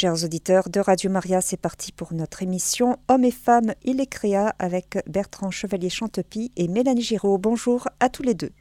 Chers 0.00 0.22
auditeurs 0.22 0.68
de 0.68 0.78
Radio 0.78 1.10
Maria, 1.10 1.40
c'est 1.40 1.56
parti 1.56 1.90
pour 1.90 2.14
notre 2.14 2.44
émission 2.44 2.98
Hommes 3.08 3.24
et 3.24 3.32
femmes, 3.32 3.74
il 3.82 4.00
est 4.00 4.06
créa 4.06 4.54
avec 4.60 4.96
Bertrand 5.08 5.50
Chevalier 5.50 5.90
Chantepie 5.90 6.52
et 6.54 6.68
Mélanie 6.68 7.02
Giraud. 7.02 7.36
Bonjour 7.36 7.88
à 7.98 8.08
tous 8.08 8.22
les 8.22 8.34
deux. 8.34 8.52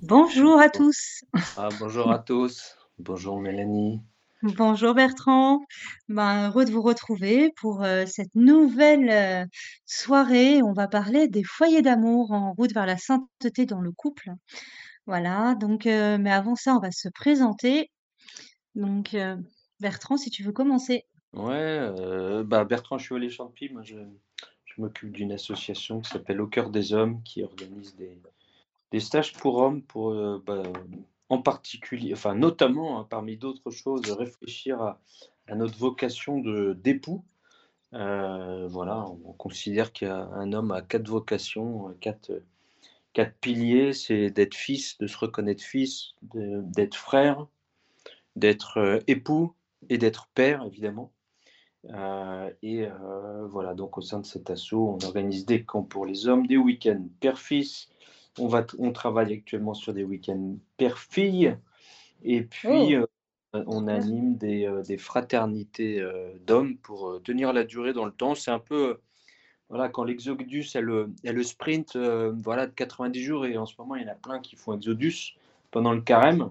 Bonjour 0.00 0.58
à 0.58 0.70
tous. 0.70 1.24
Ah, 1.58 1.68
bonjour 1.78 2.10
à 2.10 2.20
tous. 2.20 2.74
Bonjour 2.98 3.38
Mélanie. 3.38 4.00
Bonjour 4.42 4.94
Bertrand. 4.94 5.60
Ben, 6.08 6.48
heureux 6.48 6.64
de 6.64 6.70
vous 6.70 6.80
retrouver 6.80 7.52
pour 7.60 7.82
euh, 7.82 8.06
cette 8.06 8.34
nouvelle 8.34 9.10
euh, 9.10 9.44
soirée. 9.84 10.62
On 10.62 10.72
va 10.72 10.88
parler 10.88 11.28
des 11.28 11.44
foyers 11.44 11.82
d'amour 11.82 12.32
en 12.32 12.54
route 12.54 12.72
vers 12.72 12.86
la 12.86 12.96
sainteté 12.96 13.66
dans 13.66 13.82
le 13.82 13.92
couple. 13.92 14.30
Voilà, 15.04 15.54
donc, 15.54 15.86
euh, 15.86 16.16
mais 16.16 16.32
avant 16.32 16.54
ça, 16.54 16.74
on 16.74 16.80
va 16.80 16.92
se 16.92 17.10
présenter. 17.10 17.90
Donc, 18.74 19.14
Bertrand, 19.80 20.16
si 20.16 20.30
tu 20.30 20.42
veux 20.42 20.52
commencer. 20.52 21.04
Ouais, 21.32 21.52
euh, 21.54 22.42
bah 22.44 22.64
Bertrand 22.64 22.98
Chevalier 22.98 23.28
Champy, 23.28 23.68
moi 23.68 23.82
je, 23.82 23.96
je 24.64 24.80
m'occupe 24.80 25.12
d'une 25.12 25.32
association 25.32 26.00
qui 26.00 26.10
s'appelle 26.10 26.40
Au 26.40 26.46
cœur 26.46 26.70
des 26.70 26.94
hommes, 26.94 27.22
qui 27.22 27.42
organise 27.42 27.94
des, 27.96 29.00
stages 29.00 29.34
pour 29.34 29.56
hommes, 29.58 29.82
pour 29.82 30.12
euh, 30.12 30.42
bah, 30.46 30.62
en 31.28 31.42
particulier, 31.42 32.14
enfin 32.14 32.34
notamment, 32.34 32.98
hein, 32.98 33.06
parmi 33.08 33.36
d'autres 33.36 33.70
choses, 33.70 34.10
réfléchir 34.10 34.80
à, 34.80 35.00
notre 35.54 35.76
vocation 35.78 36.38
de 36.40 36.72
d'époux. 36.72 37.24
Euh, 37.92 38.66
voilà, 38.68 39.06
on 39.24 39.32
considère 39.32 39.92
qu'un 39.92 40.52
homme 40.52 40.72
a 40.72 40.82
quatre 40.82 41.08
vocations, 41.08 41.94
quatre, 42.00 42.42
quatre 43.12 43.34
piliers, 43.40 43.92
c'est 43.92 44.30
d'être 44.30 44.54
fils, 44.54 44.98
de 44.98 45.06
se 45.06 45.16
reconnaître 45.18 45.62
fils, 45.62 46.14
d'être 46.22 46.96
frère, 46.96 47.46
d'être 48.34 49.02
époux 49.06 49.54
et 49.88 49.98
d'être 49.98 50.28
père, 50.34 50.64
évidemment. 50.64 51.12
Euh, 51.90 52.50
et 52.62 52.86
euh, 52.86 53.46
voilà, 53.46 53.74
donc 53.74 53.98
au 53.98 54.00
sein 54.00 54.20
de 54.20 54.26
cet 54.26 54.50
assaut, 54.50 54.98
on 55.00 55.06
organise 55.06 55.46
des 55.46 55.64
camps 55.64 55.82
pour 55.82 56.06
les 56.06 56.28
hommes, 56.28 56.46
des 56.46 56.56
week-ends 56.56 57.06
père-fils. 57.20 57.88
On, 58.38 58.48
va, 58.48 58.66
on 58.78 58.92
travaille 58.92 59.32
actuellement 59.32 59.74
sur 59.74 59.94
des 59.94 60.04
week-ends 60.04 60.56
père-fille. 60.76 61.56
Et 62.22 62.42
puis, 62.42 62.96
Oh, 62.96 63.06
euh, 63.54 63.64
on 63.66 63.86
anime 63.88 64.36
des, 64.36 64.70
des 64.86 64.98
fraternités 64.98 66.04
d'hommes 66.46 66.76
pour 66.78 67.22
tenir 67.22 67.52
la 67.52 67.64
durée 67.64 67.92
dans 67.92 68.04
le 68.04 68.12
temps. 68.12 68.34
C'est 68.34 68.50
un 68.50 68.58
peu, 68.58 68.98
voilà, 69.70 69.88
quand 69.88 70.04
l'Exodus 70.04 70.66
est 70.74 70.80
le, 70.80 71.14
est 71.24 71.32
le 71.32 71.42
sprint 71.42 71.96
voilà, 71.96 72.66
de 72.66 72.72
90 72.72 73.22
jours, 73.22 73.46
et 73.46 73.56
en 73.56 73.64
ce 73.64 73.74
moment, 73.78 73.94
il 73.94 74.02
y 74.02 74.04
en 74.04 74.12
a 74.12 74.16
plein 74.16 74.40
qui 74.40 74.56
font 74.56 74.74
Exodus 74.74 75.36
pendant 75.70 75.92
le 75.92 76.02
carême. 76.02 76.50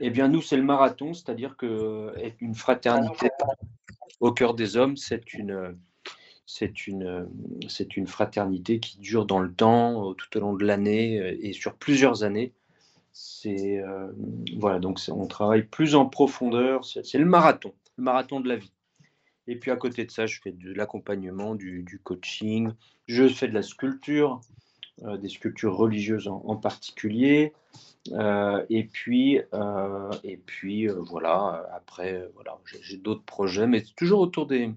Eh 0.00 0.10
bien, 0.10 0.28
nous, 0.28 0.42
c'est 0.42 0.56
le 0.56 0.62
marathon, 0.62 1.14
c'est-à-dire 1.14 1.56
que 1.56 1.66
euh, 1.66 2.14
être 2.16 2.40
une 2.40 2.54
fraternité 2.54 3.28
au 4.20 4.32
cœur 4.32 4.54
des 4.54 4.76
hommes, 4.76 4.96
c'est 4.96 5.34
une, 5.34 5.76
c'est 6.46 6.86
une, 6.86 7.28
c'est 7.68 7.96
une 7.96 8.06
fraternité 8.06 8.80
qui 8.80 8.98
dure 8.98 9.26
dans 9.26 9.40
le 9.40 9.52
temps, 9.52 10.10
euh, 10.10 10.14
tout 10.14 10.36
au 10.36 10.40
long 10.40 10.54
de 10.54 10.64
l'année 10.64 11.18
euh, 11.20 11.36
et 11.40 11.52
sur 11.52 11.74
plusieurs 11.74 12.22
années. 12.22 12.52
C'est 13.12 13.78
euh, 13.78 14.12
voilà, 14.58 14.78
donc 14.80 15.00
on 15.08 15.26
travaille 15.26 15.62
plus 15.62 15.94
en 15.94 16.06
profondeur. 16.06 16.84
C'est 16.84 17.18
le 17.18 17.24
marathon, 17.24 17.72
le 17.96 18.04
marathon 18.04 18.40
de 18.40 18.48
la 18.48 18.56
vie. 18.56 18.72
Et 19.46 19.56
puis 19.56 19.70
à 19.70 19.76
côté 19.76 20.04
de 20.04 20.10
ça, 20.10 20.26
je 20.26 20.40
fais 20.40 20.52
de 20.52 20.72
l'accompagnement, 20.72 21.54
du, 21.54 22.00
coaching, 22.02 22.70
je 23.06 23.28
fais 23.28 23.46
de 23.46 23.54
la 23.54 23.62
sculpture, 23.62 24.40
euh, 24.40 24.63
des 25.02 25.28
sculptures 25.28 25.76
religieuses 25.76 26.28
en, 26.28 26.56
particulier. 26.56 27.52
Euh, 28.12 28.64
et 28.68 28.84
puis, 28.84 29.40
euh, 29.54 30.10
et 30.24 30.36
puis 30.36 30.88
euh, 30.88 30.94
voilà, 31.00 31.64
euh, 31.64 31.76
après, 31.76 32.14
euh, 32.14 32.28
voilà, 32.34 32.58
j'ai 32.82 32.98
d'autres 32.98 33.24
projets, 33.24 33.66
mais 33.66 33.80
c'est 33.80 33.96
toujours 33.96 34.20
autour 34.20 34.46
de 34.46 34.68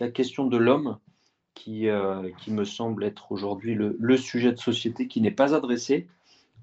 la 0.00 0.10
question 0.10 0.46
de 0.46 0.56
l'homme 0.56 0.98
qui, 1.54 1.88
euh, 1.88 2.28
qui 2.38 2.50
me 2.50 2.64
semble 2.64 3.04
être 3.04 3.30
aujourd'hui 3.30 3.74
le, 3.74 3.96
le 3.98 4.16
sujet 4.16 4.52
de 4.52 4.58
société 4.58 5.06
qui 5.06 5.20
n'est 5.20 5.30
pas 5.30 5.54
adressé. 5.54 6.08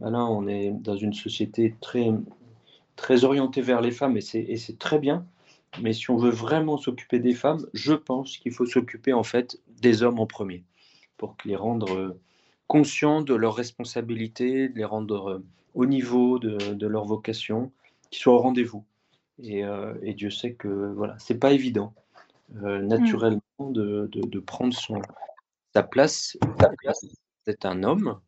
Là, 0.02 0.26
on 0.26 0.48
est 0.48 0.72
dans 0.72 0.98
une 0.98 1.14
société 1.14 1.76
très, 1.80 2.12
très 2.96 3.24
orientée 3.24 3.62
vers 3.62 3.80
les 3.80 3.92
femmes 3.92 4.18
et 4.18 4.22
c'est 4.22 4.80
très 4.80 5.00
bien. 5.00 5.26
Mais 5.82 5.94
si 5.94 6.10
on 6.12 6.18
veut 6.18 6.30
vraiment 6.30 6.78
s'occuper 6.78 7.20
des 7.20 7.34
femmes, 7.34 7.66
je 7.74 7.94
pense 7.94 8.38
qu'il 8.38 8.52
faut 8.52 8.66
s'occuper 8.66 9.14
en 9.14 9.24
fait 9.24 9.60
des 9.82 10.04
hommes 10.04 10.20
en 10.20 10.28
premier 10.28 10.64
pour 11.18 11.36
les 11.46 11.56
rendre 11.56 11.96
euh, 11.96 12.20
conscients 12.68 13.22
de 13.22 13.36
leurs 13.36 13.56
responsabilités, 13.56 14.70
de 14.70 14.78
les 14.78 14.86
rendre 14.86 15.30
euh, 15.30 15.44
au 15.74 15.86
niveau 15.86 16.40
de, 16.40 16.74
de 16.74 16.88
leur 16.88 17.06
vocation, 17.06 17.72
qu'ils 18.10 18.22
soient 18.22 18.34
au 18.34 18.40
rendez-vous. 18.40 18.86
Et, 19.42 19.64
euh, 19.64 19.96
et 20.04 20.14
Dieu 20.14 20.30
sait 20.30 20.54
que 20.54 20.94
voilà, 20.94 21.16
c'est 21.20 21.40
pas 21.40 21.52
évident 21.52 21.94
euh, 22.64 22.80
Hmm. 22.80 22.88
naturellement 22.88 23.42
de, 23.60 24.08
de, 24.12 24.22
de 24.22 24.40
prendre 24.40 24.74
son, 24.74 25.02
sa 25.74 25.82
place. 25.84 26.38
Sa 26.60 26.70
place, 26.70 27.06
c'est 27.46 27.66
un 27.66 27.84
homme, 27.84 28.20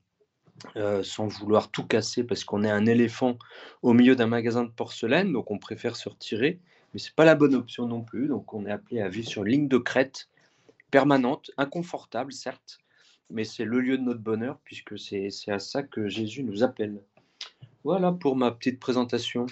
euh, 0.76 1.04
sans 1.04 1.28
vouloir 1.28 1.70
tout 1.70 1.86
casser 1.86 2.24
parce 2.24 2.44
qu'on 2.44 2.64
est 2.64 2.72
un 2.72 2.86
éléphant 2.86 3.38
au 3.84 3.94
milieu 3.94 4.16
d'un 4.16 4.28
magasin 4.28 4.64
de 4.64 4.72
porcelaine, 4.72 5.32
donc 5.32 5.52
on 5.52 5.60
préfère 5.60 5.96
se 5.96 6.10
retirer, 6.10 6.60
mais 6.94 7.00
c'est 7.00 7.14
pas 7.14 7.26
la 7.26 7.36
bonne 7.36 7.54
option 7.54 7.86
non 7.88 8.02
plus. 8.02 8.28
Donc 8.28 8.54
on 8.54 8.66
est 8.66 8.72
appelé 8.72 9.02
à 9.02 9.10
vivre 9.10 9.28
sur 9.28 9.44
une 9.44 9.52
ligne 9.52 9.68
de 9.68 9.78
crête 9.78 10.28
permanente, 10.90 11.52
inconfortable 11.58 12.34
certes, 12.34 12.80
mais 13.30 13.44
c'est 13.44 13.66
le 13.66 13.80
lieu 13.80 13.98
de 13.98 14.04
notre 14.04 14.22
bonheur 14.22 14.60
puisque 14.64 14.98
c'est 14.98 15.30
à 15.48 15.60
ça 15.60 15.84
que 15.84 16.08
Jésus 16.08 16.44
nous 16.44 16.64
appelle. 16.64 17.02
Voilà 17.84 18.12
pour 18.12 18.36
ma 18.36 18.52
petite 18.52 18.80
présentation. 18.80 19.46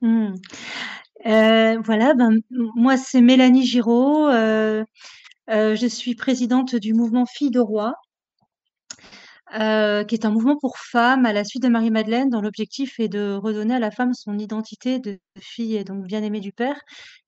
Hmm. 0.00 0.34
Euh, 1.26 1.78
voilà, 1.84 2.14
ben, 2.14 2.40
moi 2.50 2.96
c'est 2.96 3.20
Mélanie 3.20 3.64
Giraud. 3.64 4.28
euh, 4.28 4.84
euh, 5.50 5.76
je 5.76 5.86
suis 5.86 6.14
présidente 6.14 6.74
du 6.74 6.94
mouvement 6.94 7.26
Filles 7.26 7.50
de 7.50 7.60
Roi, 7.60 7.94
qui 9.52 10.14
est 10.14 10.24
un 10.24 10.30
mouvement 10.30 10.56
pour 10.58 10.78
femmes 10.78 11.26
à 11.26 11.32
la 11.32 11.44
suite 11.44 11.62
de 11.62 11.68
Marie-Madeleine, 11.68 12.30
dont 12.30 12.40
l'objectif 12.40 12.98
est 12.98 13.08
de 13.08 13.34
redonner 13.34 13.74
à 13.74 13.78
la 13.78 13.90
femme 13.90 14.14
son 14.14 14.38
identité 14.38 14.98
de 14.98 15.18
fille 15.38 15.76
et 15.76 15.84
donc 15.84 16.06
bien-aimée 16.06 16.40
du 16.40 16.52
Père, 16.52 16.80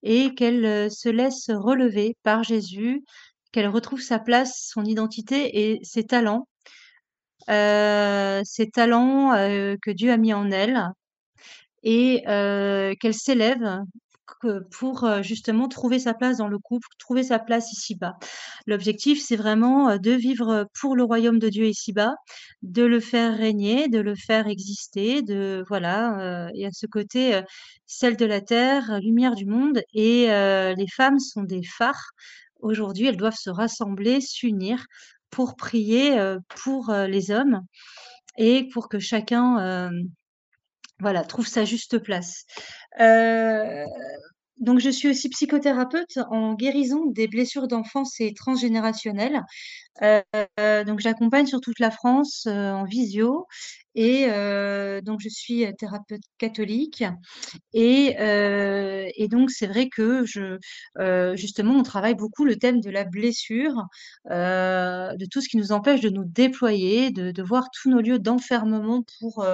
et 0.03 0.35
qu'elle 0.35 0.91
se 0.91 1.09
laisse 1.09 1.51
relever 1.51 2.17
par 2.23 2.43
Jésus, 2.43 3.05
qu'elle 3.55 3.69
retrouve 3.69 4.01
sa 4.01 4.19
place, 4.19 4.69
son 4.69 4.85
identité 4.85 5.71
et 5.71 5.79
ses 5.85 6.03
talents, 6.03 6.49
euh, 7.49 8.41
ses 8.45 8.69
talents 8.69 9.33
euh, 9.35 9.77
que 9.81 9.93
Dieu 9.93 10.11
a 10.11 10.17
mis 10.17 10.35
en 10.35 10.51
elle, 10.51 10.89
et 11.85 12.25
heu, 12.27 12.95
qu'elle 12.99 13.15
s'élève 13.15 13.79
pour, 14.73 15.09
justement 15.23 15.69
trouver 15.69 16.01
sa 16.01 16.15
place 16.15 16.39
dans 16.39 16.49
le 16.49 16.59
couple, 16.59 16.89
trouver 16.99 17.23
sa 17.23 17.39
place 17.39 17.73
ici-bas. 17.73 18.17
L'objectif, 18.67 19.23
c'est 19.23 19.37
vraiment, 19.37 19.97
de 19.99 20.11
vivre, 20.11 20.67
pour 20.81 20.97
le 20.97 21.05
royaume 21.05 21.39
de 21.39 21.49
Dieu 21.49 21.67
ici-bas, 21.67 22.17
de 22.63 22.83
le 22.83 22.99
faire 22.99 23.37
régner, 23.37 23.89
de 23.89 24.01
le 24.01 24.17
faire 24.17 24.49
exister, 24.49 25.23
de 25.23 25.65
voilà, 25.69 26.51
et 26.55 26.67
à 26.67 26.73
ce 26.73 26.87
côté, 26.87 27.41
sel 27.87 28.17
de 28.17 28.27
la 28.27 28.41
terre, 28.41 28.99
lumière 29.01 29.35
du 29.35 29.47
monde 29.47 29.81
et 29.95 30.27
les 30.27 30.89
femmes 30.89 31.21
sont 31.21 31.45
des 31.45 31.63
phares. 31.63 32.11
Aujourd'hui, 32.65 33.07
elles 33.09 33.17
doivent 33.19 33.37
se 33.39 33.51
rassembler, 33.51 34.21
s'unir 34.23 34.87
pour 35.31 35.57
prier, 35.57 36.19
heu, 36.19 36.41
pour, 36.65 36.91
heu, 36.91 37.07
les 37.07 37.31
hommes 37.33 37.63
et 38.39 38.69
pour 38.73 38.89
que 38.91 38.99
chacun, 39.01 39.59
hem 39.91 40.09
voilà, 41.01 41.25
trouve 41.25 41.47
sa 41.47 41.65
juste 41.65 41.99
place. 41.99 42.45
Donc 44.59 44.79
je 44.79 44.91
suis 44.91 45.09
aussi 45.09 45.29
psychothérapeute 45.29 46.19
en 46.31 46.55
guérison 46.55 47.07
des 47.07 47.27
blessures 47.29 47.69
d'enfance 47.69 48.21
et 48.21 48.33
transgénérationnelles. 48.35 49.43
Donc 50.03 51.01
j'accompagne 51.01 51.47
sur 51.47 51.61
toute 51.61 51.81
la 51.81 51.91
France, 51.91 52.47
en 52.47 52.85
visio 52.85 53.47
et 53.95 54.27
heu, 54.29 55.01
donc 55.03 55.21
je 55.23 55.29
suis, 55.29 55.65
heu, 55.67 55.73
thérapeute 55.79 56.23
catholique 56.39 57.05
et 57.75 58.17
heu 58.21 59.07
et 59.17 59.29
donc 59.29 59.51
c'est 59.53 59.67
vrai 59.69 59.89
que 59.91 60.25
justement, 61.37 61.75
on 61.77 61.83
travaille 61.85 62.15
beaucoup 62.17 62.45
le 62.47 62.57
thème 62.57 62.81
de 62.81 62.91
la 62.91 63.05
blessure, 63.05 63.85
de 64.31 65.27
tout 65.31 65.41
ce 65.43 65.49
qui 65.49 65.57
nous 65.59 65.73
empêche 65.73 66.01
de 66.03 66.11
nous 66.11 66.25
déployer, 66.25 67.11
de 67.13 67.43
voir 67.43 67.69
tous 67.73 67.91
nos 67.91 68.01
lieux 68.01 68.19
d'enfermement 68.21 69.05
pour, 69.21 69.47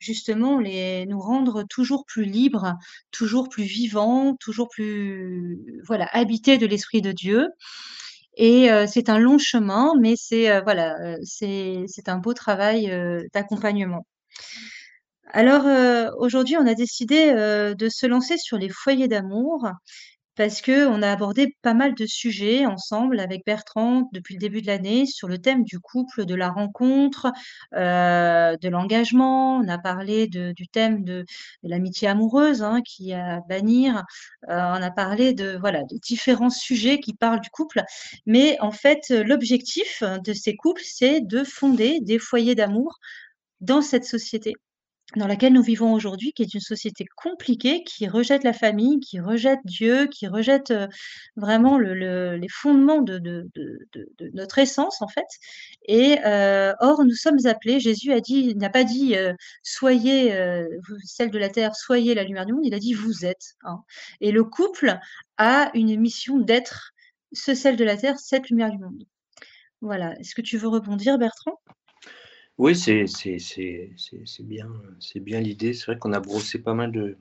justement 0.00 0.58
les 0.60 1.06
nous 1.06 1.20
rendre 1.20 1.64
toujours 1.70 2.04
plus 2.06 2.24
libres, 2.24 2.74
toujours 3.12 3.48
plus 3.50 3.64
vivants, 3.64 4.36
toujours 4.40 4.68
plus, 4.70 5.60
voilà, 5.86 6.06
habités 6.12 6.58
de 6.58 6.66
l'esprit 6.66 7.02
de 7.02 7.12
Dieu 7.12 7.48
et 8.36 8.70
heu, 8.70 8.86
c'est 8.86 9.08
un 9.08 9.18
long 9.18 9.38
chemin, 9.38 9.92
mais 10.00 10.14
c'est, 10.16 10.50
heu, 10.50 10.62
voilà, 10.64 10.96
heu, 11.14 11.18
c'est 11.24 12.08
un 12.08 12.18
beau 12.18 12.34
travail, 12.34 12.90
d'accompagnement. 13.34 14.04
Alors, 15.32 15.64
aujourd'hui, 16.18 16.56
on 16.56 16.66
a 16.66 16.74
décidé, 16.74 17.32
de 17.76 17.88
se 17.88 18.06
lancer 18.06 18.36
sur 18.38 18.58
les 18.58 18.68
foyers 18.68 19.08
d'amour 19.08 19.68
parce 20.36 20.62
qu'on 20.62 21.02
a 21.02 21.10
abordé 21.10 21.56
pas 21.62 21.74
mal 21.74 21.94
de 21.94 22.06
sujets 22.06 22.66
ensemble 22.66 23.20
avec 23.20 23.44
Bertrand 23.46 24.08
depuis 24.12 24.34
le 24.34 24.40
début 24.40 24.62
de 24.62 24.66
l'année 24.66 25.06
sur 25.06 25.28
le 25.28 25.38
thème 25.38 25.64
du 25.64 25.80
couple, 25.80 26.26
de 26.26 26.34
la 26.34 26.50
rencontre, 26.50 27.32
euh, 27.74 28.56
de 28.56 28.68
l'engagement. 28.68 29.56
On 29.56 29.68
a 29.68 29.78
parlé 29.78 30.26
du 30.28 30.68
thème 30.68 31.04
de, 31.04 31.24
l'amitié 31.62 32.08
amoureuse 32.08 32.62
hein, 32.62 32.80
qui 32.84 33.12
a 33.12 33.36
à 33.36 33.40
bannir. 33.40 34.04
Euh, 34.48 34.54
on 34.54 34.82
a 34.82 34.90
parlé 34.90 35.32
de 35.32 35.56
voilà 35.58 35.82
de 35.84 35.96
différents 35.98 36.50
sujets 36.50 37.00
qui 37.00 37.14
parlent 37.14 37.40
du 37.40 37.50
couple. 37.50 37.82
Mais 38.26 38.58
en 38.60 38.70
fait, 38.70 39.08
l'objectif 39.10 40.02
de 40.02 40.32
ces 40.32 40.54
couples, 40.54 40.82
c'est 40.84 41.20
de 41.20 41.44
fonder 41.44 42.00
des 42.00 42.18
foyers 42.18 42.54
d'amour 42.54 42.98
dans 43.60 43.82
cette 43.82 44.04
société 44.04 44.54
dans 45.14 45.28
laquelle 45.28 45.52
nous 45.52 45.62
vivons 45.62 45.92
aujourd'hui, 45.92 46.32
qui 46.32 46.42
est 46.42 46.52
une 46.52 46.60
société 46.60 47.04
compliquée, 47.16 47.84
qui 47.84 48.08
rejette 48.08 48.42
la 48.42 48.52
famille, 48.52 48.98
qui 48.98 49.20
rejette 49.20 49.60
Dieu, 49.64 50.08
qui 50.08 50.26
rejette 50.26 50.72
euh, 50.72 50.88
vraiment 51.36 51.78
les 51.78 52.48
fondements 52.48 53.02
de, 53.02 53.48
notre 54.34 54.58
essence, 54.58 55.00
en 55.02 55.08
fait. 55.08 55.26
Et 55.86 56.18
euh, 56.26 56.72
or, 56.80 57.04
nous 57.04 57.14
sommes 57.14 57.38
appelés, 57.46 57.78
Jésus 57.78 58.12
a 58.12 58.20
dit, 58.20 58.56
n'a 58.56 58.68
pas 58.68 58.82
dit 58.84 59.16
euh, 59.16 59.32
soyez 59.62 60.34
celle 61.04 61.30
de 61.30 61.38
la 61.38 61.50
terre, 61.50 61.76
soyez 61.76 62.14
la 62.14 62.24
lumière 62.24 62.46
du 62.46 62.52
monde, 62.52 62.66
il 62.66 62.74
a 62.74 62.78
dit 62.80 62.94
vous 62.94 63.24
êtes. 63.24 63.54
Hein. 63.62 63.82
Et 64.20 64.32
le 64.32 64.42
couple 64.44 64.98
a 65.38 65.70
une 65.74 65.98
mission 66.00 66.38
d'être 66.38 66.92
ce 67.32 67.54
sel 67.54 67.76
de 67.76 67.84
la 67.84 67.96
terre, 67.96 68.18
cette 68.18 68.48
lumière 68.50 68.70
du 68.70 68.78
monde. 68.78 69.04
Voilà. 69.80 70.18
Est-ce 70.18 70.34
que 70.34 70.42
tu 70.42 70.58
veux 70.58 70.68
rebondir, 70.68 71.18
Bertrand? 71.18 71.60
Oui, 72.58 72.74
c'est 72.74 73.04
bien, 74.40 74.68
bien 75.16 75.40
l'idée. 75.40 75.74
C'est 75.74 75.86
vrai 75.86 75.98
qu'on 75.98 76.12
a 76.12 76.20
brossé 76.20 76.58
pas 76.58 76.74
mal 76.74 76.90
de, 76.92 77.16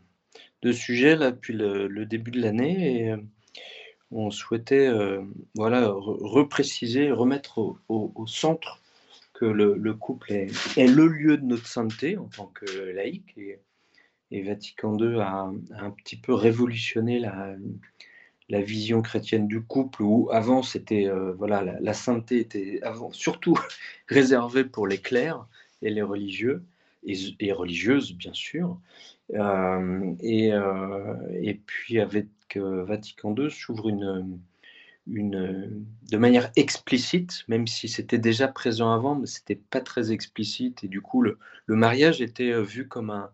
de 0.62 0.72
sujets 0.72 1.16
là 1.16 1.32
depuis 1.32 1.54
le, 1.54 2.06
début 2.06 2.32
de 2.32 2.42
l'année 2.42 3.02
et 3.02 3.12
euh, 3.12 3.18
on 4.12 4.32
souhaitait 4.32 4.88
euh, 4.88 5.22
repréciser, 5.58 7.12
remettre 7.12 7.78
au, 7.90 8.26
centre 8.28 8.82
que 9.34 9.46
le, 9.46 9.94
couple 9.94 10.32
est, 10.32 10.78
est, 10.78 10.88
le 10.88 11.08
lieu 11.08 11.38
de 11.38 11.46
notre 11.46 11.68
sainteté 11.68 12.18
en 12.18 12.26
tant 12.28 12.48
que 12.48 12.66
laïque 12.92 13.38
et, 13.38 13.60
et 14.32 14.42
Vatican 14.42 14.98
II 14.98 15.20
a, 15.20 15.52
a, 15.74 15.84
un 15.84 15.92
petit 15.92 16.16
peu 16.16 16.34
révolutionné 16.34 17.20
la, 17.20 17.56
la 18.50 18.62
vision 18.62 19.02
chrétienne 19.02 19.48
du 19.48 19.62
couple, 19.62 20.04
où 20.04 20.30
avant 20.32 20.62
c'était 20.62 21.08
euh, 21.08 21.34
voilà 21.34 21.64
la, 21.64 21.94
sainteté 21.94 22.40
était 22.40 22.80
avant 22.84 23.12
surtout 23.12 23.58
réservée 24.08 24.64
pour 24.64 24.88
les 24.88 25.00
clercs 25.00 25.46
et 25.82 25.90
les 25.90 26.02
religieux 26.02 26.64
et, 27.04 27.52
religieuses 27.52 28.14
bien 28.14 28.34
sûr. 28.34 28.80
Euh, 29.34 30.14
et, 30.20 30.54
euh, 30.54 31.16
et, 31.42 31.56
puis 31.56 32.00
avec 32.00 32.28
Vatican 32.56 33.36
II 33.36 33.50
s'ouvre 33.50 33.90
une, 33.90 34.40
une 35.08 35.86
de 36.10 36.18
manière 36.18 36.52
explicite, 36.56 37.44
même 37.48 37.68
si 37.68 37.88
c'était 37.88 38.20
déjà 38.20 38.48
présent 38.48 38.92
avant, 38.94 39.16
mais 39.16 39.26
c'était 39.26 39.56
pas 39.56 39.82
très 39.82 40.12
explicite 40.12 40.84
et 40.84 40.88
du 40.88 41.02
coup 41.02 41.22
le, 41.22 41.40
le 41.66 41.76
mariage 41.76 42.22
était 42.22 42.60
vu 42.62 42.88
comme 42.88 43.10
un, 43.10 43.32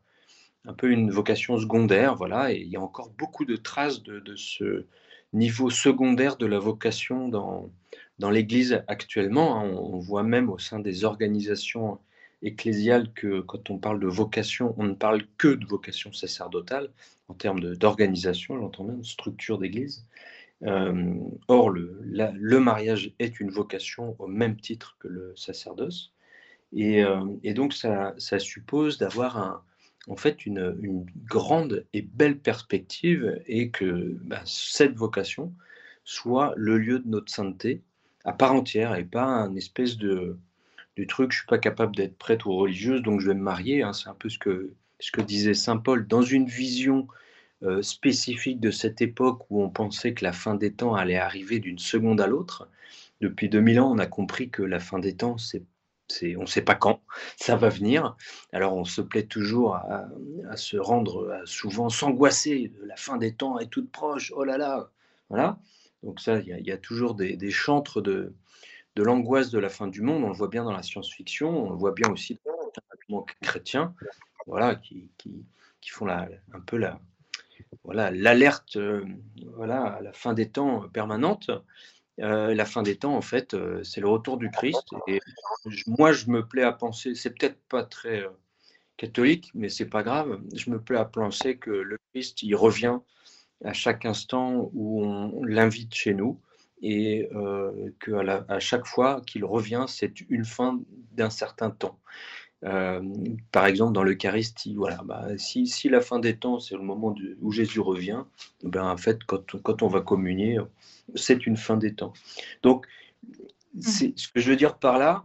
un 0.66 0.74
peu 0.74 0.92
une 0.92 1.12
vocation 1.12 1.58
secondaire, 1.58 2.16
voilà, 2.16 2.52
et 2.54 2.58
il 2.58 2.68
y 2.68 2.76
a 2.78 2.82
encore 2.82 3.10
beaucoup 3.18 3.46
de 3.46 3.56
traces 3.56 4.04
de, 4.04 4.20
de 4.20 4.36
ce 4.36 4.86
niveau 5.34 5.70
secondaire 5.70 6.38
de 6.38 6.46
la 6.46 6.60
vocation 6.60 7.28
dans, 7.28 7.72
dans 8.20 8.30
l'Église 8.30 8.84
actuellement. 8.88 9.60
Hein. 9.60 9.70
On, 9.70 10.00
voit 10.00 10.24
même 10.24 10.50
au 10.50 10.58
sein 10.58 10.80
des 10.80 11.06
organisations 11.06 12.00
ecclésiales 12.42 13.12
que 13.14 13.42
quand 13.42 13.70
on 13.70 13.78
parle 13.78 14.00
de 14.00 14.08
vocation, 14.08 14.74
on 14.78 14.84
ne 14.84 14.94
parle 14.94 15.24
que 15.38 15.48
de 15.48 15.66
vocation 15.66 16.12
sacerdotale 16.12 16.90
en 17.28 17.34
termes 17.34 17.76
d'organisation, 17.76 18.60
j'entends 18.60 18.84
bien, 18.84 18.96
de 18.96 19.06
structure 19.06 19.58
d'Église. 19.58 20.06
Euh, 20.64 21.16
or, 21.48 21.70
le, 21.70 22.00
le, 22.04 22.60
mariage 22.60 23.14
est 23.20 23.40
une 23.40 23.50
vocation 23.50 24.16
au 24.20 24.28
même 24.28 24.58
titre 24.58 24.96
que 25.00 25.08
le 25.08 25.34
sacerdoce. 25.36 26.14
Et, 26.74 27.04
euh, 27.04 27.26
et 27.44 27.54
donc, 27.54 27.74
ça, 27.74 28.14
ça 28.18 28.38
suppose 28.38 28.98
d'avoir 28.98 29.38
un, 29.38 29.64
en 30.08 30.16
fait 30.16 30.46
une, 30.46 31.06
grande 31.26 31.86
et 31.94 32.02
belle 32.02 32.40
perspective 32.40 33.42
et 33.46 33.70
que 33.70 34.18
bah, 34.24 34.42
cette 34.46 34.96
vocation 34.96 35.54
soit 36.04 36.54
le 36.58 36.78
lieu 36.78 37.00
de 37.00 37.08
notre 37.08 37.32
sainteté 37.32 37.82
à 38.26 38.34
part 38.34 38.54
entière 38.54 38.96
et 38.96 39.04
pas 39.04 39.24
un 39.24 39.56
espèce 39.56 39.98
de, 39.98 40.38
truc, 41.08 41.32
je 41.32 41.40
suis 41.40 41.48
pas 41.48 41.58
capable 41.58 41.96
d'être 41.96 42.18
prêtre 42.18 42.48
ou 42.48 42.56
religieuse, 42.56 43.02
donc 43.02 43.22
je 43.22 43.28
vais 43.30 43.34
me 43.34 43.42
marier. 43.42 43.82
Hein. 43.82 43.94
c'est 43.94 44.08
un 44.08 44.14
peu 44.14 44.30
ce 44.30 44.38
que, 44.38 44.74
ce 45.00 45.12
que 45.12 45.22
disait 45.22 45.56
Saint 45.56 45.78
Paul 45.78 46.08
dans 46.08 46.22
une 46.22 46.46
vision 46.46 47.08
euh, 47.64 47.82
spécifique 47.82 48.60
de 48.60 48.70
cette 48.70 49.02
époque 49.02 49.50
où 49.50 49.64
on 49.64 49.70
pensait 49.70 50.14
que 50.14 50.24
la 50.24 50.34
fin 50.34 50.56
des 50.56 50.74
temps 50.74 50.94
allait 50.94 51.18
arriver 51.18 51.60
d'une 51.60 51.80
seconde 51.80 52.22
à 52.22 52.28
l'autre. 52.28 52.68
Depuis 53.20 53.50
2000 53.50 53.80
ans, 53.80 53.92
on 53.92 54.00
a 54.00 54.08
compris 54.08 54.50
que 54.50 54.64
la 54.64 54.80
fin 54.80 55.00
des 55.00 55.16
temps, 55.16 55.38
c'est 55.38 55.64
on 56.38 56.42
ne 56.42 56.46
sait 56.46 56.62
pas 56.62 56.76
quand 56.76 57.02
ça 57.38 57.56
va 57.56 57.70
venir. 57.70 58.16
Alors 58.52 58.76
on 58.76 58.86
se 58.86 59.02
plaît 59.02 59.26
toujours 59.26 59.76
à, 59.76 60.08
se 60.56 60.78
rendre, 60.78 61.42
souvent 61.46 61.90
s'angoisser. 61.90 62.72
La 62.84 62.96
fin 62.96 63.18
des 63.18 63.34
temps 63.34 63.60
est 63.60 63.68
toute 63.68 63.92
proche. 63.92 64.32
Oh 64.36 64.44
là 64.44 64.58
là, 64.58 64.92
voilà. 65.30 65.60
Donc 66.04 66.20
ça, 66.20 66.40
il 66.40 66.48
y, 66.48 66.72
a 66.72 66.78
toujours 66.78 67.14
des, 67.14 67.52
chantres 67.52 68.02
de, 68.02 68.34
l'angoisse 68.96 69.52
de 69.52 69.60
la 69.60 69.70
fin 69.70 69.88
du 69.88 70.02
monde. 70.02 70.24
On 70.24 70.30
le 70.30 70.36
voit 70.36 70.48
bien 70.48 70.64
dans 70.64 70.74
la 70.74 70.84
science-fiction. 70.84 71.68
On 71.68 71.70
le 71.70 71.78
voit 71.78 71.94
bien 71.94 72.10
aussi 72.10 72.40
dans 73.10 73.20
les 73.20 73.26
chrétiens, 73.42 73.94
voilà, 74.48 74.76
qui, 74.76 75.10
font 75.88 76.08
un 76.08 76.60
peu 76.66 76.80
voilà, 77.84 78.12
l'alerte, 78.12 78.76
euh, 78.76 79.06
voilà, 79.56 79.84
à 79.84 80.02
la 80.02 80.14
fin 80.14 80.34
des 80.34 80.50
temps 80.50 80.88
permanente. 80.90 81.50
Euh, 82.22 82.54
la 82.54 82.66
fin 82.66 82.84
des 82.84 82.98
temps, 82.98 83.16
en 83.16 83.22
fait, 83.22 83.54
euh, 83.54 83.84
c'est 83.84 84.02
le 84.02 84.08
retour 84.08 84.38
du 84.38 84.52
Christ. 84.52 84.94
Et 85.08 85.20
moi, 85.88 86.12
je 86.12 86.30
me 86.30 86.46
plais 86.46 86.64
à 86.64 86.72
penser, 86.72 87.16
c'est 87.16 87.32
peut-être 87.32 87.60
pas 87.68 87.84
très 87.84 88.22
euh, 88.22 88.30
catholique, 88.98 89.50
mais 89.56 89.70
c'est 89.70 89.90
pas 89.90 90.04
grave. 90.04 90.40
Je 90.54 90.70
me 90.70 90.80
plais 90.80 90.98
à 90.98 91.06
penser 91.06 91.58
que 91.58 91.72
le 91.72 91.98
Christ, 92.14 92.44
il 92.44 92.56
revient 92.56 93.00
à 93.64 93.74
chaque 93.74 94.06
instant 94.06 94.70
où 94.74 95.04
on 95.04 95.44
l'invite 95.44 95.94
chez 95.94 96.14
nous 96.14 96.40
et 96.84 97.30
qu'à 98.00 98.44
à 98.50 98.60
chaque 98.60 98.88
fois 98.88 99.22
qu'il 99.28 99.46
revient, 99.46 99.86
c'est 99.88 100.22
une 100.30 100.46
fin 100.46 100.82
d'un 101.12 101.30
certain 101.30 101.70
temps. 101.70 102.00
Par 102.62 103.66
exemple, 103.66 103.94
dans 103.94 104.04
l'Eucharistie, 104.04 104.76
voilà, 104.76 105.02
bah, 105.04 105.28
si, 105.38 105.68
si, 105.68 105.90
la 105.90 106.02
fin 106.02 106.20
des 106.20 106.38
temps, 106.38 106.60
c'est 106.60 106.76
le 106.76 106.84
moment 106.84 107.16
où 107.42 107.52
Jésus 107.52 107.80
revient, 107.80 108.24
ben, 108.64 108.86
en 108.86 108.98
fait, 108.98 109.24
quand, 109.24 109.60
quand 109.62 109.82
on 109.82 109.88
va 109.88 110.02
communier, 110.02 110.60
c'est 111.16 111.48
une 111.48 111.58
fin 111.58 111.78
des 111.78 111.96
temps. 111.96 112.14
Donc, 112.62 112.86
mmh. 113.74 113.82
ce 114.16 114.28
que 114.28 114.40
je 114.40 114.50
veux 114.50 114.56
dire 114.56 114.78
par 114.78 115.00
là, 115.00 115.24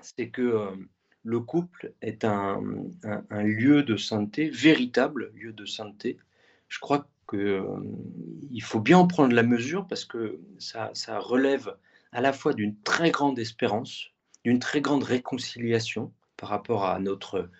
c'est 0.00 0.28
que 0.28 0.42
euh, 0.42 0.70
le 1.24 1.40
couple 1.40 1.92
est 2.02 2.24
un, 2.24 2.60
lieu 3.30 3.82
de 3.82 3.96
sainteté, 3.96 4.50
véritable 4.50 5.32
lieu 5.34 5.52
de 5.52 5.66
sainteté. 5.66 6.18
Je 6.68 6.78
crois 6.78 7.06
qu'il 7.28 7.38
euh, 7.40 8.60
faut 8.60 8.80
bien 8.80 8.98
en 8.98 9.06
prendre 9.06 9.34
la 9.34 9.42
mesure 9.42 9.86
parce 9.86 10.04
que 10.04 10.40
ça, 10.58 10.92
relève 11.18 11.76
à 12.12 12.20
la 12.20 12.32
fois 12.32 12.54
d'une 12.54 12.76
très 12.82 13.10
grande 13.10 13.38
espérance, 13.38 14.10
d'une 14.44 14.58
très 14.58 14.80
grande 14.80 15.04
réconciliation 15.04 16.12
par 16.38 16.48
rapport 16.48 16.86
à 16.86 16.98
notre 16.98 17.50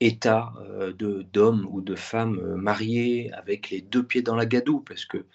état 0.00 0.54
euh, 0.60 0.92
d'homme 1.32 1.66
ou 1.70 1.82
de 1.82 1.94
femme 1.94 2.40
marié 2.56 3.30
avec 3.34 3.68
les 3.68 3.82
deux 3.82 4.02
pieds 4.02 4.22
dans 4.22 4.36
la 4.36 4.46
gadoue, 4.46 4.80
parce 4.80 5.04
que 5.04 5.26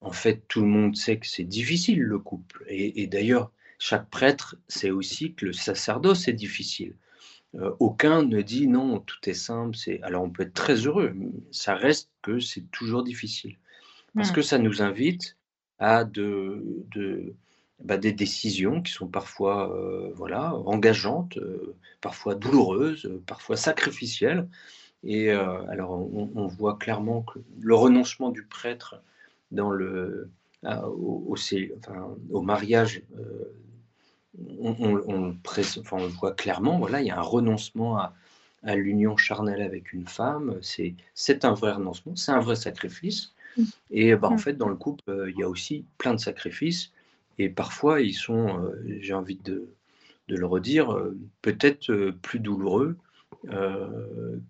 en 0.00 0.12
fait, 0.12 0.44
tout 0.48 0.60
le 0.60 0.66
monde 0.66 0.96
sait 0.96 1.18
que 1.18 1.26
c'est 1.26 1.44
difficile 1.44 2.00
le 2.00 2.18
couple. 2.18 2.64
Et, 2.68 3.06
d'ailleurs, 3.06 3.50
chaque 3.78 4.08
prêtre 4.10 4.56
sait 4.68 4.90
aussi 4.90 5.34
que 5.34 5.46
le 5.46 5.52
sacerdoce 5.52 6.28
est 6.28 6.32
difficile. 6.34 6.94
Euh, 7.54 7.72
aucun 7.80 8.22
ne 8.22 8.42
dit 8.42 8.68
non, 8.68 9.00
tout 9.00 9.28
est 9.28 9.34
simple. 9.34 9.76
C'est 9.76 10.02
alors 10.02 10.22
on 10.22 10.30
peut 10.30 10.42
être 10.44 10.54
très 10.54 10.86
heureux. 10.86 11.12
Mais 11.14 11.30
ça 11.50 11.74
reste 11.74 12.10
que 12.22 12.40
c'est 12.40 12.70
toujours 12.70 13.02
difficile 13.02 13.58
parce 14.14 14.30
que 14.30 14.42
ça 14.42 14.58
nous 14.58 14.80
invite 14.80 15.36
à 15.78 16.04
de, 16.04 17.34
bah, 17.82 17.98
des 17.98 18.12
décisions 18.12 18.82
qui 18.82 18.92
sont 18.92 19.06
parfois 19.06 19.72
euh, 19.74 20.10
voilà 20.14 20.54
engageantes, 20.54 21.36
euh, 21.38 21.74
parfois 22.00 22.34
douloureuses, 22.34 23.10
parfois 23.26 23.56
sacrificielles. 23.56 24.48
Et 25.04 25.30
alors 25.30 25.92
on, 25.92 26.46
voit 26.48 26.78
clairement 26.78 27.22
que 27.22 27.38
le 27.60 27.74
renoncement 27.76 28.30
du 28.30 28.42
prêtre 28.42 29.00
dans 29.52 29.70
le, 29.70 30.30
au, 30.64 31.36
au, 32.30 32.42
mariage, 32.42 33.02
euh, 33.16 33.54
on, 34.58 34.74
on, 35.06 35.36
enfin, 35.46 35.98
on, 36.00 36.08
voit 36.08 36.32
clairement, 36.32 36.78
voilà, 36.78 37.02
il 37.02 37.06
y 37.06 37.10
a 37.10 37.18
un 37.18 37.22
renoncement 37.22 37.98
à, 37.98 38.14
à 38.64 38.74
l'union 38.74 39.16
charnelle 39.16 39.62
avec 39.62 39.92
une 39.92 40.06
femme. 40.06 40.58
C'est 40.60 41.44
un 41.44 41.54
vrai 41.54 41.72
renoncement, 41.72 42.16
c'est 42.16 42.32
un 42.32 42.40
vrai 42.40 42.56
sacrifice. 42.56 43.32
Et 43.90 44.14
bah, 44.16 44.28
en 44.28 44.34
mm. 44.34 44.38
fait, 44.38 44.52
dans 44.54 44.68
le 44.68 44.76
couple, 44.76 45.02
euh, 45.08 45.30
il 45.30 45.38
y 45.38 45.42
a 45.42 45.48
aussi 45.48 45.84
plein 45.98 46.14
de 46.14 46.20
sacrifices. 46.20 46.92
Et 47.38 47.48
parfois, 47.48 48.00
ils 48.00 48.14
sont, 48.14 48.64
euh, 48.64 48.82
j'ai 49.00 49.14
envie 49.14 49.36
de, 49.36 49.68
le 50.28 50.46
redire, 50.46 50.98
peut-être 51.40 52.10
plus 52.20 52.40
douloureux 52.40 52.96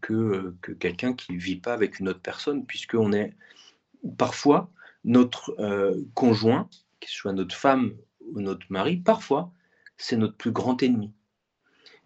que, 0.00 0.54
que 0.62 0.72
quelqu'un 0.72 1.12
qui 1.12 1.34
ne 1.34 1.38
vit 1.38 1.56
pas 1.56 1.74
avec 1.74 2.00
une 2.00 2.08
autre 2.08 2.22
personne, 2.22 2.64
puisqu'on 2.64 3.12
est 3.12 3.34
parfois 4.16 4.70
notre 5.04 5.54
conjoint, 6.14 6.70
qu'il 6.98 7.10
soit 7.10 7.34
notre 7.34 7.54
femme 7.54 7.92
ou 8.32 8.40
notre 8.40 8.64
mari, 8.70 8.96
parfois, 8.96 9.52
c'est 9.98 10.16
notre 10.16 10.36
plus 10.36 10.50
grand 10.50 10.82
ennemi. 10.82 11.12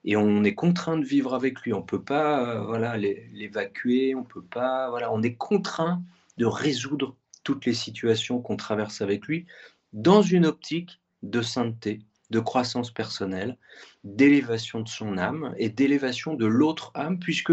Et 0.05 0.17
on 0.17 0.45
est 0.45 0.55
contraint 0.55 0.99
de 0.99 1.05
vivre 1.05 1.35
avec 1.35 1.61
lui. 1.61 1.73
On 1.73 1.81
ne 1.81 1.85
peut 1.85 2.03
pas 2.03 2.63
voilà, 2.65 2.97
l'évacuer, 2.97 4.15
on 4.15 4.25
peut 4.25 4.43
pas. 4.43 4.91
Voilà, 4.91 5.13
on 5.13 5.23
est 5.23 5.35
contraint 5.35 6.03
de 6.39 6.47
résoudre 6.47 7.17
toutes 7.45 7.67
les 7.67 7.75
situations 7.75 8.41
qu'on 8.41 8.57
traverse 8.57 9.01
avec 9.01 9.27
lui 9.27 9.47
dans 9.93 10.23
une 10.23 10.47
optique 10.47 11.01
de 11.23 11.43
sainteté, 11.43 12.01
de 12.31 12.41
croissance 12.41 12.91
personnelle, 12.91 13.57
d'élévation 14.05 14.81
de 14.81 14.89
son 14.89 15.19
âme 15.19 15.55
et 15.59 15.69
d'élévation 15.69 16.35
de 16.35 16.47
l'autre 16.47 16.93
âme, 16.95 17.19
puisque 17.19 17.53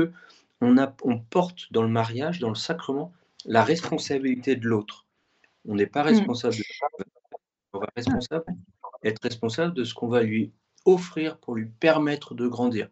on, 0.62 0.78
a, 0.78 0.96
on 1.04 1.20
porte 1.20 1.72
dans 1.72 1.84
le 1.84 1.90
mariage, 1.90 2.40
dans 2.40 2.50
le 2.50 2.56
sacrement, 2.56 3.14
la 3.46 3.64
responsabilité 3.64 4.56
de 4.56 4.68
l'autre. 4.68 5.06
On 5.68 5.76
n'est 5.76 5.86
pas 5.86 6.04
mmh. 6.04 6.08
responsable 6.08 6.56
de 6.56 6.64
on 7.74 7.80
va 7.80 7.88
responsable, 7.96 8.46
être 9.04 9.22
responsable 9.22 9.74
de 9.74 9.84
ce 9.84 9.94
qu'on 9.94 10.08
va 10.08 10.24
lui 10.24 10.52
offrir 10.86 11.38
pour 11.38 11.56
lui 11.56 11.66
permettre 11.66 12.34
de 12.34 12.48
grandir. 12.48 12.90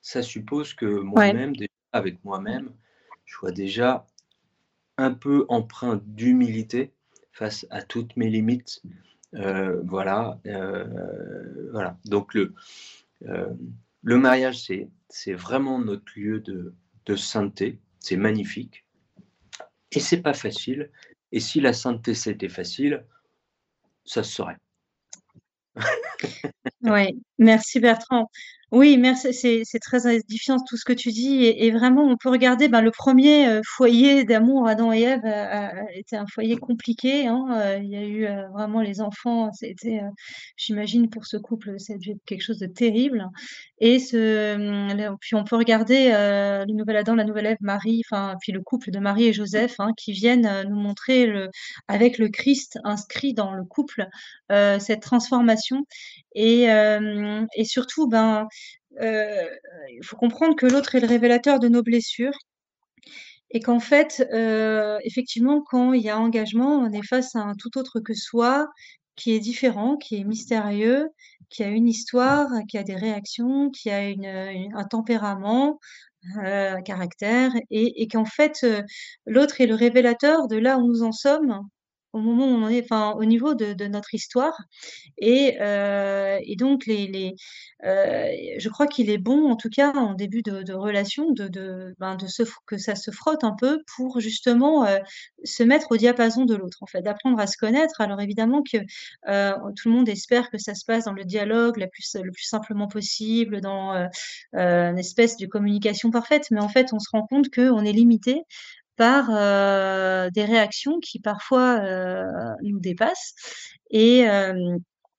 Ça 0.00 0.22
suppose 0.22 0.74
que 0.74 0.86
moi-même, 0.86 1.52
avec 1.92 2.24
moi-même, 2.24 2.72
je 3.24 3.34
sois 3.34 3.52
déjà 3.52 4.06
un 4.96 5.12
peu 5.12 5.44
empreint 5.48 6.00
d'humilité 6.06 6.92
face 7.36 7.66
à 7.68 7.82
toutes 7.82 8.16
mes 8.16 8.30
limites. 8.30 8.82
Euh, 9.34 9.82
voilà, 9.84 10.40
euh, 10.46 11.68
voilà. 11.70 11.98
Donc 12.06 12.32
le, 12.32 12.54
euh, 13.26 13.52
mariage, 14.02 14.62
c'est, 14.62 14.88
c'est 15.10 15.34
vraiment 15.34 15.78
notre 15.78 16.10
lieu 16.16 16.40
de, 16.40 16.74
de 17.04 17.16
sainteté. 17.16 17.78
C'est 18.00 18.16
magnifique. 18.16 18.86
Et 19.92 20.00
c'est 20.00 20.22
pas 20.22 20.32
facile. 20.32 20.90
Et 21.30 21.40
si 21.40 21.60
la 21.60 21.74
sainteté 21.74 22.14
c'était 22.14 22.48
facile, 22.48 23.04
ça 24.06 24.22
se 24.22 24.32
saurait. 24.32 24.56
oui, 26.82 27.22
merci 27.38 27.80
Bertrand. 27.80 28.30
Oui, 28.72 28.98
merci. 28.98 29.32
C'est 29.32 29.78
très 29.78 30.16
édifiant 30.16 30.56
tout 30.58 30.76
ce 30.76 30.84
que 30.84 30.92
tu 30.92 31.10
dis. 31.12 31.44
Et, 31.44 31.70
vraiment, 31.70 32.02
on 32.02 32.16
peut 32.16 32.30
regarder 32.30 32.68
ben, 32.68 32.80
le 32.80 32.90
premier 32.90 33.46
euh, 33.46 33.60
foyer 33.64 34.24
d'amour, 34.24 34.66
Adam 34.66 34.92
et 34.92 35.02
Ève, 35.02 35.22
était 35.94 36.16
un 36.16 36.26
foyer 36.26 36.56
compliqué. 36.56 37.28
Hein, 37.28 37.46
euh, 37.52 37.78
il 37.80 37.88
y 37.88 37.96
a 37.96 38.02
eu 38.02 38.26
euh, 38.26 38.48
vraiment 38.48 38.80
les 38.80 39.00
enfants. 39.00 39.52
C'était, 39.52 40.00
j'imagine, 40.56 41.08
pour 41.08 41.26
ce 41.26 41.36
couple, 41.36 41.76
c'est 41.78 41.96
quelque 42.26 42.42
chose 42.42 42.58
de 42.58 42.66
terrible. 42.66 43.28
Et 43.78 43.98
hum, 44.14 45.16
puis 45.20 45.36
on 45.36 45.44
peut 45.44 45.56
regarder 45.56 46.08
le 46.10 46.72
nouvel 46.72 46.96
Adam, 46.96 47.14
la 47.14 47.24
nouvelle 47.24 47.46
Ève, 47.46 47.58
Marie, 47.60 48.02
enfin, 48.10 48.34
puis 48.40 48.50
le 48.52 48.62
couple 48.62 48.90
de 48.90 48.98
Marie 48.98 49.26
et 49.26 49.32
Joseph, 49.32 49.76
hein, 49.78 49.92
qui 49.96 50.12
viennent 50.12 50.48
nous 50.68 50.76
montrer 50.76 51.30
avec 51.86 52.18
le 52.18 52.28
Christ 52.30 52.78
inscrit 52.84 53.34
dans 53.34 53.52
le 53.52 53.64
couple 53.64 54.06
cette 54.50 55.02
transformation. 55.02 55.84
Et, 56.34 56.64
et 56.64 57.64
surtout, 57.64 58.08
ben 58.08 58.48
euh, 59.00 59.44
il 59.90 60.04
faut 60.04 60.16
comprendre 60.16 60.56
que 60.56 60.66
l'autre 60.66 60.94
est 60.94 61.00
le 61.00 61.06
révélateur 61.06 61.58
de 61.60 61.68
nos 61.68 61.82
blessures 61.82 62.36
et 63.50 63.60
qu'en 63.60 63.80
fait, 63.80 64.26
euh, 64.32 64.98
effectivement, 65.04 65.62
quand 65.62 65.92
il 65.92 66.02
y 66.02 66.10
a 66.10 66.18
engagement, 66.18 66.78
on 66.78 66.92
est 66.92 67.06
face 67.06 67.36
à 67.36 67.40
un 67.40 67.54
tout 67.54 67.78
autre 67.78 68.00
que 68.00 68.14
soi, 68.14 68.68
qui 69.14 69.32
est 69.34 69.40
différent, 69.40 69.96
qui 69.96 70.16
est 70.16 70.24
mystérieux, 70.24 71.08
qui 71.48 71.62
a 71.62 71.68
une 71.68 71.88
histoire, 71.88 72.48
qui 72.68 72.76
a 72.78 72.82
des 72.82 72.96
réactions, 72.96 73.70
qui 73.70 73.90
a 73.90 74.00
un 74.00 74.84
tempérament, 74.84 75.78
euh, 76.38 76.74
un 76.76 76.82
caractère, 76.82 77.52
et, 77.70 78.08
qu'en 78.08 78.24
fait, 78.24 78.66
l'autre 79.26 79.60
est 79.60 79.66
le 79.66 79.74
révélateur 79.74 80.48
de 80.48 80.56
là 80.56 80.78
où 80.78 80.86
nous 80.86 81.02
en 81.02 81.12
sommes 81.12 81.62
au 82.12 82.20
moment 82.20 82.46
où 82.46 82.54
on 82.64 82.68
est, 82.68 82.82
enfin, 82.82 83.12
au 83.12 83.24
niveau 83.24 83.54
de, 83.54 83.86
notre 83.86 84.14
histoire. 84.14 84.58
Et, 85.18 85.58
euh, 85.60 86.38
et 86.44 86.56
donc, 86.56 86.86
les, 86.86 87.06
les 87.06 87.34
euh, 87.84 88.32
je 88.58 88.68
crois 88.68 88.86
qu'il 88.86 89.10
est 89.10 89.18
bon, 89.18 89.50
en 89.50 89.56
tout 89.56 89.68
cas, 89.68 89.92
en 89.92 90.14
début 90.14 90.42
de, 90.42 90.72
relation, 90.72 91.30
de, 91.32 91.48
de, 91.48 91.94
ben, 91.98 92.16
de 92.16 92.26
se, 92.26 92.42
que 92.66 92.78
ça 92.78 92.94
se 92.94 93.10
frotte 93.10 93.44
un 93.44 93.54
peu 93.58 93.82
pour 93.96 94.20
justement 94.20 94.86
euh, 94.86 94.98
se 95.44 95.62
mettre 95.62 95.92
au 95.92 95.96
diapason 95.96 96.44
de 96.44 96.54
l'autre, 96.54 96.78
en 96.80 96.86
fait, 96.86 97.02
d'apprendre 97.02 97.38
à 97.38 97.46
se 97.46 97.58
connaître. 97.58 98.00
Alors, 98.00 98.20
évidemment 98.20 98.62
que 98.62 98.78
tout 99.74 99.88
le 99.88 99.94
monde 99.94 100.08
espère 100.08 100.50
que 100.50 100.58
ça 100.58 100.74
se 100.74 100.84
passe 100.84 101.04
dans 101.04 101.12
le 101.12 101.24
dialogue 101.24 101.76
la 101.76 101.86
plus, 101.86 102.16
le 102.16 102.30
plus 102.32 102.44
simplement 102.44 102.88
possible, 102.88 103.60
dans 103.60 104.08
une 104.54 104.98
espèce 104.98 105.36
de 105.36 105.46
communication 105.46 106.10
parfaite, 106.10 106.46
mais 106.50 106.60
en 106.60 106.68
fait, 106.68 106.92
on 106.92 106.98
se 106.98 107.08
rend 107.12 107.26
compte 107.26 107.50
qu'on 107.54 107.84
est 107.84 107.92
limité 107.92 108.42
par 108.96 109.28
euh, 109.30 110.30
des 110.30 110.44
réactions 110.44 111.00
qui 111.00 111.20
parfois 111.20 111.78
euh, 111.82 112.24
nous 112.62 112.80
dépassent. 112.80 113.34
Et, 113.90 114.28
euh, 114.28 114.78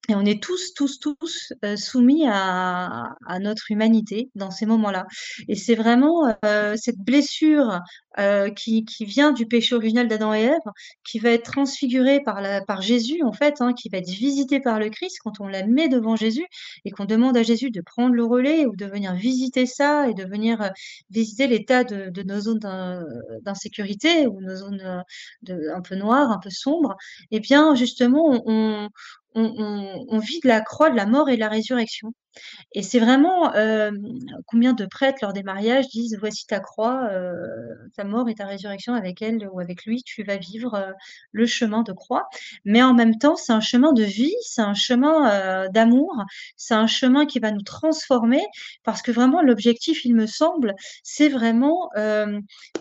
et 0.09 0.15
on 0.15 0.21
est 0.21 0.41
tous, 0.41 0.73
tous, 0.73 0.99
tous 0.99 1.51
euh, 1.65 1.75
soumis 1.75 2.25
à, 2.27 3.15
notre 3.41 3.71
humanité 3.71 4.29
dans 4.35 4.51
ces 4.51 4.65
moments-là. 4.65 5.05
Et 5.49 5.55
c'est 5.55 5.75
vraiment 5.75 6.33
euh, 6.45 6.75
cette 6.77 6.97
blessure 6.97 7.81
euh, 8.19 8.49
qui, 8.49 8.85
vient 9.01 9.33
du 9.33 9.45
péché 9.45 9.75
original 9.75 10.07
d'Adam 10.07 10.33
et 10.33 10.43
Ève, 10.43 10.71
qui 11.03 11.19
va 11.19 11.31
être 11.31 11.51
transfigurée 11.51 12.21
par, 12.21 12.41
la, 12.41 12.61
par 12.63 12.81
Jésus, 12.81 13.21
en 13.23 13.33
fait, 13.33 13.55
hein, 13.59 13.73
qui 13.73 13.89
va 13.89 13.97
être 13.97 14.09
visitée 14.09 14.61
par 14.61 14.79
le 14.79 14.89
Christ 14.89 15.17
quand 15.23 15.41
on 15.41 15.47
la 15.47 15.65
met 15.65 15.89
devant 15.89 16.15
Jésus 16.15 16.45
et 16.85 16.91
qu'on 16.91 17.05
demande 17.05 17.35
à 17.35 17.43
Jésus 17.43 17.69
de 17.69 17.81
prendre 17.81 18.15
le 18.15 18.23
relais 18.23 18.65
ou 18.65 18.75
de 18.75 18.85
venir 18.85 19.13
visiter 19.13 19.65
ça 19.65 20.09
et 20.09 20.13
de 20.13 20.23
venir 20.23 20.71
visiter 21.09 21.47
l'état 21.47 21.83
de, 21.83 22.23
nos 22.23 22.39
zones 22.39 22.59
d'insécurité 23.41 24.25
ou 24.25 24.41
nos 24.41 24.55
zones 24.55 25.03
de, 25.43 25.69
un 25.75 25.81
peu 25.81 25.95
noires, 25.95 26.31
un 26.31 26.39
peu 26.39 26.49
sombres. 26.49 26.95
Eh 27.31 27.39
bien, 27.39 27.75
justement, 27.75 28.41
on 28.45 28.89
on, 29.37 30.19
vit 30.19 30.39
de 30.43 30.47
la 30.47 30.61
croix, 30.61 30.89
de 30.89 30.95
la 30.95 31.05
mort 31.05 31.29
et 31.29 31.35
de 31.35 31.39
la 31.39 31.49
résurrection. 31.49 32.13
Et 32.73 32.83
c'est 32.83 32.99
vraiment 32.99 33.53
euh, 33.55 33.91
combien 34.45 34.73
de 34.73 34.85
prêtres 34.85 35.19
lors 35.21 35.33
des 35.33 35.43
mariages 35.43 35.87
disent 35.89 36.17
voici 36.19 36.45
ta 36.45 36.59
croix, 36.59 37.07
euh, 37.11 37.73
ta 37.95 38.03
mort 38.03 38.29
et 38.29 38.35
ta 38.35 38.45
résurrection 38.45 38.93
avec 38.93 39.21
elle 39.21 39.47
ou 39.51 39.59
avec 39.59 39.85
lui, 39.85 40.03
tu 40.03 40.23
vas 40.23 40.37
vivre 40.37 40.75
euh, 40.75 40.91
le 41.31 41.45
chemin 41.45 41.83
de 41.83 41.93
croix. 41.93 42.27
Mais 42.65 42.83
en 42.83 42.93
même 42.93 43.17
temps, 43.17 43.35
c'est 43.35 43.53
un 43.53 43.61
chemin 43.61 43.93
de 43.93 44.03
vie, 44.03 44.35
c'est 44.41 44.61
un 44.61 44.73
chemin 44.73 45.67
d'amour, 45.69 46.23
c'est 46.55 46.73
un 46.73 46.87
chemin 46.87 47.25
qui 47.25 47.39
va 47.39 47.51
nous 47.51 47.61
transformer 47.61 48.43
parce 48.83 49.01
que 49.01 49.11
vraiment 49.11 49.41
l'objectif, 49.41 50.05
il 50.05 50.15
me 50.15 50.27
semble, 50.27 50.75
c'est 51.03 51.29
vraiment 51.29 51.89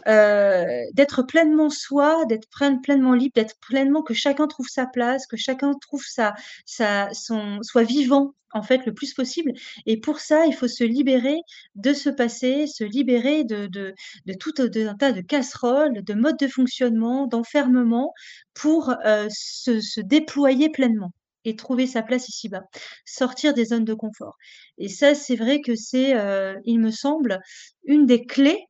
d'être 0.07 1.23
pleinement 1.23 1.71
soi, 1.71 2.25
d'être 2.27 2.49
pleinement 2.83 3.15
libre, 3.15 3.33
d'être 3.35 3.57
pleinement 3.61 4.03
que 4.03 4.15
chacun 4.15 4.47
trouve 4.47 4.69
sa 4.69 4.87
place, 4.87 5.27
que 5.27 5.37
chacun 5.37 5.73
trouve 5.81 6.05
sa, 6.05 6.35
sa 6.65 7.09
son, 7.13 7.59
soit 7.63 7.85
vivant 7.85 8.35
en 8.57 8.63
fait 8.63 8.87
le 8.87 8.95
plus 8.95 9.15
possible. 9.15 9.53
Et 9.85 9.99
pour 10.01 10.19
ça, 10.21 10.47
il 10.47 10.55
faut 10.55 10.69
se 10.69 10.85
libérer 10.85 11.41
de 11.75 11.93
ce 11.93 12.11
passé, 12.11 12.67
se 12.67 12.85
libérer 12.85 13.45
de, 13.45 13.67
de, 13.67 13.95
tout 14.39 14.55
un 14.59 14.95
tas 14.95 15.13
de 15.13 15.21
casseroles, 15.21 16.03
de 16.03 16.15
modes 16.15 16.39
de 16.39 16.49
fonctionnement, 16.49 17.27
d'enfermement, 17.27 18.13
pour 18.55 18.95
euh, 19.05 19.29
se, 19.31 20.01
déployer 20.01 20.71
pleinement 20.71 21.13
et 21.45 21.55
trouver 21.55 21.87
sa 21.87 22.03
place 22.03 22.29
ici-bas, 22.29 22.63
sortir 23.05 23.55
des 23.55 23.67
zones 23.67 23.85
de 23.85 23.95
confort. 23.95 24.37
Et 24.79 24.89
ça, 24.89 25.15
c'est 25.15 25.37
vrai 25.37 25.61
que 25.61 25.77
c'est, 25.77 26.17
euh, 26.17 26.55
il 26.65 26.81
me 26.81 26.91
semble, 26.91 27.41
une 27.85 28.07
des 28.07 28.27
clés 28.27 28.65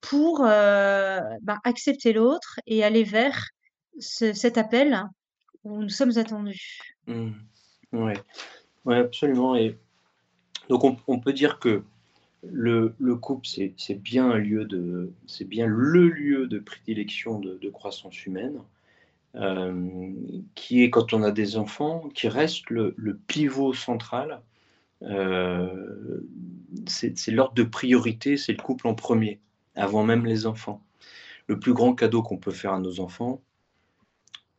pour 0.00 0.44
euh, 0.44 1.20
ben, 1.42 1.58
accepter 1.64 2.12
l'autre 2.12 2.60
et 2.66 2.84
aller 2.84 3.04
vers 3.04 3.48
cet 3.98 4.58
appel 4.58 5.02
où 5.64 5.82
nous 5.82 5.88
sommes 5.88 6.16
attendus. 6.18 6.78
Mmh. 7.06 7.32
Oui, 8.84 8.94
absolument. 8.96 9.56
Et 9.56 9.76
donc, 10.68 10.84
on, 11.06 11.18
peut 11.18 11.32
dire 11.32 11.58
que 11.58 11.82
le, 12.42 12.94
couple, 13.16 13.46
c'est 13.46 13.94
bien 13.94 14.30
un 14.30 14.38
lieu 14.38 14.64
de, 14.64 15.12
c'est 15.26 15.44
bien 15.44 15.66
le 15.66 16.08
lieu 16.08 16.46
de 16.46 16.58
prédilection 16.58 17.38
de, 17.38 17.70
croissance 17.70 18.24
humaine, 18.24 18.60
euh, 19.36 20.10
qui 20.54 20.82
est 20.82 20.90
quand 20.90 21.12
on 21.12 21.22
a 21.22 21.30
des 21.30 21.56
enfants, 21.56 22.08
qui 22.14 22.28
reste 22.28 22.70
le, 22.70 22.94
pivot 23.26 23.74
central. 23.74 24.40
Euh, 25.02 26.20
c'est 26.86 27.28
l'ordre 27.28 27.54
de 27.54 27.62
priorité, 27.62 28.36
c'est 28.36 28.52
le 28.52 28.62
couple 28.62 28.86
en 28.86 28.94
premier, 28.94 29.40
avant 29.74 30.04
même 30.04 30.26
les 30.26 30.46
enfants. 30.46 30.82
Le 31.46 31.58
plus 31.58 31.72
grand 31.74 31.94
cadeau 31.94 32.22
qu'on 32.22 32.38
peut 32.38 32.52
faire 32.52 32.72
à 32.72 32.80
nos 32.80 33.00
enfants, 33.00 33.42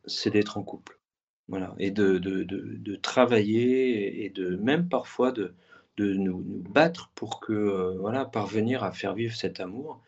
c'est 0.06 0.30
d'être 0.30 0.58
en 0.58 0.62
couple. 0.62 0.98
Voilà, 1.48 1.74
et 1.78 1.90
de, 1.90 2.18
de, 2.18 2.44
de, 2.44 2.96
travailler 2.96 4.24
et 4.24 4.30
de 4.30 4.56
même 4.56 4.88
parfois 4.88 5.32
de, 5.32 5.54
de 5.96 6.14
nous, 6.14 6.38
battre 6.70 7.10
pour 7.14 7.40
que 7.40 7.52
euh, 7.52 7.96
voilà 7.98 8.24
parvenir 8.24 8.84
à 8.84 8.92
faire 8.92 9.14
vivre 9.14 9.34
cet 9.34 9.60
amour. 9.60 10.00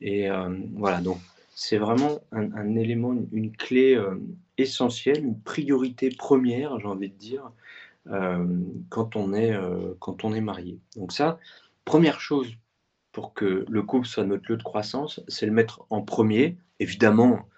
Et 0.00 0.30
euh, 0.30 0.48
voilà, 0.74 1.00
donc 1.00 1.18
c'est 1.54 1.78
vraiment 1.78 2.20
un, 2.32 2.76
élément, 2.76 3.14
une, 3.32 3.52
clé 3.56 3.94
euh, 3.94 4.16
essentielle, 4.58 5.24
une 5.24 5.40
priorité 5.40 6.10
première, 6.10 6.78
j'ai 6.78 6.86
envie 6.86 7.10
de 7.10 7.14
dire, 7.14 7.50
quand 8.88 9.16
on 9.16 9.34
est 9.34 9.52
quand 9.98 10.22
on 10.22 10.32
est 10.32 10.40
marié. 10.40 10.78
Donc 10.96 11.10
ça, 11.10 11.40
première 11.84 12.20
chose 12.20 12.54
pour 13.10 13.34
que 13.34 13.64
le 13.68 13.82
couple 13.82 14.06
soit 14.06 14.24
notre 14.24 14.50
lieu 14.50 14.56
de 14.56 14.62
croissance, 14.62 15.20
c'est 15.26 15.46
le 15.46 15.52
mettre 15.52 15.84
en 15.90 16.02
premier. 16.02 16.56
Évidemment, 16.78 17.48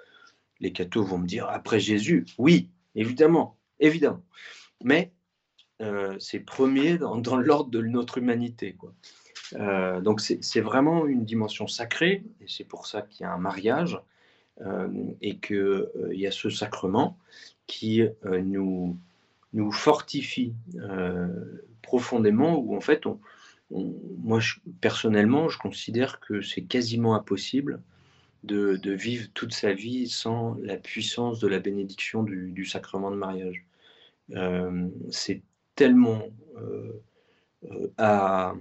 les 0.60 0.72
cathos 0.72 1.04
vont 1.04 1.18
me 1.18 1.26
dire 1.26 1.48
après 1.50 1.80
Jésus, 1.80 2.24
oui, 2.38 2.70
évidemment, 3.00 3.56
évidemment. 3.80 4.22
Mais 4.82 5.12
euh, 5.80 6.16
c'est 6.18 6.40
premier 6.40 6.98
dans, 6.98 7.36
l'ordre 7.36 7.70
de 7.70 7.80
notre 7.80 8.18
humanité. 8.18 8.76
Euh, 9.54 10.00
donc 10.00 10.20
c'est 10.20 10.60
vraiment 10.60 11.06
une 11.06 11.24
dimension 11.24 11.66
sacrée, 11.66 12.24
et 12.40 12.46
c'est 12.48 12.64
pour 12.64 12.86
ça 12.86 13.02
qu'il 13.02 13.24
y 13.24 13.26
a 13.26 13.32
un 13.32 13.38
mariage, 13.38 14.00
euh, 14.60 14.88
et 15.22 15.38
qu'il 15.38 15.86
y 16.12 16.26
a 16.26 16.32
ce 16.32 16.50
sacrement 16.50 17.16
qui 17.66 18.02
nous, 18.24 18.96
nous 19.52 19.72
fortifie 19.72 20.54
profondément, 21.82 22.58
où 22.58 22.74
en 22.74 22.80
fait, 22.80 23.04
moi 23.70 24.40
personnellement, 24.80 25.48
je 25.48 25.58
considère 25.58 26.18
que 26.18 26.40
c'est 26.40 26.62
quasiment 26.62 27.14
impossible 27.14 27.80
de, 28.48 28.92
vivre 28.92 29.28
toute 29.34 29.52
sa 29.52 29.72
vie 29.72 30.08
sans 30.08 30.56
la 30.62 30.76
puissance 30.76 31.38
de 31.40 31.48
la 31.48 31.58
bénédiction 31.60 32.22
du, 32.22 32.64
sacrement 32.64 33.10
de 33.10 33.16
mariage. 33.16 33.64
c'est 35.10 35.42
tellement 35.78 36.24
euh, 37.64 37.88
euh, 38.00 38.52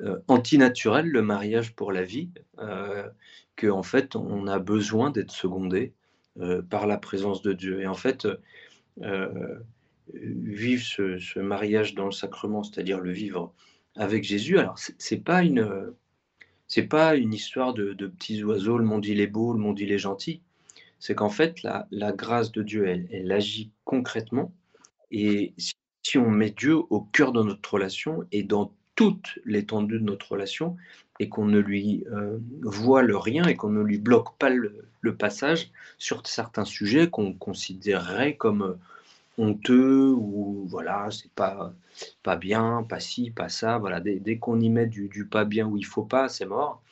euh, 0.00 0.18
antinaturel 0.28 1.06
le 1.06 1.22
mariage 1.22 1.74
pour 1.74 1.92
la 1.92 2.02
vie 2.02 2.30
qu'en 3.56 3.82
fait 3.82 4.16
on 4.16 4.46
a 4.46 4.58
besoin 4.58 5.10
d'être 5.10 5.32
secondé 5.32 5.92
par 6.68 6.86
la 6.86 6.98
présence 6.98 7.40
de 7.42 7.52
Dieu. 7.52 7.80
Et 7.80 7.86
en 7.86 7.94
fait, 7.94 8.28
vivre 10.12 10.82
ce, 10.82 11.38
mariage 11.38 11.94
dans 11.94 12.04
le 12.04 12.12
sacrement, 12.12 12.62
c'est-à-dire 12.62 13.00
le 13.00 13.10
vivre 13.10 13.54
avec 13.94 14.22
Jésus, 14.22 14.58
alors 14.58 14.78
c'est 14.78 15.24
pas 15.24 15.42
une 15.42 15.94
c'est 16.68 16.84
pas 16.84 17.14
une 17.14 17.32
histoire 17.32 17.74
de, 17.74 17.92
petits 17.94 18.42
oiseaux, 18.42 18.78
le 18.78 18.84
monde 18.84 19.06
il 19.06 19.20
est 19.20 19.26
beau, 19.26 19.52
le 19.52 19.58
monde 19.58 19.78
il 19.78 19.92
est 19.92 19.98
gentil. 19.98 20.40
C'est 20.98 21.14
qu'en 21.14 21.28
fait, 21.28 21.62
la, 21.62 22.12
grâce 22.12 22.52
de 22.52 22.62
Dieu, 22.62 22.86
elle, 22.88 23.30
agit 23.30 23.70
concrètement. 23.84 24.52
Et 25.10 25.54
si 26.02 26.18
on 26.18 26.30
met 26.30 26.50
Dieu 26.50 26.76
au 26.76 27.00
cœur 27.00 27.32
de 27.32 27.42
notre 27.42 27.74
relation 27.74 28.24
et 28.32 28.42
dans 28.42 28.72
toute 28.94 29.38
l'étendue 29.44 29.98
de 29.98 30.04
notre 30.04 30.32
relation 30.32 30.76
et 31.20 31.28
qu'on 31.28 31.46
ne 31.46 31.58
lui 31.58 32.04
euh, 32.10 32.38
voit 32.62 33.02
le 33.02 33.16
rien 33.16 33.44
et 33.44 33.54
qu'on 33.54 33.70
ne 33.70 33.82
lui 33.82 33.98
bloque 33.98 34.36
pas 34.38 34.50
le, 34.50 34.82
passage 35.18 35.70
sur 35.98 36.26
certains 36.26 36.64
sujets 36.64 37.08
qu'on 37.08 37.32
considérerait 37.32 38.34
comme 38.34 38.62
euh, 38.62 38.74
honteux 39.38 40.12
ou 40.12 40.66
voilà 40.68 41.08
c'est 41.10 41.30
pas 41.32 41.74
pas 42.22 42.36
bien 42.36 42.84
pas 42.88 43.00
ci 43.00 43.30
pas 43.30 43.48
ça. 43.48 43.78
Voilà 43.78 44.00
dès, 44.00 44.38
qu'on 44.38 44.60
y 44.60 44.70
met 44.70 44.86
du, 44.86 45.26
pas 45.30 45.44
bien 45.44 45.66
où 45.66 45.76
il 45.76 45.86
faut 45.86 46.04
pas 46.04 46.28
c'est 46.28 46.46
mort. 46.46 46.82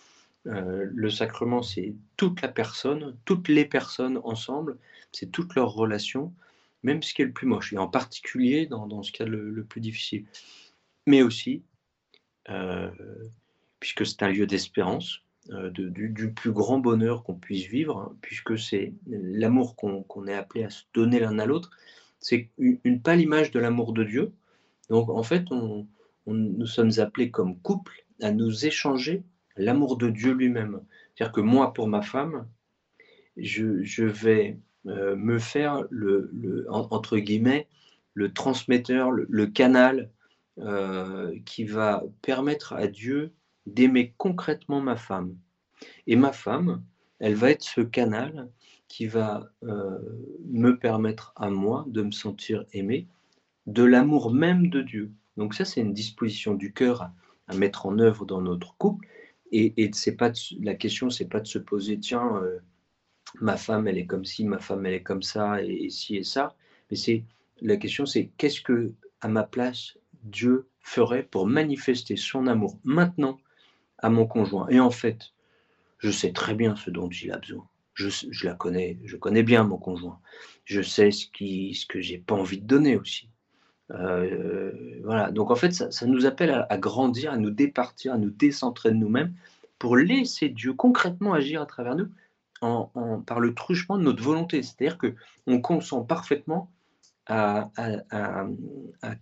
Euh, 0.47 0.87
le 0.93 1.11
sacrement 1.11 1.63
c'est 1.63 1.95
toute 2.17 2.43
la 2.43 2.49
personne 2.49 3.17
toutes 3.25 3.49
les 3.49 3.65
personnes 3.65 4.21
ensemble. 4.25 4.79
C'est 5.13 5.31
toute 5.31 5.55
leur 5.55 5.73
relation 5.73 6.33
même 6.85 7.03
ce 7.03 7.15
qui 7.15 7.23
est 7.23 7.25
le 7.25 7.33
plus 7.33 7.47
moche, 7.47 7.73
et 7.73 7.79
en 7.79 7.89
particulier 7.89 8.67
dans, 8.67 9.03
ce 9.03 9.11
cas 9.11 9.25
le, 9.25 9.51
le 9.51 9.65
plus 9.65 9.81
difficile. 9.81 10.27
Mais 11.07 11.23
aussi, 11.23 11.63
euh, 12.51 12.91
puisque 13.81 14.07
c'est 14.07 14.23
un 14.23 14.29
lieu 14.29 14.47
d'espérance, 14.47 15.23
euh, 15.51 15.71
du, 15.71 16.33
plus 16.33 16.53
grand 16.53 16.79
bonheur 16.79 17.23
qu'on 17.23 17.35
puisse 17.35 17.67
vivre, 17.67 17.99
hein, 17.99 18.17
puisque 18.23 18.59
c'est 18.59 18.95
l'amour 19.07 19.77
qu'on 19.77 20.27
est 20.27 20.35
appelé 20.35 20.65
à 20.65 20.71
se 20.71 20.85
donner 20.95 21.21
l'un 21.21 21.39
à 21.39 21.47
l'autre, 21.47 21.71
c'est 22.25 22.49
une, 22.57 23.03
pâle 23.03 23.21
image 23.21 23.51
de 23.51 23.61
l'amour 23.61 23.93
de 23.93 24.03
Dieu. 24.03 24.33
Donc 24.89 25.11
en 25.11 25.23
fait, 25.23 25.45
on, 25.51 25.87
nous 26.27 26.67
sommes 26.67 26.93
appelés 26.97 27.31
comme 27.31 27.61
couple 27.61 28.07
à 28.23 28.33
nous 28.33 28.65
échanger 28.65 29.25
l'amour 29.59 29.99
de 29.99 30.09
Dieu 30.09 30.33
lui-même. 30.33 30.81
C'est-à-dire 31.15 31.33
que 31.33 31.43
moi, 31.43 31.75
pour 31.75 31.87
ma 31.87 32.01
femme, 32.01 32.49
je, 33.37 34.05
vais 34.05 34.59
euh, 34.87 35.17
me 35.17 35.39
faire 35.39 35.85
le, 35.91 36.67
entre 36.71 37.19
guillemets 37.19 37.69
le 38.15 38.33
transmetteur, 38.33 39.11
le, 39.11 39.47
canal 39.47 40.11
euh, 40.59 41.39
qui 41.45 41.65
va 41.65 42.05
permettre 42.23 42.73
à 42.73 42.87
Dieu 42.87 43.35
d'aimer 43.67 44.15
concrètement 44.17 44.81
ma 44.81 44.97
femme. 44.97 45.37
Et 46.07 46.17
ma 46.17 46.33
femme, 46.33 46.83
elle 47.19 47.35
va 47.35 47.51
être 47.51 47.65
ce 47.65 47.83
canal 47.83 48.49
qui 48.95 49.07
va 49.07 49.51
euh, 49.65 49.99
me 50.47 50.79
permettre 50.79 51.33
à 51.35 51.51
moi 51.51 51.85
de 51.89 52.03
me 52.03 52.13
sentir 52.13 52.65
aimé 52.73 53.09
de 53.67 53.83
l'amour 53.83 54.33
même 54.33 54.69
de 54.69 54.83
Dieu. 54.83 55.11
Donc 55.37 55.55
ça, 55.55 55.65
c'est 55.65 55.81
une 55.81 55.93
disposition 55.93 56.55
du 56.55 56.73
cœur 56.73 57.11
à, 57.49 57.55
mettre 57.57 57.87
en 57.87 57.99
œuvre 57.99 58.25
dans 58.25 58.41
notre 58.41 58.77
couple. 58.77 59.09
Et, 59.51 59.75
et 59.83 59.91
c'est 59.93 60.15
pas 60.15 60.31
la 60.61 60.75
question, 60.77 61.11
c'est 61.11 61.25
pas 61.25 61.41
de 61.41 61.49
se 61.49 61.59
poser, 61.59 61.99
tiens, 61.99 62.41
ma 63.41 63.57
femme 63.57 63.89
elle 63.89 63.99
est 63.99 64.07
comme 64.07 64.25
ci, 64.25 64.45
ma 64.45 64.61
femme 64.61 64.87
elle 64.87 64.95
est 64.95 65.03
comme 65.03 65.25
ça, 65.25 65.61
et, 65.61 65.91
ci 65.91 66.15
et 66.15 66.23
ça. 66.23 66.55
Mais 66.89 66.97
c'est 66.97 67.25
la 67.63 67.77
question, 67.77 68.07
c'est 68.07 68.31
qu'est-ce 68.37 68.61
que 68.61 68.93
à 69.21 69.27
ma 69.27 69.43
place 69.43 69.99
Dieu 70.23 70.69
ferait 70.79 71.25
pour 71.25 71.49
manifester 71.49 72.15
son 72.15 72.47
amour 72.47 72.79
maintenant 72.85 73.41
à 73.99 74.09
mon 74.09 74.27
conjoint? 74.27 74.69
Et 74.69 74.79
en 74.79 74.93
fait, 74.93 75.33
je 75.99 76.13
sais 76.13 76.33
très 76.33 76.55
bien 76.55 76.77
ce 76.77 76.91
dont 76.91 77.09
il 77.09 77.33
a 77.33 77.39
besoin. 77.39 77.69
Je, 77.95 78.45
la 78.45 78.55
connais, 78.55 78.99
je 79.05 79.17
connais 79.17 79.43
bien 79.43 79.65
mon 79.65 79.79
conjoint. 79.79 80.21
Je 80.65 80.83
sais 80.83 81.11
ce, 81.11 81.27
qui, 81.27 81.75
ce 81.75 81.87
que 81.87 82.01
j'ai 82.01 82.19
pas 82.19 82.35
envie 82.35 82.61
de 82.61 82.67
donner 82.67 82.97
aussi. 82.97 83.29
Euh, 83.91 84.73
voilà. 85.05 85.31
Donc 85.31 85.51
en 85.51 85.57
fait, 85.57 85.73
ça, 85.73 86.07
nous 86.07 86.27
appelle 86.27 86.51
à, 86.51 86.67
à, 86.69 86.79
grandir, 86.79 87.33
à 87.33 87.37
nous 87.37 87.51
départir, 87.51 88.15
à 88.15 88.19
nous 88.19 88.31
décentrer 88.31 88.91
de 88.91 88.97
nous-mêmes 88.97 89.35
pour 89.79 89.97
laisser 89.97 90.49
Dieu 90.49 90.73
concrètement 90.73 91.35
agir 91.35 91.63
à 91.63 91.67
travers 91.67 91.95
nous 91.95 92.09
par 93.27 93.41
le 93.41 93.55
truchement 93.55 93.99
de 93.99 94.03
notre 94.03 94.23
volonté. 94.23 94.63
C'est-à-dire 94.63 94.99
qu'on 94.99 95.61
consent 95.61 96.03
parfaitement 96.03 96.71
à, 97.27 97.71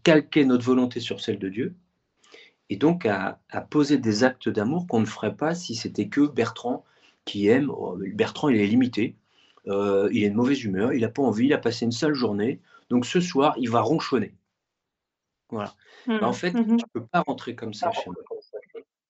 calquer 0.02 0.44
notre 0.44 0.64
volonté 0.64 1.00
sur 1.00 1.20
celle 1.20 1.38
de 1.38 1.48
Dieu 1.48 1.74
et 2.68 2.76
donc 2.76 3.06
à, 3.06 3.40
poser 3.70 3.98
des 3.98 4.24
actes 4.24 4.48
d'amour 4.48 4.86
qu'on 4.86 5.00
ne 5.00 5.06
ferait 5.06 5.36
pas 5.36 5.54
si 5.54 5.74
c'était 5.74 6.08
que 6.08 6.26
Bertrand 6.26 6.84
qui 7.24 7.48
aime. 7.48 7.70
Oh, 7.70 7.98
Bertrand, 8.14 8.48
il 8.48 8.60
est 8.60 8.66
limité, 8.66 9.16
euh, 9.66 10.08
il 10.12 10.24
est 10.24 10.30
de 10.30 10.36
mauvaise 10.36 10.62
humeur, 10.64 10.92
il 10.92 11.02
n'a 11.02 11.08
pas 11.08 11.22
envie, 11.22 11.46
il 11.46 11.52
a 11.52 11.58
passé 11.58 11.84
une 11.84 11.92
sale 11.92 12.14
journée, 12.14 12.60
donc 12.90 13.06
ce 13.06 13.20
soir, 13.20 13.54
il 13.58 13.70
va 13.70 13.80
ronchonner. 13.80 14.34
Voilà. 15.50 15.74
Mmh. 16.06 16.18
en 16.22 16.32
fait, 16.32 16.52
mmh 16.52 16.66
je 16.66 16.72
ne 16.72 16.90
peux 16.92 17.06
pas 17.06 17.20
rentrer 17.20 17.54
comme 17.54 17.74
ça 17.74 17.92
chez 17.92 18.06
moi 18.06 18.16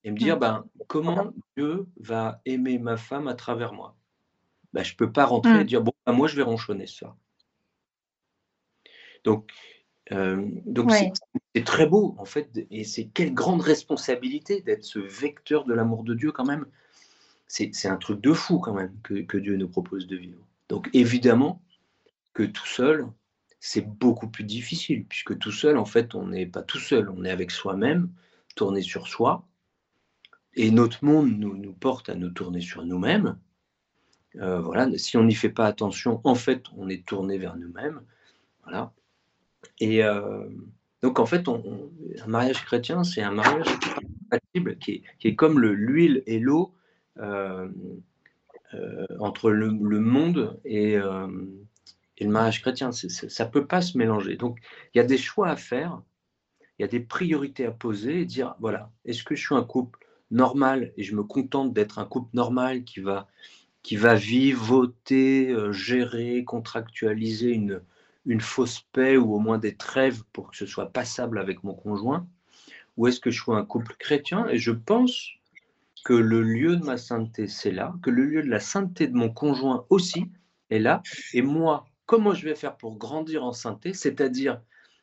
et 0.04 0.10
me 0.10 0.16
dire 0.16 0.36
mmh. 0.36 0.40
ben, 0.40 0.64
comment 0.88 1.32
Dieu 1.56 1.86
va 1.96 2.40
aimer 2.44 2.78
ma 2.78 2.96
femme 2.96 3.28
à 3.28 3.34
travers 3.34 3.72
moi? 3.72 3.96
Bah, 4.72 4.82
je 4.82 4.92
ne 4.92 4.96
peux 4.96 5.12
pas 5.12 5.24
rentrer 5.24 5.60
et 5.60 5.64
mmh. 5.64 5.66
dire 5.66 5.82
bon, 5.82 5.92
bah, 6.04 6.12
moi 6.12 6.28
je 6.28 6.36
vais 6.36 6.42
ronchonner 6.42 6.86
ça. 6.86 7.16
Donc, 9.24 9.52
euh, 10.10 10.48
donc 10.66 10.90
c'est 11.54 11.64
très 11.64 11.86
beau 11.86 12.16
en 12.18 12.24
fait, 12.24 12.66
et 12.70 12.84
c'est 12.84 13.06
quelle 13.06 13.32
grande 13.32 13.60
responsabilité 13.60 14.60
d'être 14.60 14.84
ce 14.84 14.98
vecteur 14.98 15.64
de 15.64 15.72
l'amour 15.72 16.02
de 16.02 16.14
Dieu 16.14 16.32
quand 16.32 16.44
même. 16.44 16.66
C'est 17.52 17.88
un 17.88 17.98
truc 17.98 18.22
de 18.22 18.32
fou 18.32 18.58
quand 18.58 18.72
même 18.72 18.98
que, 19.02 19.20
que, 19.20 19.36
Dieu 19.36 19.58
nous 19.58 19.68
propose 19.68 20.06
de 20.06 20.16
vivre. 20.16 20.40
Donc 20.70 20.88
évidemment 20.94 21.62
que 22.32 22.44
tout 22.44 22.66
seul, 22.66 23.06
c'est 23.60 23.86
beaucoup 23.86 24.28
plus 24.28 24.44
difficile, 24.44 25.04
puisque 25.04 25.38
tout 25.38 25.52
seul, 25.52 25.76
en 25.76 25.84
fait, 25.84 26.14
on 26.14 26.28
n'est 26.28 26.46
pas 26.46 26.62
tout 26.62 26.78
seul, 26.78 27.10
on 27.10 27.24
est 27.24 27.30
avec 27.30 27.50
soi-même, 27.50 28.10
tourné 28.56 28.80
sur 28.80 29.06
soi, 29.06 29.46
et 30.54 30.70
notre 30.70 31.04
monde 31.04 31.38
nous, 31.38 31.54
nous 31.54 31.74
porte 31.74 32.08
à 32.08 32.14
nous 32.14 32.30
tourner 32.30 32.62
sur 32.62 32.86
nous-mêmes. 32.86 33.38
Euh, 34.36 34.62
voilà, 34.62 34.88
si 34.96 35.18
on 35.18 35.24
n'y 35.24 35.34
fait 35.34 35.50
pas 35.50 35.66
attention, 35.66 36.22
en 36.24 36.34
fait, 36.34 36.64
on 36.78 36.88
est 36.88 37.04
tourné 37.04 37.36
vers 37.36 37.56
nous-mêmes. 37.56 38.00
Voilà. 38.62 38.94
Et 39.78 40.02
euh, 40.02 40.48
donc, 41.02 41.18
en 41.18 41.26
fait, 41.26 41.46
un 41.48 42.26
mariage 42.26 42.64
chrétien, 42.64 43.04
c'est 43.04 43.22
un 43.22 43.32
mariage 43.32 43.68
compatible 44.30 44.78
qui 44.78 45.04
est, 45.22 45.34
comme 45.34 45.60
l'huile 45.60 46.22
et 46.26 46.38
l'eau 46.38 46.74
entre 49.18 49.50
le, 49.50 50.00
monde 50.00 50.60
et, 50.64 50.92
et, 50.92 52.24
le 52.24 52.30
mariage 52.30 52.62
chrétien. 52.62 52.92
ça 52.92 53.44
ne 53.44 53.50
peut 53.50 53.66
pas 53.66 53.82
se 53.82 53.98
mélanger. 53.98 54.36
Donc, 54.36 54.60
il 54.94 54.98
y 54.98 55.00
a 55.00 55.04
des 55.04 55.18
choix 55.18 55.48
à 55.48 55.56
faire, 55.56 56.02
il 56.78 56.82
y 56.82 56.84
a 56.84 56.88
des 56.88 57.00
priorités 57.00 57.66
à 57.66 57.70
poser 57.70 58.20
et 58.20 58.24
dire 58.24 58.54
voilà, 58.60 58.90
est-ce 59.04 59.24
que 59.24 59.34
je 59.34 59.44
suis 59.44 59.54
un 59.54 59.64
couple 59.64 59.98
normal 60.30 60.92
et 60.96 61.02
je 61.02 61.14
me 61.14 61.22
contente 61.22 61.72
d'être 61.72 61.98
un 61.98 62.06
couple 62.06 62.30
normal 62.34 62.84
qui 62.84 63.00
va 63.00 63.28
qui 63.82 63.96
va 63.96 64.14
vivre, 64.14 64.64
voter, 64.64 65.50
euh, 65.50 65.72
gérer, 65.72 66.44
contractualiser 66.44 67.50
une, 67.50 67.82
une 68.26 68.40
fausse 68.40 68.80
paix 68.92 69.16
ou 69.16 69.34
au 69.34 69.38
moins 69.38 69.58
des 69.58 69.74
trêves 69.76 70.22
pour 70.32 70.50
que 70.50 70.56
ce 70.56 70.66
soit 70.66 70.92
passable 70.92 71.38
avec 71.38 71.64
mon 71.64 71.74
conjoint? 71.74 72.26
Ou 72.96 73.08
est-ce 73.08 73.20
que 73.20 73.30
je 73.30 73.42
suis 73.42 73.52
un 73.52 73.64
couple 73.64 73.96
chrétien 73.98 74.46
Et 74.48 74.58
je 74.58 74.70
pense 74.70 75.30
que 76.04 76.12
le 76.12 76.42
lieu 76.42 76.76
de 76.76 76.84
ma 76.84 76.96
sainteté, 76.96 77.46
c'est 77.48 77.70
là, 77.70 77.94
que 78.02 78.10
le 78.10 78.24
lieu 78.24 78.42
de 78.42 78.48
la 78.48 78.60
sainteté 78.60 79.06
de 79.06 79.14
mon 79.14 79.30
conjoint 79.30 79.86
aussi 79.88 80.26
est 80.70 80.78
là. 80.78 81.02
Et 81.32 81.42
moi, 81.42 81.86
comment 82.06 82.34
je 82.34 82.44
vais 82.44 82.54
faire 82.54 82.76
pour 82.76 82.96
grandir 82.96 83.44
en 83.44 83.52
sainteté 83.52 83.94
C'est-à-dire 83.94 84.60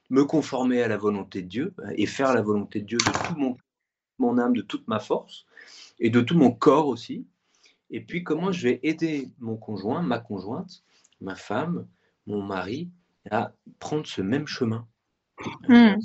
me 0.10 0.26
conformer 0.26 0.82
à 0.82 0.88
la 0.88 0.98
volonté 0.98 1.42
de 1.42 1.48
Dieu 1.48 1.74
et 1.96 2.06
faire 2.06 2.34
la 2.34 2.42
volonté 2.42 2.82
de 2.82 2.86
Dieu 2.86 2.98
de 2.98 3.28
tout 3.28 3.58
mon, 4.18 4.38
âme, 4.38 4.54
de 4.54 4.62
toute 4.62 4.88
ma 4.88 5.00
force 5.00 5.46
et 6.00 6.10
de 6.10 6.22
tout 6.22 6.38
mon 6.38 6.52
corps 6.52 6.88
aussi 6.88 7.26
et 7.90 8.02
puis 8.02 8.24
comment 8.24 8.52
je 8.52 8.68
vais 8.68 8.80
aider 8.84 9.30
mon 9.40 9.58
conjoint, 9.58 10.02
ma 10.02 10.20
conjointe, 10.20 10.84
ma 11.22 11.36
femme, 11.36 11.88
mon 12.28 12.42
mari 12.42 12.90
à 13.32 13.54
prendre 13.80 14.06
ce 14.06 14.22
même 14.22 14.48
chemin? 14.48 14.88
Mmh. 15.68 15.96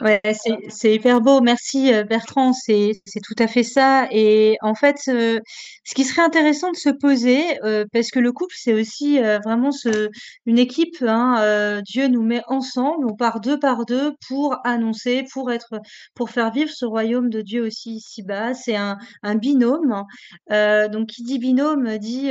Ouais, 0.00 0.20
c'est 0.68 0.94
hyper 0.94 1.20
beau. 1.20 1.40
Merci 1.40 1.92
euh, 1.92 2.04
Bertrand, 2.04 2.52
c'est 2.52 3.00
tout 3.24 3.34
à 3.38 3.46
fait 3.46 3.62
ça. 3.62 4.06
Et 4.10 4.56
en 4.60 4.74
fait, 4.74 4.96
euh, 5.08 5.40
ce 5.84 5.94
qui 5.94 6.04
serait 6.04 6.22
intéressant 6.22 6.70
de 6.70 6.76
se 6.76 6.90
poser, 6.90 7.62
euh, 7.64 7.84
parce 7.92 8.10
que 8.10 8.18
le 8.18 8.32
couple, 8.32 8.54
c'est 8.56 8.74
aussi 8.74 9.18
vraiment 9.44 9.72
ce, 9.72 10.10
une 10.46 10.58
équipe. 10.58 10.96
Hein, 11.02 11.80
Dieu 11.84 12.08
nous 12.08 12.22
met 12.22 12.42
ensemble, 12.48 13.06
on 13.06 13.14
part 13.14 13.40
deux 13.40 13.58
par 13.58 13.84
deux 13.86 14.12
pour 14.28 14.56
annoncer, 14.64 15.24
pour 15.32 15.50
être, 15.52 15.80
pour 16.14 16.30
faire 16.30 16.52
vivre 16.52 16.70
ce 16.70 16.84
royaume 16.84 17.30
de 17.30 17.40
Dieu 17.42 17.64
aussi 17.64 17.96
ici-bas. 17.96 18.54
C'est 18.54 18.76
un, 18.76 18.98
un, 19.22 19.34
binôme. 19.34 20.04
donc, 20.50 21.06
qui 21.08 21.22
dit 21.22 21.38
binôme 21.38 21.98
dit, 21.98 22.30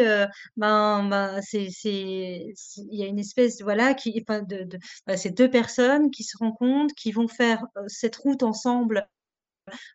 ben, 0.58 1.08
ben 1.10 1.40
il 1.52 2.54
y 2.92 3.04
a 3.04 3.08
une 3.08 3.20
espèce, 3.20 3.62
voilà, 3.62 3.94
qui, 3.94 4.12
de, 4.14 4.64
de 4.64 4.78
bah, 5.08 5.18
c'est 5.18 5.32
deux 5.32 5.50
personnes 5.50 6.12
qui 6.12 6.24
se 6.24 6.38
rencontrent 6.38 6.91
qui 6.96 7.12
vont 7.12 7.28
faire 7.28 7.66
cette 7.88 8.16
route 8.16 8.44
ensemble 8.44 9.08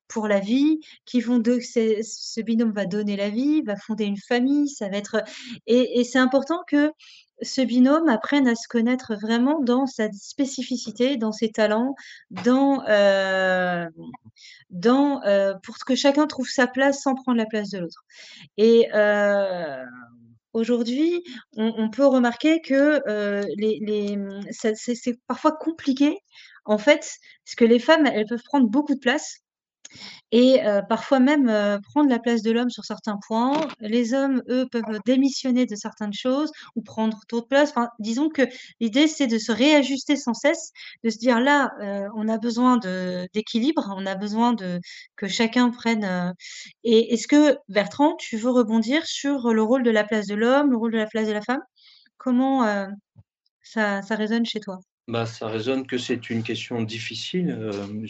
pour 0.09 0.29
la 0.29 0.41
vie, 0.41 0.81
qui 1.05 1.21
vont 1.21 1.43
ce 1.45 2.41
binôme 2.41 2.73
va 2.73 2.87
donner 2.87 3.17
la 3.17 3.31
vie, 3.31 3.63
va 3.63 3.77
fonder 3.77 4.05
une 4.05 4.17
famille, 4.17 4.69
ça 4.69 4.89
va 4.89 4.97
être 4.97 5.23
et, 5.67 6.05
c'est 6.05 6.19
important 6.19 6.63
que 6.67 6.93
ce 7.43 7.61
binôme 7.61 8.09
apprenne 8.09 8.49
à 8.49 8.55
se 8.55 8.67
connaître 8.67 9.15
vraiment 9.15 9.61
dans 9.61 9.87
sa 9.87 10.11
spécificité, 10.13 11.17
dans 11.19 11.33
ses 11.33 11.51
talents, 11.51 11.95
dans 12.31 12.83
dans 14.71 15.21
pour 15.63 15.77
que 15.85 15.95
chacun 15.95 16.27
trouve 16.27 16.49
sa 16.49 16.67
place 16.67 17.03
sans 17.03 17.15
prendre 17.15 17.39
la 17.39 17.47
place 17.47 17.71
de 17.71 17.79
l'autre. 17.79 18.05
Et 18.57 18.89
Aujourd'hui, 20.57 21.23
on, 21.59 21.91
peut 21.91 22.07
remarquer 22.07 22.63
que 22.63 23.03
c'est 24.51 25.21
parfois 25.27 25.53
compliqué 25.53 26.19
en 26.67 26.79
fait, 26.79 27.01
parce 27.45 27.55
que 27.57 27.65
les 27.65 27.79
femmes, 27.79 28.07
elles 28.07 28.27
peuvent 28.27 28.43
prendre 28.45 28.69
beaucoup 28.69 28.95
de 28.95 29.01
place 29.01 29.39
et 30.33 30.61
parfois 30.89 31.21
même 31.21 31.47
prendre 31.93 32.11
la 32.11 32.19
place 32.19 32.43
de 32.43 32.51
l'homme 32.51 32.71
sur 32.71 32.85
certains 32.85 33.19
points. 33.27 33.69
Les 33.81 34.13
hommes, 34.15 34.43
eux, 34.49 34.67
peuvent 34.71 34.99
démissionner 35.07 35.67
de 35.67 35.77
certaines 35.77 36.13
choses 36.13 36.51
ou 36.75 36.83
prendre 36.83 37.21
trop 37.29 37.41
de 37.41 37.47
place. 37.47 37.71
Enfin, 37.71 37.89
disons 38.01 38.29
que 38.29 38.43
l'idée, 38.81 39.07
c'est 39.09 39.29
de 39.29 39.39
se 39.39 39.53
réajuster 39.53 40.17
sans 40.17 40.35
cesse, 40.35 40.73
de 41.05 41.11
se 41.11 41.19
dire 41.19 41.41
là, 41.41 41.71
on 42.17 42.29
a 42.29 42.39
besoin 42.39 42.79
d'équilibre, 43.33 43.95
on 43.97 44.05
a 44.07 44.17
besoin 44.17 44.53
de 44.53 44.81
que 45.17 45.29
chacun 45.29 45.71
prenne. 45.71 46.35
Et 46.85 47.15
est-ce 47.15 47.29
que 47.29 47.57
Bertrand, 47.69 48.17
tu 48.17 48.37
veux 48.37 48.51
rebondir 48.51 49.07
sur 49.07 49.53
le 49.55 49.63
rôle 49.63 49.83
de 49.85 49.91
la 49.91 50.05
place 50.05 50.27
de 50.27 50.35
l'homme, 50.35 50.71
le 50.73 50.77
rôle 50.77 50.93
de 50.93 50.99
la 50.99 51.07
place 51.07 51.29
de 51.29 51.33
la 51.33 51.43
femme? 51.43 51.63
Comment 52.19 52.89
ça, 53.63 54.03
ça 54.03 54.17
résonne 54.17 54.47
chez 54.47 54.61
toi? 54.61 54.79
Bah, 55.09 55.27
ça 55.27 55.49
résonne 55.49 55.87
que 55.87 55.99
c'est 55.99 56.31
une 56.31 56.43
question 56.43 56.83
difficile. 56.83 57.51
Euh, 57.51 58.07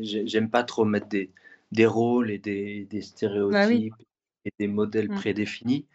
j'aime 0.00 0.50
pas 0.50 0.64
trop 0.64 0.84
mettre 0.84 1.08
des, 1.08 1.30
des 1.72 1.86
rôles 1.86 2.30
et 2.30 2.38
des, 2.38 2.84
des 2.84 3.00
bah 3.00 3.04
stéréotypes 3.04 3.94
et 4.44 4.52
des 4.58 4.68
modèles 4.68 5.10
mmh. 5.10 5.14
prédéfinis. 5.14 5.86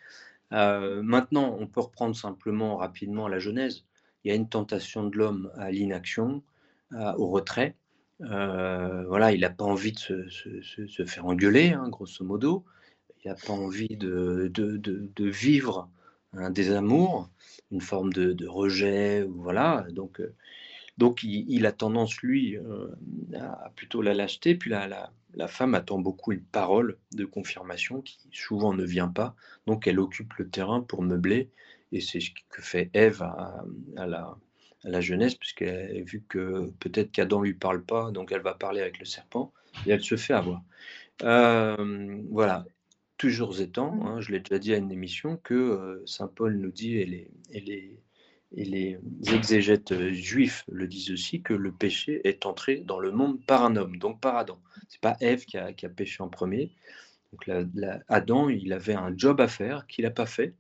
Euh, 0.54 1.02
maintenant, 1.02 1.58
on 1.60 1.68
peut 1.68 1.82
reprendre 1.82 2.16
simplement 2.16 2.78
rapidement 2.78 3.28
la 3.28 3.40
Genèse. 3.40 3.86
Il 4.24 4.30
y 4.30 4.32
a 4.32 4.36
une 4.36 4.50
tentation 4.50 5.08
de 5.08 5.18
l'homme 5.18 5.52
à 5.56 5.72
l'inaction, 5.72 6.44
au 6.92 7.28
retrait. 7.28 7.76
Euh, 8.22 9.06
voilà, 9.08 9.32
il 9.32 9.42
n'a 9.42 9.50
pas 9.50 9.66
envie 9.66 9.92
de 9.92 10.00
se, 10.00 10.30
se, 10.30 10.88
se 10.88 11.06
faire 11.06 11.26
engueuler, 11.26 11.74
hein, 11.74 11.88
grosso 11.90 12.24
modo. 12.24 12.66
Il 13.24 13.30
n'a 13.30 13.36
pas 13.36 13.54
envie 13.54 13.96
de, 13.96 14.50
de, 14.54 14.78
de, 14.78 15.10
de 15.16 15.30
vivre 15.30 15.90
un 16.44 16.52
désamour 16.52 17.30
une 17.72 17.82
forme 17.82 18.14
de, 18.14 18.48
rejet, 18.48 19.24
voilà. 19.24 19.86
Donc, 19.92 20.20
euh, 20.20 20.34
donc 20.98 21.24
il, 21.24 21.66
a 21.66 21.72
tendance, 21.72 22.18
lui, 22.22 22.58
euh, 22.58 22.88
à 23.36 23.72
plutôt 23.76 24.02
la 24.02 24.14
lâcheté. 24.14 24.56
Puis 24.56 24.70
la, 24.70 24.88
la, 25.36 25.48
femme 25.48 25.76
attend 25.76 26.00
beaucoup 26.00 26.32
une 26.32 26.44
parole 26.44 26.98
de 27.14 27.26
confirmation 27.26 28.02
qui 28.02 28.18
souvent 28.32 28.74
ne 28.74 28.84
vient 28.84 29.10
pas. 29.10 29.36
Donc 29.68 29.88
elle 29.88 30.00
occupe 30.00 30.34
le 30.36 30.50
terrain 30.50 30.82
pour 30.82 31.04
meubler. 31.04 31.52
Et 31.92 32.02
c'est 32.02 32.20
ce 32.20 32.32
que 32.50 32.62
fait 32.62 32.90
Ève 32.94 33.22
à, 33.22 33.64
la, 33.96 34.36
à 34.84 34.90
la 34.90 35.02
jeunesse, 35.02 35.36
puisqu'elle 35.36 36.04
vu 36.04 36.24
que 36.28 36.72
peut-être 36.80 37.12
qu'Adam 37.12 37.42
lui 37.42 37.54
parle 37.54 37.84
pas, 37.84 38.12
donc 38.12 38.32
elle 38.32 38.42
va 38.42 38.56
parler 38.56 38.82
avec 38.82 39.00
le 39.00 39.06
serpent 39.06 39.54
et 39.86 39.92
elle 39.92 40.04
se 40.04 40.18
fait 40.18 40.34
avoir. 40.34 40.64
Euh, 41.24 42.22
voilà. 42.30 42.66
Toujours 43.18 43.60
étant, 43.62 43.94
mmh. 43.94 44.06
hein, 44.06 44.22
je 44.22 44.32
l'ai 44.32 44.40
déjà 44.40 44.60
dit 44.60 44.74
à 44.74 44.78
une 44.78 44.92
émission, 44.92 45.38
que 45.38 46.04
saint 46.06 46.28
Paul 46.28 46.58
nous 46.58 46.72
dit, 46.72 46.98
et 46.98 47.06
les, 47.06 47.32
et 47.52 47.62
les, 47.62 48.00
et 48.56 48.64
les 48.64 49.00
exégètes 49.34 50.12
juifs 50.12 50.64
le 50.70 50.88
disent 50.88 51.12
aussi, 51.12 51.42
que 51.42 51.54
le 51.54 51.72
péché 51.72 52.22
est 52.24 52.46
entré 52.46 52.78
dans 52.78 53.00
le 53.00 53.12
monde 53.12 53.44
par 53.46 53.66
un 53.66 53.76
homme, 53.76 53.98
donc 53.98 54.22
par 54.22 54.38
Adam. 54.38 54.60
C'est 54.88 55.02
pas 55.02 55.18
Ève 55.20 55.46
qui 55.46 55.58
a, 55.58 55.74
qui 55.74 55.86
a, 55.86 55.90
péché 55.90 56.24
en 56.24 56.30
premier. 56.30 56.72
Donc 57.34 57.50
Adam, 58.08 58.50
il 58.50 58.72
avait 58.72 58.94
un 58.94 59.14
job 59.16 59.42
à 59.42 59.48
faire 59.48 59.86
qu'il 59.88 60.06
n'a 60.06 60.12
pas 60.12 60.26
fait. 60.26 60.54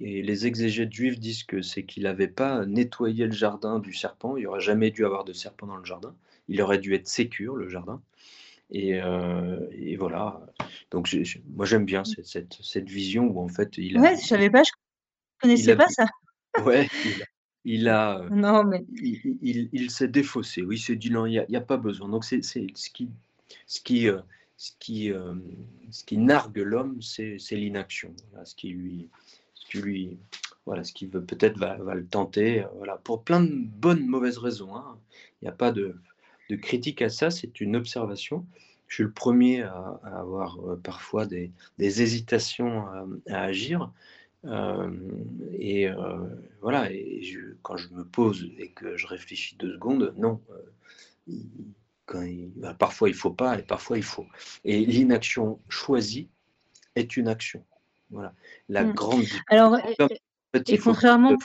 Et 0.00 0.22
les 0.22 0.46
exégètes 0.46 0.92
juifs 0.92 1.18
disent 1.18 1.44
que 1.44 1.62
c'est 1.62 1.84
qu'il 1.84 2.02
n'avait 2.02 2.28
pas 2.28 2.66
nettoyé 2.66 3.26
le 3.26 3.32
jardin 3.32 3.78
du 3.78 3.94
serpent. 3.94 4.36
Il 4.36 4.40
n'y 4.40 4.46
aurait 4.46 4.60
jamais 4.60 4.90
dû 4.90 5.04
avoir 5.04 5.24
de 5.24 5.32
serpent 5.32 5.66
dans 5.66 5.76
le 5.76 5.84
jardin. 5.84 6.14
Il 6.48 6.60
aurait 6.60 6.78
dû 6.78 6.94
être 6.94 7.06
sécure, 7.08 7.56
le 7.56 7.68
jardin. 7.68 8.02
Et, 8.74 9.00
et, 9.72 9.96
voilà. 9.96 10.40
Donc, 10.90 11.08
moi, 11.54 11.64
j'aime 11.64 11.84
bien 11.84 12.02
mmh. 12.02 12.24
cette, 12.24 12.58
cette, 12.60 12.88
vision 12.88 13.28
où, 13.28 13.40
en 13.40 13.48
fait, 13.48 13.78
il 13.78 13.96
a. 13.96 14.00
Ouais, 14.00 14.16
je 14.20 14.26
savais 14.26 14.50
pas, 14.50 14.64
je 14.64 14.70
connaissais 15.40 15.76
pas 15.76 15.88
ça. 15.88 16.06
Ouais, 16.64 16.88
il 17.64 17.88
a. 17.88 18.26
non, 18.30 18.64
mais. 18.64 18.84
Il, 19.00 19.68
il, 19.72 19.90
s'est 19.90 20.08
défaussé. 20.08 20.62
Oui, 20.62 20.76
il 20.76 20.80
s'est 20.80 20.96
dit 20.96 21.10
non, 21.10 21.24
il 21.26 21.44
n'y 21.48 21.56
a, 21.56 21.58
a, 21.58 21.62
pas 21.62 21.76
besoin. 21.76 22.08
Donc, 22.08 22.24
c'est 22.24 22.42
ce 22.42 22.90
qui. 22.90 23.10
Ce 23.66 23.80
qui 23.80 24.08
ce 24.56 24.70
qui, 24.78 25.12
ce 25.90 26.04
qui 26.04 26.16
nargue 26.16 26.58
l'homme, 26.58 27.00
c'est 27.02 27.38
l'inaction. 27.52 28.14
Voilà, 28.30 28.44
ce 28.44 28.54
qui 28.54 28.70
lui, 28.70 29.08
ce 29.54 29.66
qui 29.66 29.78
lui, 29.78 30.18
voilà, 30.66 30.84
ce 30.84 30.92
qui 30.92 31.06
veut 31.06 31.22
peut-être 31.22 31.58
va, 31.58 31.76
va, 31.76 31.94
le 31.94 32.06
tenter, 32.06 32.64
voilà, 32.76 32.96
pour 32.98 33.24
plein 33.24 33.40
de 33.40 33.52
bonnes, 33.52 34.06
mauvaises 34.06 34.38
raisons. 34.38 34.74
Hein. 34.76 34.98
Il 35.40 35.46
n'y 35.46 35.48
a 35.48 35.52
pas 35.52 35.72
de, 35.72 35.96
de 36.50 36.56
critique 36.56 37.02
à 37.02 37.08
ça, 37.08 37.30
c'est 37.30 37.60
une 37.60 37.76
observation. 37.76 38.46
Je 38.86 38.96
suis 38.96 39.04
le 39.04 39.12
premier 39.12 39.62
à, 39.62 40.00
avoir 40.04 40.58
euh, 40.60 40.76
parfois 40.76 41.26
des, 41.26 41.52
hésitations 41.78 42.86
à, 43.28 43.42
agir. 43.42 43.90
Euh, 44.44 44.90
et 45.52 45.88
euh, 45.88 46.18
voilà, 46.60 46.92
et 46.92 47.22
quand 47.62 47.76
je 47.76 47.88
me 47.88 48.04
pose 48.04 48.50
et 48.58 48.70
que 48.72 48.96
je 48.96 49.06
réfléchis 49.06 49.56
deux 49.56 49.72
secondes, 49.72 50.14
non. 50.18 50.40
quand 52.04 52.22
bah, 52.56 52.74
parfois 52.74 53.08
il 53.08 53.14
faut 53.14 53.32
pas 53.32 53.58
et 53.58 53.62
parfois 53.62 53.96
il 53.96 54.02
faut. 54.02 54.26
Et 54.64 54.84
l'inaction 54.84 55.60
choisie 55.68 56.28
est 56.94 57.16
une 57.16 57.28
action. 57.28 57.64
Voilà. 58.10 58.34
La 58.68 58.84
mmh. 58.84 58.92
grande. 58.92 59.24
Alors, 59.48 59.78
et, 59.78 60.78
contrairement 60.78 61.36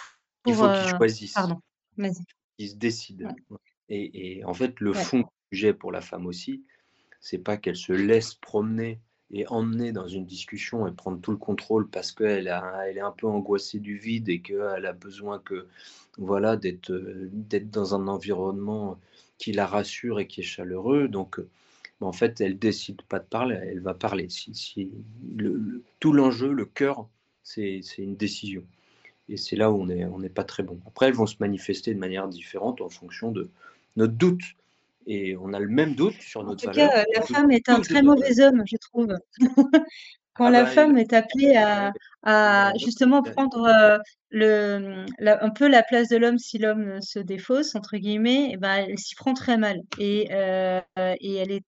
il 0.45 0.53
faut 0.53 0.67
qu'ils 0.67 0.97
choisissent. 0.97 1.33
Pardon, 1.33 1.61
Ils 2.57 2.69
se 2.69 2.75
décident. 2.75 3.33
Et, 3.89 4.43
en 4.45 4.53
fait, 4.53 4.79
le 4.79 4.93
fond 4.93 5.19
du 5.19 5.57
sujet 5.57 5.73
pour 5.73 5.91
la 5.91 6.01
femme 6.01 6.27
aussi, 6.27 6.63
c'est 7.19 7.39
pas 7.39 7.57
qu'elle 7.57 7.75
se 7.75 7.93
laisse 7.93 8.35
promener 8.35 8.99
et 9.31 9.47
emmener 9.47 9.91
dans 9.91 10.07
une 10.07 10.25
discussion 10.25 10.87
et 10.87 10.91
prendre 10.91 11.19
tout 11.21 11.31
le 11.31 11.37
contrôle 11.37 11.89
parce 11.89 12.11
qu'elle 12.11 12.47
elle 12.47 12.97
est 12.97 13.01
un 13.01 13.11
peu 13.11 13.27
angoissée 13.27 13.79
du 13.79 13.97
vide 13.97 14.29
et 14.29 14.41
qu'elle 14.41 14.85
a 14.85 14.93
besoin 14.93 15.39
que 15.39 15.67
voilà 16.17 16.55
d'être 16.55 16.91
d'être 17.31 17.69
dans 17.69 17.93
un 17.93 18.07
environnement 18.07 18.99
qui 19.37 19.51
la 19.51 19.67
rassure 19.67 20.19
et 20.19 20.27
qui 20.27 20.41
est 20.41 20.43
chaleureux. 20.43 21.07
Donc, 21.07 21.39
en 22.01 22.11
fait, 22.11 22.41
elle 22.41 22.57
décide 22.57 23.01
pas 23.03 23.19
de 23.19 23.25
parler, 23.25 23.55
elle 23.55 23.81
va 23.81 23.93
parler. 23.93 24.29
Si, 24.29 24.53
si 24.55 24.91
le, 25.35 25.83
tout 25.99 26.13
l'enjeu, 26.13 26.51
le 26.51 26.65
cœur, 26.65 27.07
c'est 27.43 27.81
une 27.97 28.15
décision. 28.15 28.63
Et 29.27 29.37
c'est 29.37 29.55
là 29.55 29.71
où 29.71 29.81
on 29.81 29.85
n'est 29.85 30.05
on 30.05 30.21
pas 30.29 30.43
très 30.43 30.63
bon. 30.63 30.79
Après, 30.87 31.07
elles 31.07 31.13
vont 31.13 31.27
se 31.27 31.35
manifester 31.39 31.93
de 31.93 31.99
manière 31.99 32.27
différente 32.27 32.81
en 32.81 32.89
fonction 32.89 33.31
de, 33.31 33.49
notre 33.95 34.13
doute. 34.13 34.41
Et 35.07 35.35
on 35.37 35.53
a 35.53 35.59
le 35.59 35.69
même 35.69 35.95
doute 35.95 36.21
sur 36.21 36.43
notre 36.43 36.67
en 36.67 36.71
tout 36.71 36.77
Cas, 36.77 37.03
la 37.15 37.21
femme 37.21 37.51
est 37.51 37.67
un 37.69 37.81
très 37.81 38.03
mauvais 38.03 38.41
homme, 38.41 38.63
je 38.65 38.77
trouve. 38.77 39.15
Quand 40.39 40.45
ah 40.45 40.51
la 40.51 40.63
bah, 40.63 40.69
femme 40.69 40.97
est 40.97 41.11
appelée 41.11 41.57
à, 41.57 41.91
à 42.23 42.71
justement 42.77 43.21
prendre 43.21 43.65
euh, 43.65 43.97
le, 44.29 45.05
un 45.19 45.49
peu 45.49 45.67
la 45.67 45.83
place 45.83 46.07
de 46.07 46.15
l'homme 46.15 46.37
si 46.37 46.57
l'homme 46.57 47.01
se 47.01 47.19
défausse, 47.19 47.75
entre 47.75 47.97
guillemets, 47.97 48.45
et 48.45 48.51
eh 48.53 48.57
ben, 48.57 48.85
elle 48.87 48.97
s'y 48.97 49.15
prend 49.15 49.33
très 49.33 49.57
mal. 49.57 49.81
Et, 49.97 50.29
euh, 50.31 50.79
et 50.97 51.35
elle 51.35 51.51
est. 51.51 51.65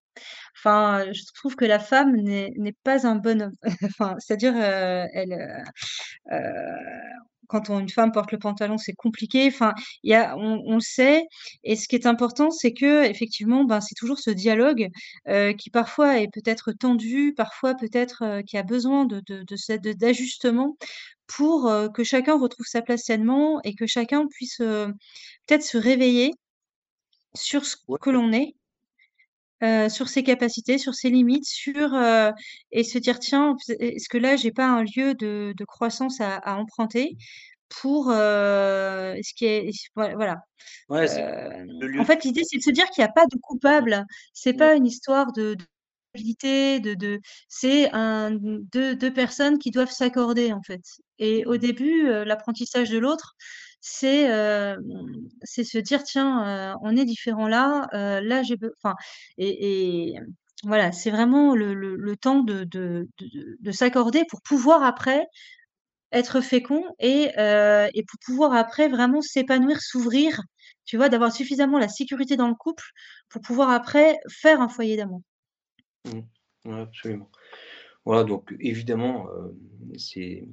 Enfin, 0.57 1.05
je 1.11 1.21
trouve 1.35 1.57
que 1.57 1.65
la 1.65 1.79
femme 1.79 2.15
n'est 2.15 2.75
pas 2.83 3.05
un 3.05 3.15
bon 3.15 3.41
homme. 3.41 3.55
enfin, 3.83 4.15
C'est-à-dire, 4.19 4.53
euh, 4.55 5.05
elle 5.13 5.33
quand 7.51 7.69
on, 7.69 7.79
une 7.79 7.89
femme 7.89 8.11
porte 8.11 8.31
le 8.31 8.39
pantalon, 8.39 8.77
c'est 8.77 8.93
compliqué. 8.93 9.47
Enfin, 9.47 9.73
y 10.03 10.13
a, 10.13 10.35
on, 10.37 10.63
on, 10.65 10.75
le 10.75 10.79
sait. 10.81 11.25
Et 11.63 11.75
ce 11.75 11.87
qui 11.87 11.95
est 11.95 12.07
important, 12.07 12.49
c'est 12.49 12.73
que 12.73 13.03
effectivement, 13.05 13.65
ben, 13.65 13.81
c'est 13.81 13.95
toujours 13.95 14.19
ce 14.19 14.31
dialogue 14.31 14.89
euh, 15.27 15.53
qui 15.53 15.69
parfois 15.69 16.19
est 16.19 16.29
peut-être 16.33 16.71
tendu, 16.71 17.33
parfois 17.35 17.75
peut-être 17.75 18.23
euh, 18.23 18.41
qui 18.41 18.57
a 18.57 18.63
besoin 18.63 19.05
de, 19.05 19.21
d'ajustement 19.93 20.77
pour 21.27 21.67
euh, 21.67 21.89
que 21.89 22.03
chacun 22.03 22.39
retrouve 22.39 22.65
sa 22.67 22.81
place 22.81 23.03
sainement 23.03 23.61
et 23.63 23.75
que 23.75 23.85
chacun 23.87 24.27
puisse 24.27 24.57
peut-être 24.57 25.63
se 25.63 25.77
réveiller 25.77 26.33
sur 27.33 27.65
ce 27.65 27.75
que 28.01 28.09
l'on 28.09 28.31
est 28.33 28.55
euh, 29.63 29.89
sur 29.89 30.09
ses 30.09 30.23
capacités, 30.23 30.77
sur 30.77 30.95
ses 30.95 31.09
limites, 31.09 31.45
sur 31.45 31.93
euh, 31.93 32.31
et 32.71 32.83
se 32.83 32.97
dire 32.97 33.19
tiens, 33.19 33.55
est-ce 33.79 34.09
que 34.09 34.17
là 34.17 34.35
j'ai 34.35 34.51
pas 34.51 34.67
un 34.67 34.83
lieu 34.83 35.13
de, 35.13 35.53
de 35.55 35.65
croissance 35.65 36.19
à, 36.21 36.35
à, 36.37 36.55
emprunter 36.55 37.17
pour 37.69 38.09
euh, 38.09 39.15
ce 39.23 39.33
qui 39.33 39.45
est 39.45 39.71
voilà. 39.95 40.37
Ouais, 40.89 41.07
en 41.99 42.05
fait, 42.05 42.23
l'idée 42.23 42.43
c'est 42.43 42.57
de 42.57 42.63
se 42.63 42.71
dire 42.71 42.89
qu'il 42.89 43.03
n'y 43.03 43.09
a 43.09 43.13
pas 43.13 43.25
de 43.25 43.37
coupable. 43.41 44.05
C'est 44.33 44.53
pas 44.53 44.75
une 44.75 44.85
histoire 44.85 45.31
de, 45.31 45.55
de 45.55 45.65
de, 46.15 46.93
de 46.93 47.19
c'est 47.47 47.89
un 47.93 48.31
deux, 48.31 48.95
deux 48.95 49.13
personnes 49.13 49.57
qui 49.59 49.71
doivent 49.71 49.91
s'accorder 49.91 50.51
en 50.53 50.61
fait. 50.61 50.81
Et 51.19 51.45
au 51.45 51.57
début, 51.57 52.07
euh, 52.09 52.25
l'apprentissage 52.25 52.89
de 52.89 52.97
l'autre, 52.97 53.35
c'est 53.81 54.31
euh, 54.31 54.77
c'est 55.43 55.63
se 55.63 55.79
dire 55.79 56.03
tiens, 56.03 56.47
euh, 56.47 56.75
on 56.83 56.95
est 56.95 57.03
différent 57.05 57.47
là, 57.47 57.87
euh, 57.93 58.21
là 58.21 58.43
j'ai 58.43 58.55
enfin 58.77 58.95
et, 59.37 60.15
voilà, 60.63 60.91
c'est 60.91 61.09
vraiment 61.09 61.55
le, 61.55 61.73
le, 61.73 62.15
temps 62.15 62.43
de, 62.43 62.63
de, 62.65 63.09
de, 63.17 63.57
de 63.59 63.71
s'accorder 63.71 64.25
pour 64.29 64.43
pouvoir 64.43 64.83
après 64.83 65.25
être 66.11 66.39
fécond 66.39 66.83
et, 66.99 67.29
et 67.33 68.03
pour 68.03 68.19
pouvoir 68.23 68.53
après 68.53 68.87
vraiment 68.87 69.21
s'épanouir, 69.21 69.81
s'ouvrir, 69.81 70.39
tu 70.85 70.97
vois, 70.97 71.09
d'avoir 71.09 71.31
suffisamment 71.31 71.79
la 71.79 71.87
sécurité 71.87 72.37
dans 72.37 72.47
le 72.47 72.53
couple 72.53 72.83
pour 73.29 73.41
pouvoir 73.41 73.71
après 73.71 74.19
faire 74.29 74.61
un 74.61 74.69
foyer 74.69 74.97
d'amour. 74.97 75.21
Mmh. 76.05 76.73
absolument. 76.73 77.31
Voilà, 78.05 78.23
donc 78.23 78.53
évidemment, 78.59 79.29
c'est 79.97 80.47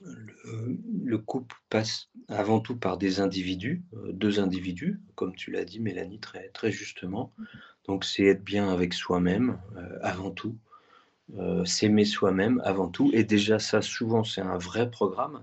le, 0.00 0.78
le, 1.04 1.18
couple 1.18 1.56
passe 1.70 2.08
avant 2.28 2.60
tout 2.60 2.76
par 2.76 2.98
des 2.98 3.20
individus, 3.20 3.82
euh, 3.94 4.12
deux 4.12 4.40
individus, 4.40 5.00
comme 5.14 5.34
tu 5.34 5.50
l'as 5.50 5.64
dit, 5.64 5.80
Mélanie, 5.80 6.20
très, 6.20 6.48
très 6.48 6.70
justement. 6.70 7.32
Donc, 7.86 8.04
c'est 8.04 8.24
être 8.24 8.44
bien 8.44 8.68
avec 8.70 8.94
soi-même 8.94 9.58
euh, 9.76 9.98
avant 10.02 10.30
tout, 10.30 10.56
euh, 11.38 11.64
s'aimer 11.64 12.04
soi-même 12.04 12.60
avant 12.64 12.88
tout. 12.88 13.10
Et 13.12 13.24
déjà, 13.24 13.58
ça, 13.58 13.82
souvent, 13.82 14.24
c'est 14.24 14.40
un 14.40 14.58
vrai 14.58 14.90
programme. 14.90 15.42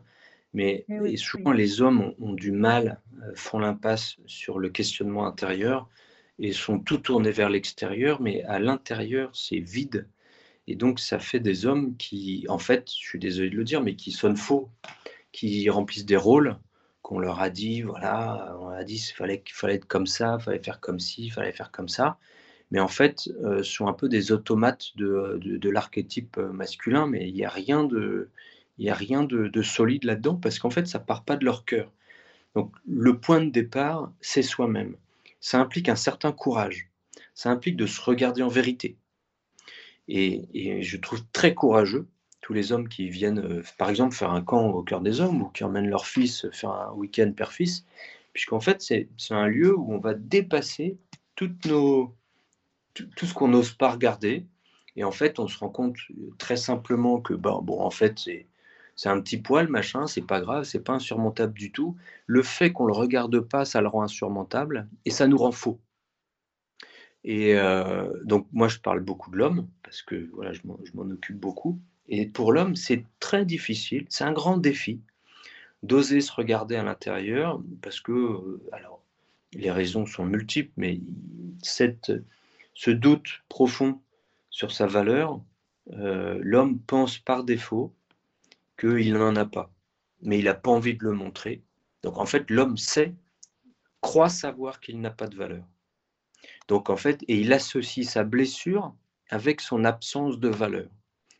Mais 0.53 0.85
eh 0.87 0.99
oui, 0.99 1.13
et 1.13 1.17
souvent, 1.17 1.51
oui. 1.51 1.57
les 1.57 1.81
hommes 1.81 2.01
ont, 2.01 2.15
ont, 2.19 2.33
du 2.33 2.51
mal, 2.51 3.01
font 3.33 3.57
l'impasse 3.59 4.17
sur 4.27 4.59
le 4.59 4.69
questionnement 4.69 5.25
intérieur 5.25 5.89
et 6.39 6.51
sont 6.51 6.79
tout 6.79 6.97
tournés 6.97 7.31
vers 7.31 7.49
l'extérieur, 7.49 8.21
mais 8.21 8.43
à 8.43 8.59
l'intérieur, 8.59 9.35
c'est 9.35 9.59
vide. 9.59 10.07
Et 10.67 10.75
donc, 10.75 10.99
ça 10.99 11.19
fait 11.19 11.39
des 11.39 11.65
hommes 11.65 11.97
qui, 11.97 12.45
en 12.49 12.57
fait, 12.57 12.89
je 12.89 13.07
suis 13.07 13.19
désolé 13.19 13.49
de 13.49 13.55
le 13.55 13.63
dire, 13.63 13.81
mais 13.81 13.95
qui 13.95 14.11
sonnent 14.11 14.37
faux, 14.37 14.69
qui 15.31 15.69
remplissent 15.69 16.05
des 16.05 16.17
rôles 16.17 16.57
qu'on 17.01 17.19
leur 17.19 17.41
a 17.41 17.49
dit, 17.49 17.81
voilà, 17.81 18.55
on 18.61 18.69
a 18.69 18.83
dit 18.85 18.95
qu'il 18.95 19.13
fallait, 19.13 19.43
fallait 19.51 19.75
être 19.75 19.87
comme 19.87 20.07
ça, 20.07 20.37
il 20.39 20.43
fallait 20.43 20.63
faire 20.63 20.79
comme 20.79 20.99
ci, 20.99 21.25
il 21.25 21.31
fallait 21.31 21.51
faire 21.51 21.71
comme 21.71 21.89
ça. 21.89 22.17
Mais 22.71 22.79
en 22.79 22.87
fait, 22.87 23.29
euh, 23.43 23.61
sont 23.61 23.87
un 23.87 23.93
peu 23.93 24.07
des 24.09 24.31
automates 24.31 24.95
de, 24.95 25.39
de, 25.41 25.69
l'archétype 25.69 26.37
masculin, 26.37 27.07
mais 27.07 27.27
il 27.27 27.33
n'y 27.35 27.45
a 27.45 27.49
rien 27.49 27.83
de, 27.83 28.29
y 28.77 28.89
a 28.89 28.95
rien 28.95 29.23
de, 29.23 29.47
de 29.47 29.61
solide 29.61 30.05
là-dedans, 30.05 30.35
parce 30.35 30.59
qu'en 30.59 30.69
fait, 30.69 30.87
ça 30.87 30.99
part 30.99 31.23
pas 31.25 31.35
de 31.35 31.45
leur 31.45 31.65
cœur. 31.65 31.91
Donc, 32.55 32.73
le 32.87 33.19
point 33.19 33.41
de 33.41 33.49
départ, 33.49 34.11
c'est 34.21 34.41
soi-même. 34.43 34.95
Ça 35.41 35.59
implique 35.59 35.89
un 35.89 35.95
certain 35.95 36.31
courage. 36.31 36.89
Ça 37.33 37.49
implique 37.49 37.75
de 37.75 37.87
se 37.87 37.99
regarder 38.01 38.43
en 38.43 38.47
vérité 38.47 38.97
et, 40.07 40.81
je 40.81 40.97
trouve 40.97 41.21
très 41.31 41.53
courageux 41.53 42.07
tous 42.41 42.53
les 42.53 42.73
hommes 42.73 42.89
qui 42.89 43.09
viennent, 43.09 43.39
euh, 43.39 43.63
par 43.77 43.89
exemple, 43.89 44.13
faire 44.13 44.31
un 44.31 44.41
camp 44.41 44.67
au 44.67 44.83
cœur 44.83 44.99
des 44.99 45.21
hommes 45.21 45.43
ou 45.43 45.49
qui 45.49 45.63
emmènent 45.63 45.87
leur 45.87 46.05
fils 46.05 46.45
faire 46.51 46.71
un 46.71 46.91
week-end 46.91 47.31
père-fils, 47.31 47.85
puisqu'en 48.33 48.59
fait, 48.59 48.81
c'est 48.81 49.07
un 49.29 49.47
lieu 49.47 49.77
où 49.77 49.93
on 49.93 49.99
va 49.99 50.13
dépasser 50.13 50.97
toutes 51.35 51.65
nos, 51.65 52.13
tout, 52.93 53.25
ce 53.25 53.33
qu'on 53.33 53.47
n'ose 53.47 53.71
pas 53.71 53.91
regarder. 53.91 54.45
Et 54.95 55.03
en 55.03 55.11
fait, 55.11 55.39
on 55.39 55.47
se 55.47 55.57
rend 55.57 55.69
compte 55.69 55.95
très 56.37 56.57
simplement 56.57 57.21
que, 57.21 57.33
ben, 57.33 57.59
bon, 57.63 57.79
en 57.79 57.89
fait, 57.89 58.19
c'est. 58.19 58.47
C'est 58.95 59.09
un 59.09 59.19
petit 59.21 59.37
poil, 59.37 59.69
machin, 59.69 60.05
c'est 60.05 60.21
pas 60.21 60.39
grave, 60.39 60.65
c'est 60.65 60.83
pas 60.83 60.93
insurmontable 60.93 61.53
du 61.53 61.71
tout. 61.71 61.97
Le 62.27 62.43
fait 62.43 62.71
qu'on 62.71 62.85
le 62.85 62.93
regarde 62.93 63.39
pas, 63.39 63.65
ça 63.65 63.81
le 63.81 63.87
rend 63.87 64.03
insurmontable 64.03 64.87
et 65.05 65.09
ça 65.09 65.25
nous 65.25 65.37
rend 65.37 65.51
faux. 65.51 65.79
Et 67.23 67.55
euh, 67.55 68.11
donc, 68.23 68.47
moi, 68.51 68.67
je 68.67 68.79
parle 68.79 68.99
beaucoup 68.99 69.31
de 69.31 69.37
l'homme, 69.37 69.67
parce 69.83 70.01
que 70.01 70.29
voilà, 70.33 70.53
je 70.53 70.61
m'en 70.65 71.09
occupe 71.09 71.37
beaucoup. 71.37 71.79
Et 72.09 72.25
pour 72.27 72.51
l'homme, 72.51 72.75
c'est 72.75 73.05
très 73.19 73.45
difficile, 73.45 74.05
c'est 74.09 74.25
un 74.25 74.33
grand 74.33 74.57
défi 74.57 74.99
d'oser 75.83 76.21
se 76.21 76.31
regarder 76.31 76.75
à 76.75 76.83
l'intérieur, 76.83 77.61
parce 77.81 78.01
que, 78.01 78.11
euh, 78.11 78.61
alors, 78.71 79.01
les 79.53 79.71
raisons 79.71 80.05
sont 80.05 80.25
multiples, 80.25 80.71
mais 80.77 80.99
cette, 81.61 82.11
ce 82.73 82.91
doute 82.91 83.43
profond 83.49 84.01
sur 84.49 84.71
sa 84.71 84.87
valeur, 84.87 85.41
euh, 85.91 86.39
l'homme 86.41 86.79
pense 86.79 87.17
par 87.17 87.43
défaut 87.43 87.93
qu'il 88.77 89.13
n'en 89.13 89.35
a 89.35 89.45
pas, 89.45 89.71
mais 90.21 90.39
il 90.39 90.45
n'a 90.45 90.53
pas 90.53 90.71
envie 90.71 90.95
de 90.95 91.03
le 91.03 91.13
montrer. 91.13 91.61
Donc, 92.03 92.17
en 92.17 92.25
fait, 92.25 92.49
l'homme 92.49 92.77
sait, 92.77 93.13
croit 94.01 94.29
savoir 94.29 94.79
qu'il 94.79 94.99
n'a 94.99 95.11
pas 95.11 95.27
de 95.27 95.35
valeur. 95.35 95.65
Donc 96.67 96.89
en 96.89 96.97
fait, 96.97 97.23
et 97.27 97.39
il 97.39 97.53
associe 97.53 98.07
sa 98.07 98.23
blessure 98.23 98.95
avec 99.29 99.61
son 99.61 99.83
absence 99.83 100.39
de 100.39 100.49
valeur, 100.49 100.89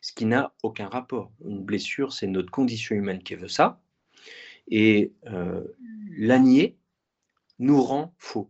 ce 0.01 0.13
qui 0.13 0.25
n'a 0.25 0.53
aucun 0.63 0.87
rapport. 0.87 1.31
Une 1.45 1.63
blessure, 1.63 2.13
c'est 2.13 2.27
notre 2.27 2.51
condition 2.51 2.95
humaine 2.95 3.23
qui 3.23 3.35
veut 3.35 3.47
ça, 3.47 3.81
et 4.67 5.13
euh, 5.27 5.63
la 6.17 6.39
nier 6.39 6.77
nous 7.59 7.81
rend 7.81 8.13
faux. 8.17 8.49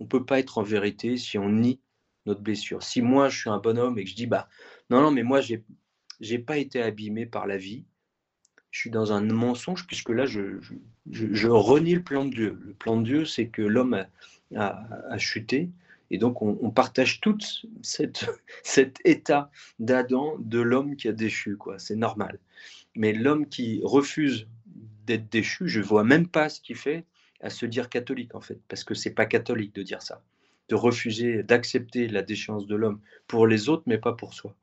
On 0.00 0.04
ne 0.04 0.08
peut 0.08 0.24
pas 0.24 0.38
être 0.38 0.58
en 0.58 0.62
vérité 0.62 1.16
si 1.16 1.38
on 1.38 1.48
nie 1.48 1.80
notre 2.26 2.40
blessure. 2.40 2.82
Si 2.82 3.02
moi 3.02 3.28
je 3.28 3.38
suis 3.38 3.50
un 3.50 3.58
bonhomme 3.58 3.98
et 3.98 4.04
que 4.04 4.10
je 4.10 4.14
dis 4.14 4.26
bah 4.26 4.48
non 4.90 5.02
non 5.02 5.10
mais 5.10 5.22
moi 5.22 5.40
j'ai 5.40 5.62
j'ai 6.20 6.38
pas 6.38 6.58
été 6.58 6.80
abîmé 6.80 7.26
par 7.26 7.46
la 7.46 7.56
vie, 7.56 7.84
je 8.70 8.80
suis 8.80 8.90
dans 8.90 9.12
un 9.12 9.20
mensonge 9.20 9.86
puisque 9.86 10.10
là 10.10 10.26
je, 10.26 10.58
je, 11.10 11.48
renie 11.48 11.94
le 11.94 12.02
plan 12.02 12.24
de 12.24 12.30
Dieu. 12.30 12.58
Le 12.62 12.74
plan 12.74 12.96
de 12.96 13.04
Dieu 13.04 13.24
c'est 13.24 13.48
que 13.48 13.62
l'homme 13.62 14.06
a, 14.56 14.86
a, 15.10 15.18
chuté 15.18 15.70
et 16.14 16.18
donc, 16.18 16.42
on, 16.42 16.70
partage 16.70 17.20
tout 17.20 17.36
cet 17.82 19.00
état 19.04 19.50
d'Adam, 19.80 20.36
de 20.38 20.60
l'homme 20.60 20.94
qui 20.94 21.08
a 21.08 21.12
déchu. 21.12 21.58
C'est 21.78 21.96
normal. 21.96 22.38
Mais 22.94 23.12
l'homme 23.12 23.48
qui 23.48 23.80
refuse 23.82 24.46
d'être 25.06 25.28
déchu, 25.28 25.66
je 25.66 25.80
vois 25.80 26.04
même 26.04 26.28
pas 26.28 26.48
ce 26.48 26.60
qu'il 26.60 26.76
fait 26.76 27.04
à 27.40 27.50
se 27.50 27.66
dire 27.66 27.88
catholique, 27.88 28.36
en 28.36 28.40
fait, 28.40 28.60
parce 28.68 28.84
que 28.84 28.94
c'est 28.94 29.10
pas 29.10 29.26
catholique 29.26 29.74
de 29.74 29.82
dire 29.82 30.02
ça, 30.02 30.22
de 30.68 30.76
refuser, 30.76 31.42
d'accepter 31.42 32.06
la 32.06 32.22
déchéance 32.22 32.68
de 32.68 32.76
l'homme 32.76 33.00
pour 33.26 33.48
les 33.48 33.68
autres, 33.68 33.82
mais 33.86 33.98
pas 33.98 34.12
pour 34.12 34.34
soi. 34.34 34.54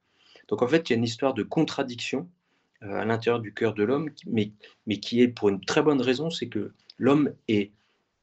Donc, 0.47 0.61
en 0.61 0.69
fait, 0.69 0.89
il 0.89 0.93
y 0.93 0.95
a 0.95 0.99
une 0.99 1.03
histoire 1.03 1.33
de 1.33 1.43
contradiction 1.43 2.29
euh, 2.83 2.93
à 2.93 3.03
l'intérieur 3.03 3.41
du 3.41 3.53
cœur 3.53 3.73
de 3.73 3.83
l'homme, 3.83 4.09
mais 4.25 4.53
qui 5.01 5.21
est 5.21 5.27
pour 5.27 5.49
une 5.49 5.59
très 5.59 5.81
bonne 5.81 6.01
raison, 6.01 6.29
c'est 6.29 6.47
que 6.47 6.71
l'homme 6.97 7.33
est 7.49 7.73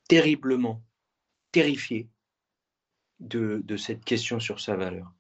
terriblement 0.09 0.83
terrifié 1.53 2.09
de, 3.21 3.63
de, 3.65 3.77
cette 3.77 4.05
question 4.05 4.41
sur 4.41 4.61
sa 4.61 4.77
valeur. 4.77 5.13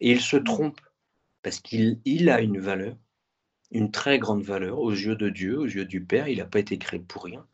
Et 0.00 0.12
il 0.12 0.20
se 0.20 0.36
trompe 0.36 0.80
parce 1.42 1.60
qu'il 1.60 2.00
il 2.04 2.30
a 2.30 2.40
une 2.40 2.58
valeur, 2.58 2.96
une 3.70 3.90
très 3.90 4.18
grande 4.18 4.42
valeur 4.42 4.78
aux 4.78 4.92
yeux 4.92 5.16
de 5.16 5.28
Dieu, 5.28 5.58
aux 5.58 5.66
yeux 5.66 5.84
du 5.84 6.02
Père. 6.02 6.28
Il 6.28 6.38
n'a 6.38 6.44
pas 6.44 6.60
été 6.60 6.78
créé 6.78 7.00
pour 7.00 7.24
rien. 7.24 7.46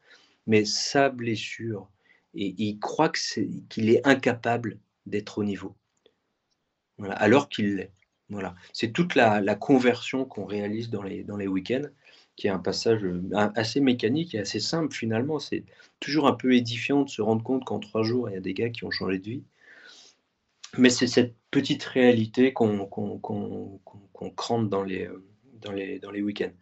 Mais 0.46 0.64
sa 0.64 1.08
blessure, 1.08 1.88
et 2.34 2.54
il 2.58 2.78
croit 2.78 3.10
qu'il 3.10 3.90
est, 3.90 3.94
est, 3.94 4.06
incapable 4.06 4.78
d'être 5.06 5.38
au 5.38 5.44
niveau. 5.44 5.74
Voilà, 6.98 7.14
alors 7.14 7.48
qu'il 7.48 7.76
l'est. 7.76 7.92
Voilà. 8.28 8.54
C'est 8.72 8.92
toute 8.92 9.14
la, 9.16 9.40
la 9.40 9.54
conversion 9.56 10.24
qu'on 10.24 10.44
réalise 10.44 10.90
dans 10.90 11.02
les, 11.02 11.24
dans 11.24 11.36
les 11.36 11.48
week-ends, 11.48 11.88
qui 12.36 12.46
est 12.46 12.50
un 12.50 12.58
passage 12.58 13.04
assez 13.54 13.80
mécanique 13.80 14.34
et 14.34 14.38
assez 14.38 14.60
simple 14.60 14.94
finalement. 14.94 15.38
C'est 15.38 15.64
toujours 15.98 16.26
un 16.28 16.32
peu 16.32 16.54
édifiant 16.54 17.02
de 17.02 17.10
se 17.10 17.22
rendre 17.22 17.42
compte 17.42 17.64
qu'en 17.64 17.80
trois 17.80 18.02
jours, 18.02 18.30
il 18.30 18.34
y 18.34 18.36
a 18.36 18.40
des 18.40 18.54
gars 18.54 18.70
qui 18.70 18.84
ont 18.84 18.90
changé 18.90 19.18
de 19.18 19.24
vie 19.24 19.42
mais 20.78 20.90
c'est 20.90 21.06
cette 21.06 21.34
petite 21.50 21.84
réalité 21.84 22.52
qu'on 22.52 22.86
qu 22.86 23.20
qu 23.22 23.98
qu 24.14 24.34
crante 24.34 24.68
dans 24.68 24.82
les, 24.82 25.08
dans 25.60 25.72
les, 25.72 25.98
dans 25.98 26.10
les 26.10 26.22
week-ends. 26.22 26.52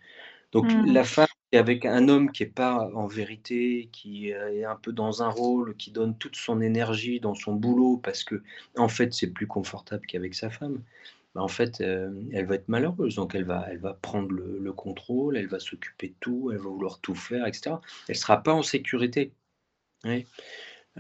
Donc 0.53 0.73
mmh. 0.73 0.93
la 0.93 1.05
femme 1.05 1.27
avec 1.53 1.87
un 1.87 2.09
homme 2.09 2.31
qui 2.31 2.43
n'est 2.43 2.51
pas 2.51 2.91
en 2.95 3.07
vérité, 3.07 3.89
qui 3.93 4.31
est 4.31 4.65
un 4.65 4.77
peu 4.77 4.93
dans 4.93 5.23
un 5.23 5.31
rôle, 5.31 5.77
qui 5.77 5.91
donne 5.91 6.17
toute 6.19 6.37
son 6.37 6.61
énergie 6.61 7.21
dans 7.21 7.35
son 7.35 7.55
boulot 7.55 7.99
parce 8.03 8.23
que 8.23 8.43
en 8.77 8.89
fait 8.89 9.15
c'est 9.15 9.29
plus 9.29 9.47
confortable 9.47 10.05
qu'avec 10.07 10.35
sa 10.35 10.51
femme. 10.51 10.83
bah, 11.35 11.43
en 11.43 11.49
fait, 11.49 11.81
elle 11.81 12.47
va 12.47 12.55
être 12.55 12.69
malheureuse. 12.69 13.15
Donc 13.17 13.35
elle 13.35 13.45
va, 13.45 13.67
elle 13.71 13.79
va 13.79 13.95
prendre 13.95 14.31
le, 14.31 14.73
contrôle, 14.73 15.37
elle 15.37 15.49
va 15.49 15.59
s'occuper 15.59 16.09
de 16.09 16.15
tout, 16.21 16.51
elle 16.53 16.59
va 16.59 16.69
vouloir 16.69 17.01
tout 17.01 17.15
faire, 17.15 17.47
etc. 17.47 17.77
Elle 18.09 18.15
ne 18.15 18.15
sera 18.15 18.43
pas 18.43 18.53
en 18.53 18.63
sécurité. 18.63 19.33
Oui. 20.05 20.27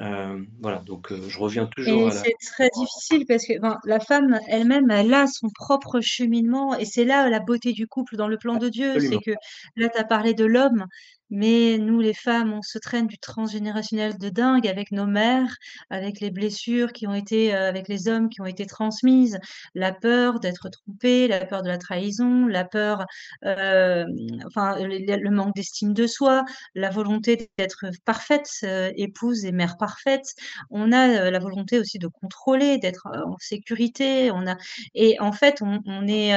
Euh, 0.00 0.44
voilà, 0.61 0.78
donc 0.78 1.11
euh, 1.11 1.20
je 1.28 1.38
reviens 1.38 1.66
toujours 1.66 2.08
Et 2.08 2.12
c'est 2.12 2.34
très 2.52 2.70
difficile 2.70 3.24
parce 3.26 3.44
que 3.44 3.54
la 3.84 3.98
femme 3.98 4.38
elle-même, 4.46 4.90
elle 4.90 5.12
a 5.12 5.26
son 5.26 5.48
propre 5.50 6.00
cheminement 6.00 6.78
et 6.78 6.84
c'est 6.84 7.04
là 7.04 7.28
la 7.28 7.40
beauté 7.40 7.72
du 7.72 7.88
couple 7.88 8.16
dans 8.16 8.28
le 8.28 8.38
plan 8.38 8.56
de 8.56 8.68
Dieu. 8.68 9.00
C'est 9.00 9.18
que 9.18 9.32
là, 9.76 9.88
tu 9.88 9.98
as 9.98 10.04
parlé 10.04 10.34
de 10.34 10.44
l'homme, 10.44 10.87
mais 11.30 11.78
nous, 11.78 12.00
les 12.00 12.14
femmes, 12.14 12.52
on 12.52 12.62
se 12.62 12.78
traîne 12.78 13.06
du 13.06 13.18
transgénérationnel 13.18 14.18
de 14.18 14.28
dingue 14.28 14.66
avec 14.66 14.92
nos 14.92 15.06
mères, 15.06 15.56
avec 15.90 16.20
les 16.20 16.30
blessures 16.30 16.92
qui 16.92 17.06
ont 17.06 17.14
été, 17.14 17.54
euh, 17.54 17.68
avec 17.68 17.88
les 17.88 18.08
hommes 18.08 18.28
qui 18.28 18.40
ont 18.40 18.46
été 18.46 18.66
transmises, 18.66 19.38
la 19.74 19.92
peur 19.92 20.40
d'être 20.40 20.68
trompée, 20.70 21.28
la 21.28 21.44
peur 21.44 21.62
de 21.62 21.68
la 21.68 21.78
trahison, 21.78 22.46
la 22.46 22.64
peur, 22.64 23.04
euh, 23.44 24.04
enfin, 24.46 24.76
le, 24.78 25.30
manque 25.30 25.54
d'estime 25.54 25.92
de 25.92 26.06
soi, 26.06 26.44
la 26.74 26.90
volonté 26.90 27.50
d'être 27.58 27.86
parfaite, 28.04 28.48
euh, 28.64 28.90
épouse 28.96 29.44
et 29.44 29.52
mère 29.52 29.76
parfaite. 29.76 30.34
On 30.70 30.92
a 30.92 31.30
la 31.30 31.38
volonté 31.38 31.78
aussi 31.78 31.98
de 31.98 32.08
contrôler, 32.08 32.78
d'être 32.78 33.06
en 33.06 33.36
sécurité. 33.38 34.30
On 34.30 34.46
a, 34.46 34.56
et 34.94 35.20
en 35.20 35.32
fait, 35.32 35.62
on, 35.62 36.08
est, 36.08 36.32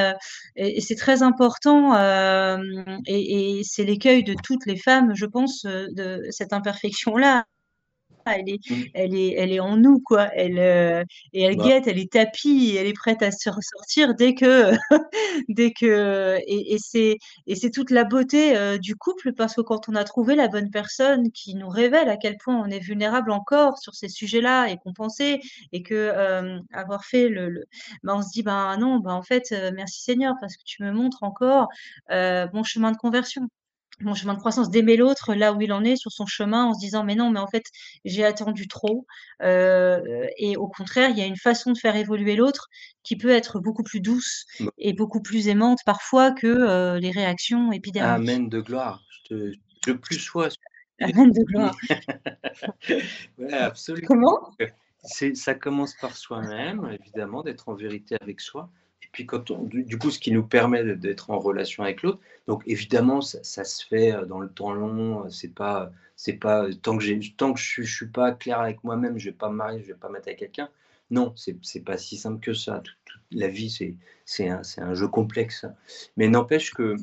et, 0.56 0.80
c'est 0.80 0.96
très 0.96 1.22
important, 1.22 1.94
et, 3.06 3.58
et 3.58 3.64
c'est 3.64 3.84
l'écueil 3.84 4.24
de 4.24 4.34
toutes 4.42 4.66
les 4.66 4.76
femmes, 4.82 5.14
je 5.14 5.26
pense, 5.26 5.64
euh, 5.64 5.86
de 5.92 6.26
cette 6.30 6.52
imperfection-là. 6.52 7.44
Elle 8.26 8.48
est, 8.48 8.70
mmh. 8.70 8.82
elle, 8.94 9.14
est, 9.14 9.32
elle 9.32 9.52
est 9.52 9.60
en 9.60 9.76
nous, 9.76 10.00
quoi. 10.00 10.28
Elle, 10.34 10.58
euh, 10.58 11.04
et 11.32 11.42
elle 11.42 11.56
bah. 11.56 11.64
guette, 11.64 11.86
elle 11.86 11.98
est 11.98 12.12
tapie, 12.12 12.76
elle 12.78 12.86
est 12.86 12.92
prête 12.92 13.22
à 13.22 13.30
se 13.30 13.50
ressortir 13.50 14.14
dès 14.14 14.34
que. 14.34 14.72
dès 15.48 15.72
que 15.72 16.38
et, 16.46 16.74
et 16.74 16.78
c'est, 16.78 17.70
toute 17.70 17.90
la 17.90 18.04
beauté 18.04 18.56
euh, 18.56 18.78
du 18.78 18.96
couple, 18.96 19.32
parce 19.32 19.54
que 19.54 19.60
quand 19.60 19.88
on 19.88 19.94
a 19.94 20.04
trouvé 20.04 20.36
la 20.36 20.48
bonne 20.48 20.70
personne 20.70 21.30
qui 21.32 21.54
nous 21.54 21.68
révèle 21.68 22.08
à 22.08 22.16
quel 22.16 22.36
point 22.36 22.56
on 22.56 22.66
est 22.66 22.78
vulnérable 22.78 23.30
encore 23.30 23.78
sur 23.78 23.94
ces 23.94 24.08
sujets-là 24.08 24.68
et 24.68 24.76
qu'on 24.76 24.92
pensait, 24.92 25.40
et 25.72 25.82
que 25.82 26.12
avoir 26.72 27.04
fait 27.04 27.28
le. 27.28 27.64
Bah, 28.02 28.14
on 28.16 28.22
se 28.22 28.30
dit, 28.32 28.42
ben 28.42 28.76
non, 28.78 28.98
ben 29.00 29.12
en 29.12 29.22
fait, 29.22 29.54
merci 29.74 30.02
Seigneur, 30.02 30.34
parce 30.40 30.56
que 30.56 30.62
tu 30.64 30.82
me 30.82 30.92
montres 30.92 31.22
encore 31.22 31.68
mon 32.10 32.62
chemin 32.62 32.92
de 32.92 32.96
conversion 32.96 33.48
mon 34.00 34.14
chemin 34.14 34.34
de 34.34 34.38
croissance, 34.38 34.70
d'aimer 34.70 34.96
l'autre 34.96 35.34
là 35.34 35.52
où 35.52 35.60
il 35.60 35.72
en 35.72 35.84
est 35.84 35.96
sur 35.96 36.10
son 36.12 36.26
chemin 36.26 36.64
en 36.64 36.74
se 36.74 36.80
disant 36.80 37.04
mais 37.04 37.14
non, 37.14 37.30
mais 37.30 37.40
en 37.40 37.46
fait 37.46 37.64
j'ai 38.04 38.24
attendu 38.24 38.68
trop. 38.68 39.06
Euh, 39.42 40.26
et 40.38 40.56
au 40.56 40.68
contraire, 40.68 41.10
il 41.10 41.18
y 41.18 41.22
a 41.22 41.26
une 41.26 41.36
façon 41.36 41.72
de 41.72 41.78
faire 41.78 41.96
évoluer 41.96 42.36
l'autre 42.36 42.68
qui 43.02 43.16
peut 43.16 43.30
être 43.30 43.58
beaucoup 43.58 43.82
plus 43.82 44.00
douce 44.00 44.46
bah 44.60 44.70
et 44.78 44.92
beaucoup 44.92 45.20
plus 45.20 45.48
aimante 45.48 45.80
parfois 45.84 46.32
que 46.32 46.46
euh, 46.46 46.98
les 46.98 47.10
réactions 47.10 47.72
épidermiques. 47.72 48.28
Amen 48.28 48.48
de 48.48 48.60
gloire. 48.60 49.02
Je, 49.30 49.52
te, 49.82 49.92
plus 49.92 50.18
sois. 50.18 50.48
Amen 51.00 51.30
de 51.32 51.42
gloire. 51.42 51.76
ouais, 53.38 53.52
absolument. 53.52 54.06
Comment? 54.06 54.56
Ça 55.34 55.54
commence 55.54 55.94
par 56.00 56.16
soi-même, 56.16 56.88
évidemment, 56.92 57.42
d'être 57.42 57.68
en 57.68 57.74
vérité 57.74 58.16
avec 58.20 58.40
soi 58.40 58.70
puis 59.12 59.26
quand 59.26 59.50
on, 59.50 59.64
du, 59.64 59.98
coup, 59.98 60.10
ce 60.10 60.18
qui 60.18 60.32
nous 60.32 60.42
permet 60.42 60.96
d'être 60.96 61.30
en 61.30 61.38
relation 61.38 61.84
avec 61.84 62.02
l'autre. 62.02 62.18
Donc 62.46 62.62
évidemment, 62.66 63.20
ça, 63.20 63.64
se 63.64 63.86
fait 63.86 64.12
euh, 64.12 64.24
dans 64.24 64.40
le 64.40 64.48
temps 64.48 64.72
long. 64.72 65.28
C'est 65.30 65.54
pas, 65.54 65.92
c'est 66.16 66.32
pas 66.34 66.66
tant 66.82 66.96
que 66.96 67.04
j'ai, 67.04 67.20
tant 67.36 67.52
que 67.52 67.60
je, 67.60 67.82
je 67.82 67.94
suis 67.94 68.08
pas 68.08 68.32
clair 68.32 68.60
avec 68.60 68.82
moi-même, 68.84 69.18
je 69.18 69.26
vais 69.26 69.36
pas 69.36 69.50
me 69.50 69.56
marier, 69.56 69.82
je 69.82 69.88
vais 69.88 69.94
pas 69.94 70.08
mettre 70.08 70.28
avec 70.28 70.38
quelqu'un. 70.38 70.70
Non, 71.10 71.34
c'est, 71.36 71.84
pas 71.84 71.98
si 71.98 72.16
simple 72.16 72.40
que 72.40 72.54
ça. 72.54 72.82
La 73.30 73.48
vie, 73.48 73.70
c'est, 74.24 74.48
un, 74.48 74.62
un 74.78 74.94
jeu 74.94 75.08
complexe. 75.08 75.66
Mais 76.16 76.28
n'empêche 76.28 76.72
que 76.72 76.96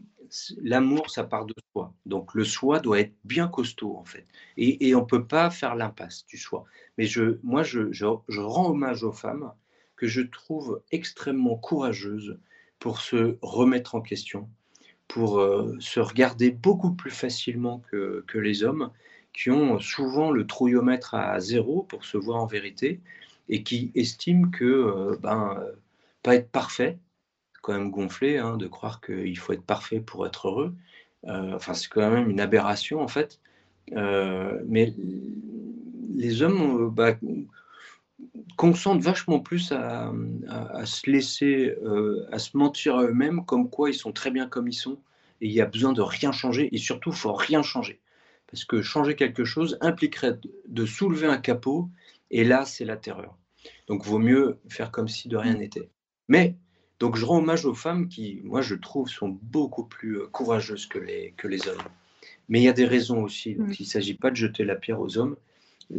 l'amour, 0.64 1.12
ça 1.12 1.24
part 1.24 1.46
de 1.46 1.54
soi. 1.72 1.94
Donc 2.08 2.34
le 2.34 2.44
soi 2.44 2.80
doit 2.80 3.00
être 3.00 3.14
bien 3.24 3.48
costaud 3.48 3.96
en 3.98 4.06
fait. 4.06 4.26
Et, 4.58 4.96
on 4.96 5.06
peut 5.06 5.26
pas 5.26 5.52
faire 5.52 5.76
l'impasse 5.76 6.26
du 6.26 6.38
soi. 6.38 6.66
Mais 6.98 7.06
je, 7.06 7.38
moi, 7.44 7.62
je 7.62 8.42
rends 8.42 8.72
hommage 8.72 9.04
aux 9.04 9.12
femmes 9.12 9.52
que 10.00 10.08
je 10.08 10.22
trouve 10.22 10.82
extrêmement 10.94 11.58
courageuse 11.58 12.40
pour 12.80 13.02
se 13.02 13.38
remettre 13.42 13.96
en 13.96 14.02
question, 14.02 14.48
pour 15.10 15.40
euh, 15.40 15.76
se 15.82 16.00
regarder 16.00 16.52
beaucoup 16.52 16.94
plus 16.94 17.12
facilement 17.12 17.84
que, 17.92 18.24
que, 18.26 18.38
les 18.38 18.64
hommes, 18.64 18.92
qui 19.34 19.52
ont 19.52 19.78
souvent 19.82 20.32
le 20.32 20.48
trouillomètre 20.48 21.16
à 21.16 21.38
zéro 21.42 21.84
pour 21.84 22.06
se 22.06 22.18
voir 22.18 22.42
en 22.42 22.46
vérité, 22.46 23.02
et 23.50 23.62
qui 23.62 23.92
estiment 23.94 24.50
que 24.50 24.64
euh, 24.64 25.18
ben, 25.22 25.58
euh, 25.60 25.74
pas 26.24 26.36
être 26.36 26.50
parfait, 26.50 26.98
quand 27.62 27.74
même 27.74 27.92
gonflé 27.92 28.38
hein, 28.38 28.56
de 28.56 28.68
croire 28.68 29.02
qu'il 29.02 29.38
faut 29.38 29.52
être 29.52 29.66
parfait 29.66 30.00
pour 30.00 30.26
être 30.26 30.48
heureux, 30.48 30.74
enfin 31.28 31.74
c'est 31.74 31.90
quand 31.90 32.10
même 32.10 32.30
une 32.30 32.40
aberration 32.40 33.02
en 33.02 33.10
fait. 33.10 33.42
mais 33.92 34.94
les 36.16 36.42
hommes 36.42 36.90
bah, 36.90 37.18
consentent 38.56 39.02
vachement 39.02 39.40
plus 39.40 39.72
à, 39.72 40.12
se 40.86 41.10
laisser, 41.10 41.76
euh, 41.84 42.28
à 42.32 42.40
se 42.40 42.58
mentir 42.58 42.98
à 42.98 43.04
eux-mêmes, 43.04 43.46
comme 43.46 43.70
quoi 43.70 43.90
ils 43.90 43.96
sont 43.96 44.12
très 44.12 44.32
bien 44.32 44.48
comme 44.48 44.68
ils 44.68 44.74
sont, 44.74 45.00
et 45.42 45.48
il 45.48 45.54
y 45.54 45.62
a 45.62 45.66
besoin 45.66 45.94
de 45.94 46.02
rien 46.02 46.32
changer, 46.32 46.70
et 46.74 46.78
surtout, 46.78 47.12
il 47.12 47.16
faut 47.16 47.34
rien 47.34 47.64
changer. 47.64 48.02
Parce 48.52 48.66
que 48.66 48.82
changer 48.82 49.16
quelque 49.16 49.46
chose 49.46 49.78
impliquerait 49.80 50.38
de 50.68 50.86
soulever 50.86 51.28
un 51.28 51.38
capot, 51.38 51.90
et 52.32 52.44
là, 52.44 52.66
c'est 52.66 52.86
la 52.86 52.98
terreur. 52.98 53.38
Donc, 53.88 54.04
vaut 54.04 54.20
mieux 54.20 54.58
faire 54.68 54.92
comme 54.92 55.08
si 55.08 55.30
de 55.30 55.38
rien 55.38 55.56
n'était. 55.56 55.90
Mais, 56.28 56.56
donc, 57.00 57.16
je 57.16 57.26
rends 57.26 57.38
hommage 57.38 57.66
aux 57.66 57.74
femmes 57.74 58.10
qui, 58.10 58.42
moi, 58.44 58.62
je 58.62 58.76
trouve, 58.76 59.08
sont 59.08 59.38
beaucoup 59.42 59.86
plus 59.86 60.20
euh, 60.20 60.28
courageuses 60.28 60.86
que 60.86 61.00
les, 61.00 61.34
que 61.38 61.48
les 61.48 61.68
hommes. 61.68 61.78
Mais 62.50 62.60
il 62.60 62.64
y 62.64 62.70
a 62.70 62.74
des 62.74 62.86
raisons 62.86 63.24
aussi. 63.24 63.56
Donc, 63.56 63.70
mmh. 63.70 63.76
il 63.80 63.84
ne 63.84 63.88
s'agit 63.88 64.16
pas 64.16 64.32
de 64.32 64.36
jeter 64.36 64.66
la 64.66 64.76
pierre 64.76 65.00
aux 65.00 65.18
hommes. 65.18 65.38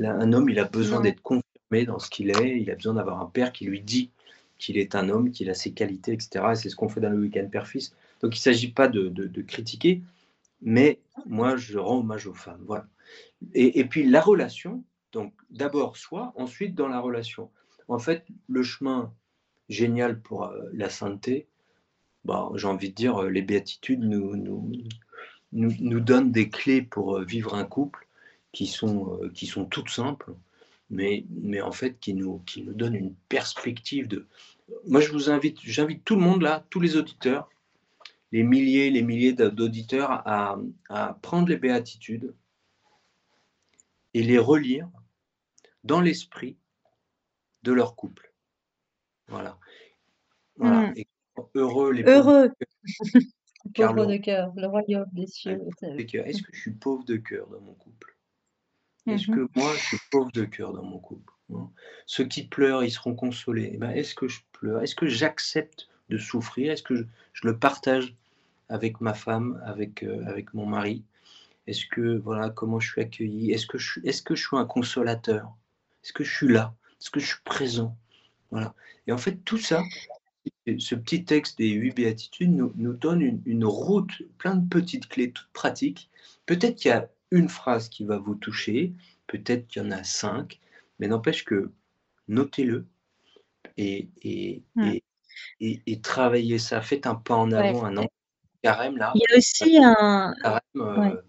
un 0.02 0.32
homme, 0.32 0.50
il 0.50 0.58
a 0.58 0.64
besoin 0.64 1.00
d'être 1.00 1.22
confiant 1.22 1.42
dans 1.70 1.98
ce 1.98 2.10
qu'il 2.10 2.30
est. 2.30 2.60
Il 2.60 2.70
a 2.70 2.74
besoin 2.74 2.94
d'avoir 2.94 3.20
un 3.20 3.26
père 3.26 3.52
qui 3.52 3.64
lui 3.64 3.80
dit 3.80 4.10
qu'il 4.58 4.76
est 4.76 4.94
un 4.94 5.08
homme, 5.08 5.30
qu'il 5.30 5.48
a 5.50 5.54
ses 5.54 5.72
qualités, 5.72 6.12
etc. 6.12 6.44
c'est 6.54 6.68
ce 6.68 6.76
qu'on 6.76 6.88
fait 6.88 7.00
dans 7.00 7.10
le 7.10 7.18
week-end 7.18 7.48
père-fils. 7.50 7.94
Donc 8.20 8.34
il 8.34 8.38
ne 8.38 8.42
s'agit 8.42 8.72
pas 8.72 8.88
de, 8.88 9.08
de, 9.08 9.42
critiquer, 9.42 10.02
mais 10.60 11.00
moi 11.26 11.56
je 11.56 11.78
rends 11.78 12.00
hommage 12.00 12.26
aux 12.26 12.34
femmes. 12.34 12.62
Voilà. 12.66 12.86
Et, 13.54 13.80
et 13.80 13.84
puis 13.84 14.06
la 14.06 14.20
relation, 14.20 14.84
donc 15.12 15.32
d'abord 15.50 15.96
soi, 15.96 16.32
ensuite 16.36 16.74
dans 16.74 16.88
la 16.88 17.00
relation. 17.00 17.50
En 17.88 17.98
fait, 17.98 18.26
le 18.48 18.62
chemin 18.62 19.12
génial 19.68 20.20
pour 20.20 20.44
euh, 20.44 20.68
la 20.74 20.90
sainteté, 20.90 21.46
bah, 22.24 22.50
j'ai 22.54 22.66
envie 22.66 22.90
de 22.90 22.94
dire, 22.94 23.22
euh, 23.22 23.30
les 23.30 23.42
béatitudes 23.42 24.02
nous, 24.02 24.36
nous, 24.36 24.70
nous, 25.52 25.72
nous, 25.80 26.00
donnent 26.00 26.32
des 26.32 26.50
clés 26.50 26.82
pour 26.82 27.16
euh, 27.16 27.24
vivre 27.24 27.54
un 27.54 27.64
couple 27.64 28.06
qui 28.52 28.66
sont, 28.66 29.18
qui 29.32 29.46
sont 29.46 29.64
toutes 29.64 29.88
simples 29.88 30.34
mais, 30.90 31.24
mais 31.30 31.60
en 31.60 31.72
fait 31.72 31.98
qui 31.98 32.14
nous, 32.14 32.38
qui 32.40 32.62
nous 32.62 32.74
donne 32.74 32.94
une 32.94 33.14
perspective 33.28 34.08
de... 34.08 34.26
Moi, 34.86 35.00
je 35.00 35.10
vous 35.10 35.30
invite, 35.30 35.58
j'invite 35.62 36.04
tout 36.04 36.16
le 36.16 36.22
monde 36.22 36.42
là, 36.42 36.64
tous 36.70 36.80
les 36.80 36.96
auditeurs, 36.96 37.48
les 38.32 38.42
milliers, 38.42 38.90
les 38.90 39.02
milliers 39.02 39.32
d'auditeurs 39.32 40.10
à, 40.10 40.58
à 40.88 41.18
prendre 41.22 41.48
les 41.48 41.56
béatitudes 41.56 42.34
et 44.14 44.22
les 44.22 44.38
relire 44.38 44.88
dans 45.84 46.00
l'esprit 46.00 46.56
de 47.62 47.72
leur 47.72 47.96
couple. 47.96 48.32
Voilà. 49.28 49.58
voilà. 50.56 50.90
Mmh. 50.90 51.02
heureux 51.54 51.92
les 51.92 52.02
heureux. 52.02 52.50
pauvres 53.74 54.06
de 54.06 54.16
cœur, 54.16 54.52
le 54.56 54.66
royaume 54.66 55.06
des 55.12 55.26
cieux. 55.26 55.60
Est-ce 55.82 56.42
que 56.42 56.52
je 56.52 56.60
suis 56.60 56.72
pauvre 56.72 57.04
de 57.04 57.16
cœur 57.16 57.48
dans 57.48 57.60
mon 57.60 57.74
couple? 57.74 58.16
Est-ce 59.06 59.30
mmh 59.30 59.34
que 59.34 59.58
moi, 59.58 59.72
je 59.74 59.80
suis 59.80 59.98
pauvre 60.10 60.30
de 60.32 60.44
cœur 60.44 60.72
dans 60.72 60.82
mon 60.82 60.98
couple 60.98 61.32
hein? 61.54 61.70
Ceux 62.06 62.24
qui 62.24 62.44
pleurent, 62.44 62.84
ils 62.84 62.90
seront 62.90 63.14
consolés. 63.14 63.70
Eh 63.74 63.76
ben, 63.76 63.90
est-ce 63.90 64.14
que 64.14 64.28
je 64.28 64.40
pleure? 64.52 64.82
Est-ce 64.82 64.94
que 64.94 65.06
j'accepte 65.06 65.88
de 66.08 66.18
souffrir? 66.18 66.72
Est-ce 66.72 66.82
que 66.82 66.96
je, 66.96 67.04
le 67.42 67.58
partage 67.58 68.14
avec 68.68 69.00
ma 69.00 69.14
femme, 69.14 69.62
avec, 69.64 70.02
euh, 70.02 70.24
avec 70.26 70.54
mon 70.54 70.66
mari? 70.66 71.04
Est-ce 71.66 71.86
que, 71.86 72.18
voilà, 72.18 72.50
comment 72.50 72.80
je 72.80 72.90
suis 72.90 73.00
accueilli? 73.00 73.52
Est-ce 73.52 73.66
que, 73.66 73.78
je, 73.78 74.00
est 74.04 74.24
que 74.24 74.34
je 74.34 74.46
suis 74.46 74.56
un 74.56 74.64
consolateur? 74.64 75.52
Est-ce 76.02 76.12
que 76.12 76.24
je 76.24 76.34
suis 76.34 76.48
là? 76.48 76.74
Est-ce 77.00 77.10
que 77.10 77.20
je 77.20 77.26
suis 77.26 77.42
présent? 77.44 77.96
Voilà. 78.50 78.74
Et 79.06 79.12
en 79.12 79.18
fait, 79.18 79.44
tout 79.44 79.58
ça, 79.58 79.82
ce 80.66 80.94
petit 80.94 81.24
texte 81.24 81.58
des 81.58 81.70
huit 81.70 81.94
béatitudes 81.94 82.50
nous, 82.50 82.72
nous 82.76 82.92
donne 82.92 83.22
une, 83.22 83.42
une, 83.46 83.64
route, 83.64 84.22
plein 84.38 84.56
de 84.56 84.68
petites 84.68 85.08
clés 85.08 85.30
toutes 85.30 85.52
pratiques. 85.52 86.10
Peut-être 86.46 86.76
qu'il 86.76 86.90
y 86.90 86.92
a 86.92 87.08
une 87.30 87.48
phrase 87.48 87.88
qui 87.88 88.04
va 88.04 88.18
vous 88.18 88.34
toucher, 88.34 88.92
peut-être 89.26 89.68
qu'il 89.68 89.82
y 89.82 89.86
en 89.86 89.90
a 89.90 90.04
cinq, 90.04 90.60
mais 90.98 91.08
n'empêche 91.08 91.44
que 91.44 91.70
notez-le 92.28 92.86
et, 93.76 94.08
et, 94.22 94.62
mmh. 94.74 94.92
et, 95.60 95.82
et, 95.86 96.00
travaillez 96.00 96.58
ça. 96.58 96.80
Faites 96.80 97.06
un 97.06 97.14
pas 97.14 97.36
en 97.36 97.52
avant, 97.52 97.84
un 97.84 97.96
an 97.96 98.08
carême 98.62 98.96
là. 98.96 99.12
Il 99.14 99.22
y 99.28 99.32
a 99.32 99.36
aussi 99.36 99.78
un. 99.82 100.34
Carême, 100.42 100.60
euh, 100.76 101.22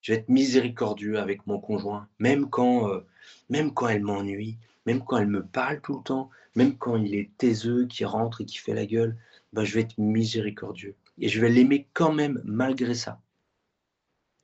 je 0.00 0.12
vais 0.12 0.18
être 0.18 0.28
miséricordieux 0.28 1.18
avec 1.18 1.46
mon 1.46 1.58
conjoint, 1.58 2.08
même 2.18 2.50
quand, 2.50 2.88
euh, 2.88 3.06
même 3.50 3.72
quand 3.72 3.88
elle 3.88 4.02
m'ennuie, 4.02 4.58
même 4.86 5.02
quand 5.04 5.18
elle 5.18 5.28
me 5.28 5.44
parle 5.44 5.80
tout 5.80 5.98
le 5.98 6.02
temps, 6.02 6.30
même 6.54 6.76
quand 6.76 6.96
il 6.96 7.14
est 7.14 7.30
taiseux, 7.38 7.86
qui 7.86 8.04
rentre 8.04 8.40
et 8.40 8.44
qui 8.44 8.58
fait 8.58 8.74
la 8.74 8.86
gueule, 8.86 9.16
ben, 9.52 9.64
je 9.64 9.74
vais 9.74 9.82
être 9.82 9.98
miséricordieux. 9.98 10.96
Et 11.18 11.28
je 11.28 11.40
vais 11.40 11.50
l'aimer 11.50 11.86
quand 11.92 12.12
même 12.12 12.40
malgré 12.44 12.94
ça. 12.94 13.20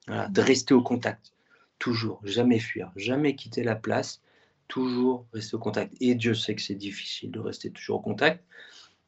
De 0.08 0.40
rester 0.40 0.74
au 0.74 0.82
contact, 0.82 1.32
toujours, 1.78 2.20
jamais 2.24 2.58
fuir, 2.58 2.92
jamais 2.96 3.34
quitter 3.34 3.62
la 3.62 3.76
place, 3.76 4.20
toujours 4.68 5.26
rester 5.32 5.56
au 5.56 5.58
contact. 5.58 5.94
Et 6.00 6.14
Dieu 6.14 6.34
sait 6.34 6.54
que 6.54 6.62
c'est 6.62 6.74
difficile 6.74 7.30
de 7.30 7.40
rester 7.40 7.70
toujours 7.70 7.98
au 7.98 8.02
contact, 8.02 8.44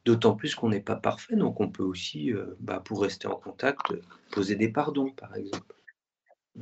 d'autant 0.05 0.35
plus 0.35 0.55
qu'on 0.55 0.69
n'est 0.69 0.81
pas 0.81 0.95
parfait, 0.95 1.35
donc 1.35 1.59
on 1.59 1.69
peut 1.69 1.83
aussi, 1.83 2.33
euh, 2.33 2.55
bah, 2.59 2.81
pour 2.83 3.01
rester 3.01 3.27
en 3.27 3.35
contact, 3.35 3.81
poser 4.31 4.55
des 4.55 4.69
pardons, 4.69 5.11
par 5.11 5.35
exemple. 5.35 5.75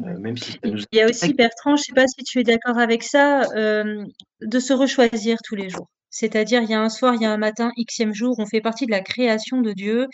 Euh, 0.02 0.18
même 0.20 0.38
si 0.38 0.60
Il 0.64 0.86
y 0.94 1.02
a 1.02 1.08
aussi, 1.08 1.34
Bertrand, 1.34 1.76
je 1.76 1.82
ne 1.82 1.86
sais 1.86 1.94
pas 1.94 2.08
si 2.08 2.24
tu 2.24 2.40
es 2.40 2.44
d'accord 2.44 2.78
avec 2.78 3.04
ça, 3.04 3.42
euh, 3.56 4.06
de 4.42 4.60
se 4.60 4.74
rechoisir 4.74 5.38
tous 5.44 5.56
les 5.56 5.70
jours. 5.70 5.90
C'est-à-dire, 6.12 6.62
il 6.62 6.70
y 6.70 6.74
a 6.74 6.82
un 6.82 6.90
soir, 6.90 7.16
il 7.16 7.22
y 7.22 7.26
a 7.26 7.32
un 7.32 7.38
matin, 7.38 7.72
xème 7.88 8.14
jour, 8.14 8.36
on 8.40 8.46
fait 8.46 8.62
partie 8.62 8.86
de 8.86 8.92
la 8.92 9.02
création 9.02 9.62
de 9.62 9.74
Dieu. 9.74 10.08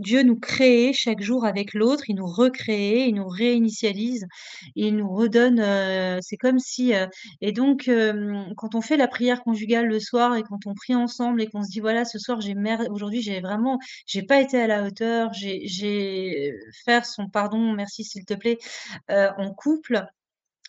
Dieu 0.00 0.22
nous 0.22 0.38
crée 0.38 0.92
chaque 0.92 1.20
jour 1.22 1.44
avec 1.44 1.74
l'autre, 1.74 2.04
il 2.08 2.16
nous 2.16 2.26
recrée, 2.26 3.06
il 3.06 3.14
nous 3.14 3.28
réinitialise, 3.28 4.26
il 4.76 4.96
nous 4.96 5.12
redonne. 5.14 5.60
Euh, 5.60 6.18
c'est 6.22 6.36
comme 6.36 6.58
si. 6.58 6.94
Euh, 6.94 7.06
et 7.40 7.52
donc, 7.52 7.88
euh, 7.88 8.44
quand 8.56 8.74
on 8.74 8.80
fait 8.80 8.96
la 8.96 9.08
prière 9.08 9.42
conjugale 9.42 9.86
le 9.86 10.00
soir 10.00 10.36
et 10.36 10.42
quand 10.42 10.66
on 10.66 10.74
prie 10.74 10.94
ensemble 10.94 11.42
et 11.42 11.48
qu'on 11.48 11.62
se 11.62 11.70
dit 11.70 11.80
voilà, 11.80 12.04
ce 12.04 12.18
soir, 12.18 12.40
j'ai 12.40 12.54
aujourd'hui, 12.90 13.22
j'ai 13.22 13.40
vraiment, 13.40 13.78
j'ai 14.06 14.22
pas 14.22 14.40
été 14.40 14.60
à 14.60 14.66
la 14.66 14.84
hauteur, 14.84 15.30
j'ai, 15.32 16.52
faire 16.84 17.04
son 17.06 17.28
pardon, 17.28 17.72
merci 17.72 18.04
s'il 18.04 18.24
te 18.24 18.34
plaît, 18.34 18.58
en 19.08 19.52
couple 19.54 20.04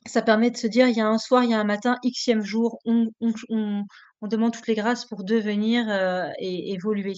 ça 0.05 0.21
permet 0.21 0.51
de 0.51 0.57
se 0.57 0.67
dire, 0.67 0.87
il 0.87 0.97
y 0.97 1.01
a 1.01 1.07
un 1.07 1.17
soir, 1.17 1.43
il 1.43 1.51
y 1.51 1.53
a 1.53 1.59
un 1.59 1.63
matin, 1.63 1.97
xème 2.03 2.43
jour, 2.43 2.79
on 2.85 3.85
demande 4.27 4.53
toutes 4.53 4.67
les 4.67 4.75
grâces 4.75 5.05
pour 5.05 5.23
devenir 5.23 5.85
euh, 5.89 6.29
et 6.39 6.73
évoluer. 6.73 7.15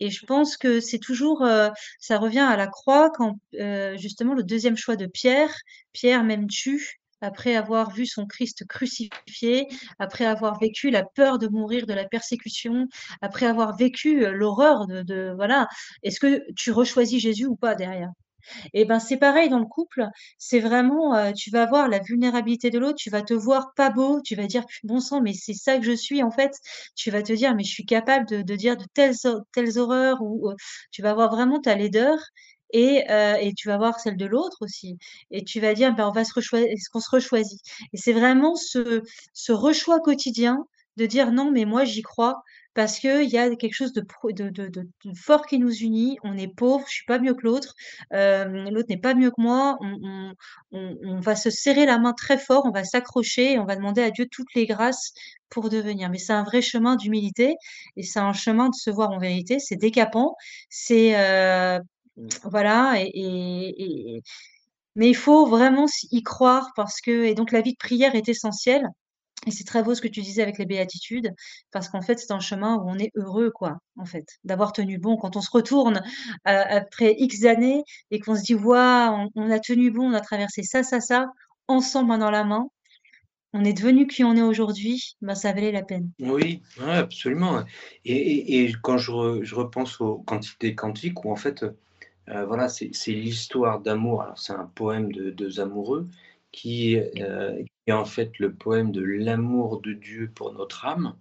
Et 0.00 0.10
je 0.10 0.24
pense 0.26 0.56
que 0.56 0.80
c'est 0.80 0.98
toujours, 0.98 1.42
euh, 1.42 1.70
ça 1.98 2.18
revient 2.18 2.40
à 2.40 2.56
la 2.56 2.66
croix 2.66 3.10
quand 3.10 3.38
euh, 3.54 3.96
justement 3.96 4.34
le 4.34 4.42
deuxième 4.42 4.76
choix 4.76 4.96
de 4.96 5.06
Pierre, 5.06 5.54
Pierre 5.92 6.24
même 6.24 6.46
tue 6.48 7.00
après 7.20 7.56
avoir 7.56 7.90
vu 7.90 8.06
son 8.06 8.26
Christ 8.26 8.66
crucifié, 8.68 9.66
après 9.98 10.26
avoir 10.26 10.58
vécu 10.58 10.90
la 10.90 11.04
peur 11.04 11.38
de 11.38 11.48
mourir, 11.48 11.86
de 11.86 11.94
la 11.94 12.04
persécution, 12.04 12.86
après 13.22 13.46
avoir 13.46 13.76
vécu 13.76 14.26
l'horreur 14.30 14.86
de, 14.86 15.02
de 15.02 15.32
voilà, 15.34 15.66
est-ce 16.02 16.20
que 16.20 16.42
tu 16.54 16.70
rechoisis 16.70 17.20
Jésus 17.20 17.46
ou 17.46 17.56
pas 17.56 17.74
derrière? 17.74 18.10
Et 18.72 18.84
ben 18.84 18.98
c'est 19.00 19.16
pareil 19.16 19.48
dans 19.48 19.58
le 19.58 19.66
couple, 19.66 20.06
c'est 20.38 20.60
vraiment, 20.60 21.14
euh, 21.16 21.32
tu 21.32 21.50
vas 21.50 21.66
voir 21.66 21.88
la 21.88 21.98
vulnérabilité 22.00 22.70
de 22.70 22.78
l'autre, 22.78 22.96
tu 22.96 23.10
vas 23.10 23.22
te 23.22 23.34
voir 23.34 23.72
pas 23.76 23.90
beau, 23.90 24.20
tu 24.22 24.34
vas 24.36 24.46
dire: 24.46 24.64
«Bon 24.84 25.00
sang, 25.00 25.20
mais 25.22 25.32
c'est 25.34 25.54
ça 25.54 25.78
que 25.78 25.84
je 25.84 25.92
suis 25.92 26.22
en 26.22 26.30
fait». 26.30 26.52
Tu 26.96 27.10
vas 27.10 27.22
te 27.22 27.32
dire: 27.32 27.54
«Mais 27.54 27.64
je 27.64 27.70
suis 27.72 27.86
capable 27.86 28.26
de 28.26 28.54
dire 28.56 28.76
de 28.76 28.84
telles 28.94 29.14
telles 29.52 29.78
horreurs» 29.78 30.18
ou, 30.22 30.50
euh, 30.50 30.54
tu 30.90 31.02
vas 31.02 31.14
voir 31.14 31.30
vraiment 31.30 31.60
ta 31.60 31.74
laideur 31.74 32.18
et 32.72 33.04
euh, 33.10 33.36
et 33.40 33.52
tu 33.54 33.68
vas 33.68 33.76
voir 33.78 34.00
celle 34.00 34.16
de 34.16 34.26
l'autre 34.26 34.58
aussi 34.62 34.98
et 35.30 35.44
tu 35.44 35.60
vas 35.60 35.74
dire: 35.74 35.94
«Ben, 35.94 36.08
on 36.08 36.12
va 36.12 36.24
se 36.24 36.32
est-ce 36.56 36.90
qu'on 36.90 37.00
se 37.00 37.10
rechoisit?» 37.10 37.60
et 37.92 37.96
c'est 37.96 38.12
vraiment 38.12 38.56
ce 38.56 39.02
ce 39.32 39.52
rechoix 39.52 40.00
quotidien 40.00 40.66
de 40.96 41.06
dire: 41.06 41.32
«Non, 41.32 41.50
mais 41.50 41.64
moi 41.64 41.84
j'y 41.84 42.02
crois, 42.02 42.42
parce 42.74 42.98
qu'il 42.98 43.30
y 43.30 43.38
a 43.38 43.54
quelque 43.56 43.72
chose 43.72 43.92
de, 43.92 44.04
fort 45.14 45.46
qui 45.46 45.58
nous 45.58 45.72
unit. 45.72 46.18
On 46.24 46.36
est 46.36 46.48
pauvre, 46.48 46.84
je 46.88 46.94
suis 46.94 47.04
pas 47.04 47.18
mieux 47.18 47.34
que 47.34 47.42
l'autre, 47.44 47.74
euh, 48.12 48.44
l'autre 48.70 48.88
n'est 48.90 48.98
pas 48.98 49.14
mieux 49.14 49.30
que 49.30 49.40
moi. 49.40 49.78
On, 50.72 51.20
va 51.20 51.36
se 51.36 51.50
serrer 51.50 51.86
la 51.86 51.98
main 51.98 52.12
très 52.12 52.36
fort, 52.36 52.64
on 52.66 52.70
va 52.70 52.84
s'accrocher 52.84 53.52
et 53.52 53.58
on 53.58 53.64
va 53.64 53.76
demander 53.76 54.02
à 54.02 54.10
Dieu 54.10 54.26
toutes 54.30 54.52
les 54.54 54.66
grâces 54.66 55.12
pour 55.48 55.70
devenir. 55.70 56.10
Mais 56.10 56.18
c'est 56.18 56.32
un 56.32 56.42
vrai 56.42 56.62
chemin 56.62 56.96
d'humilité 56.96 57.54
et 57.96 58.02
c'est 58.02 58.18
un 58.18 58.32
chemin 58.32 58.68
de 58.68 58.74
se 58.74 58.90
voir 58.90 59.10
en 59.10 59.18
vérité. 59.18 59.58
C'est 59.60 59.76
décapant, 59.76 60.34
c'est 60.68 61.16
euh, 61.16 61.78
voilà 62.44 62.94
et, 62.98 64.20
mais 64.96 65.08
il 65.08 65.16
faut 65.16 65.46
vraiment 65.46 65.86
y 66.10 66.22
croire 66.22 66.70
parce 66.76 67.00
que 67.00 67.24
et 67.24 67.34
donc 67.34 67.52
la 67.52 67.60
vie 67.60 67.72
de 67.72 67.78
prière 67.78 68.14
est 68.14 68.28
essentielle. 68.28 68.88
Et 69.46 69.50
c'est 69.50 69.64
très 69.64 69.82
beau 69.82 69.94
ce 69.94 70.00
que 70.00 70.08
tu 70.08 70.22
disais 70.22 70.42
avec 70.42 70.58
les 70.58 70.66
béatitudes, 70.66 71.34
parce 71.70 71.88
qu'en 71.88 72.00
fait, 72.00 72.18
c'est 72.18 72.32
un 72.32 72.40
chemin 72.40 72.76
où 72.76 72.88
on 72.88 72.98
est 72.98 73.10
heureux, 73.14 73.50
quoi, 73.50 73.78
en 73.96 74.04
fait, 74.04 74.26
d'avoir 74.44 74.72
tenu 74.72 74.98
bon. 74.98 75.16
Quand 75.16 75.36
on 75.36 75.40
se 75.40 75.50
retourne 75.50 76.02
après 76.44 77.14
X 77.18 77.44
années 77.44 77.82
et 78.10 78.20
qu'on 78.20 78.36
se 78.36 78.42
dit, 78.42 78.54
waouh, 78.54 79.28
on, 79.34 79.50
a 79.50 79.58
tenu 79.58 79.90
bon, 79.90 80.10
on 80.10 80.14
a 80.14 80.20
traversé 80.20 80.62
ça, 80.62 80.82
ça, 80.82 81.00
ça, 81.00 81.26
ensemble, 81.68 82.08
main 82.08 82.18
dans 82.18 82.30
la 82.30 82.44
main, 82.44 82.68
on 83.54 83.64
est 83.64 83.72
devenu 83.72 84.06
qui 84.06 84.24
on 84.24 84.34
est 84.34 84.42
aujourd'hui, 84.42 85.16
ben, 85.22 85.36
ça 85.36 85.52
valait 85.52 85.70
la 85.70 85.84
peine. 85.84 86.10
Oui, 86.18 86.60
absolument. 86.80 87.62
Et, 88.04 88.72
quand 88.82 88.98
je, 88.98 89.54
repense 89.54 90.00
aux 90.00 90.18
quantités 90.18 90.74
quantiques, 90.74 91.24
où 91.24 91.30
en 91.30 91.36
fait, 91.36 91.64
euh, 92.28 92.44
voilà, 92.46 92.68
c'est 92.68 92.90
l'histoire 93.06 93.80
d'amour. 93.80 94.22
Alors, 94.22 94.38
c'est 94.38 94.54
un 94.54 94.70
poème 94.74 95.12
de 95.12 95.30
deux 95.30 95.60
amoureux 95.60 96.08
qui, 96.50 96.96
euh, 96.96 97.62
est 97.86 97.92
en 97.92 98.04
fait 98.04 98.38
le 98.38 98.52
poème 98.52 98.92
de 98.92 99.02
l'amour 99.02 99.80
de 99.80 99.92
Dieu 99.92 100.30
pour 100.34 100.52
notre 100.52 100.86
âme, 100.86 101.16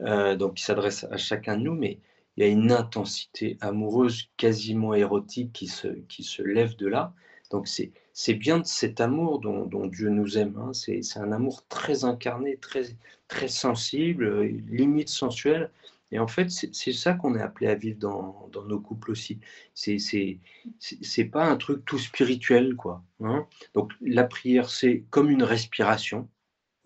euh, 0.00 0.36
donc 0.36 0.54
qui 0.54 0.64
s'adresse 0.64 1.04
à 1.10 1.16
chacun 1.16 1.56
de 1.56 1.62
nous, 1.62 1.74
mais 1.74 1.98
il 2.36 2.44
y 2.44 2.46
a 2.46 2.50
une 2.50 2.72
intensité 2.72 3.58
amoureuse 3.60 4.30
quasiment 4.36 4.94
érotique 4.94 5.52
qui 5.52 5.66
se, 5.66 5.88
qui 5.88 6.22
se 6.22 6.42
lève 6.42 6.76
de 6.76 6.86
là. 6.86 7.12
Donc 7.50 7.66
c'est, 7.66 7.92
bien 8.34 8.60
de 8.60 8.66
cet 8.66 9.00
amour 9.00 9.40
dont, 9.40 9.66
dont 9.66 9.86
Dieu 9.86 10.08
nous 10.08 10.38
aime. 10.38 10.56
Hein. 10.56 10.72
C'est, 10.72 11.02
c'est 11.02 11.18
un 11.18 11.32
amour 11.32 11.66
très 11.68 12.04
incarné, 12.04 12.56
très, 12.56 12.84
très 13.28 13.48
sensible, 13.48 14.42
limite 14.42 15.08
sensuel, 15.08 15.70
et 16.12 16.18
en 16.18 16.26
fait, 16.26 16.50
c'est 16.50 16.92
ça 16.92 17.14
qu'on 17.14 17.36
est 17.36 17.42
appelé 17.42 17.68
à 17.68 17.74
vivre 17.74 17.98
dans, 17.98 18.50
nos 18.66 18.80
couples 18.80 19.12
aussi. 19.12 19.38
C'est 19.74 21.24
pas 21.30 21.44
un 21.44 21.56
truc 21.56 21.84
tout 21.84 21.98
spirituel, 21.98 22.74
quoi. 22.74 23.04
Hein. 23.20 23.46
Donc 23.74 23.92
la 24.00 24.24
prière, 24.24 24.70
c'est 24.70 25.04
comme 25.10 25.30
une 25.30 25.44
respiration 25.44 26.28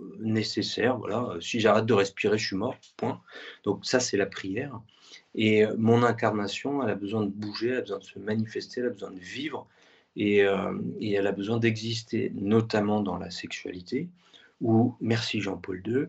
euh, 0.01 0.17
nécessaire. 0.21 0.99
Voilà. 0.99 1.37
Si 1.41 1.59
j'arrête 1.59 1.87
de 1.87 1.95
respirer, 1.95 2.37
je 2.37 2.47
suis 2.47 2.57
mort. 2.57 2.77
Point. 2.99 3.23
Donc 3.65 3.87
ça, 3.87 3.99
c'est 3.99 4.19
la 4.19 4.27
prière. 4.27 4.81
Et 5.35 5.65
euh, 5.65 5.75
mon 5.79 6.03
incarnation, 6.03 6.83
elle 6.83 6.91
a 6.91 6.95
besoin 6.95 7.23
de 7.23 7.31
bouger, 7.31 7.69
elle 7.69 7.79
a 7.79 7.81
besoin 7.81 7.99
de 7.99 8.05
se 8.05 8.19
manifester, 8.19 8.81
elle 8.81 8.89
a 8.89 8.91
besoin 8.91 9.11
de 9.11 9.21
vivre. 9.21 9.67
Et, 10.17 10.45
euh, 10.45 10.79
et 11.01 11.13
elle 11.15 11.27
a 11.27 11.33
besoin 11.33 11.59
d'exister, 11.59 12.31
notamment 12.35 13.01
dans 13.01 13.17
la 13.17 13.31
sexualité, 13.31 14.11
où, 14.61 14.95
merci 15.01 15.41
Jean-Paul 15.41 15.83
II, 15.87 16.07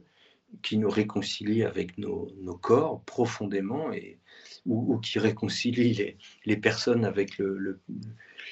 qui 0.62 0.78
nous 0.78 0.90
réconcilie 0.90 1.64
avec 1.64 1.98
nos, 1.98 2.32
corps 2.62 3.02
profondément 3.02 3.92
et, 3.92 4.18
ou, 4.66 4.98
qui 4.98 5.20
réconcilie 5.20 6.16
les, 6.46 6.58
personnes 6.58 7.06
avec 7.06 7.38
le, 7.38 7.80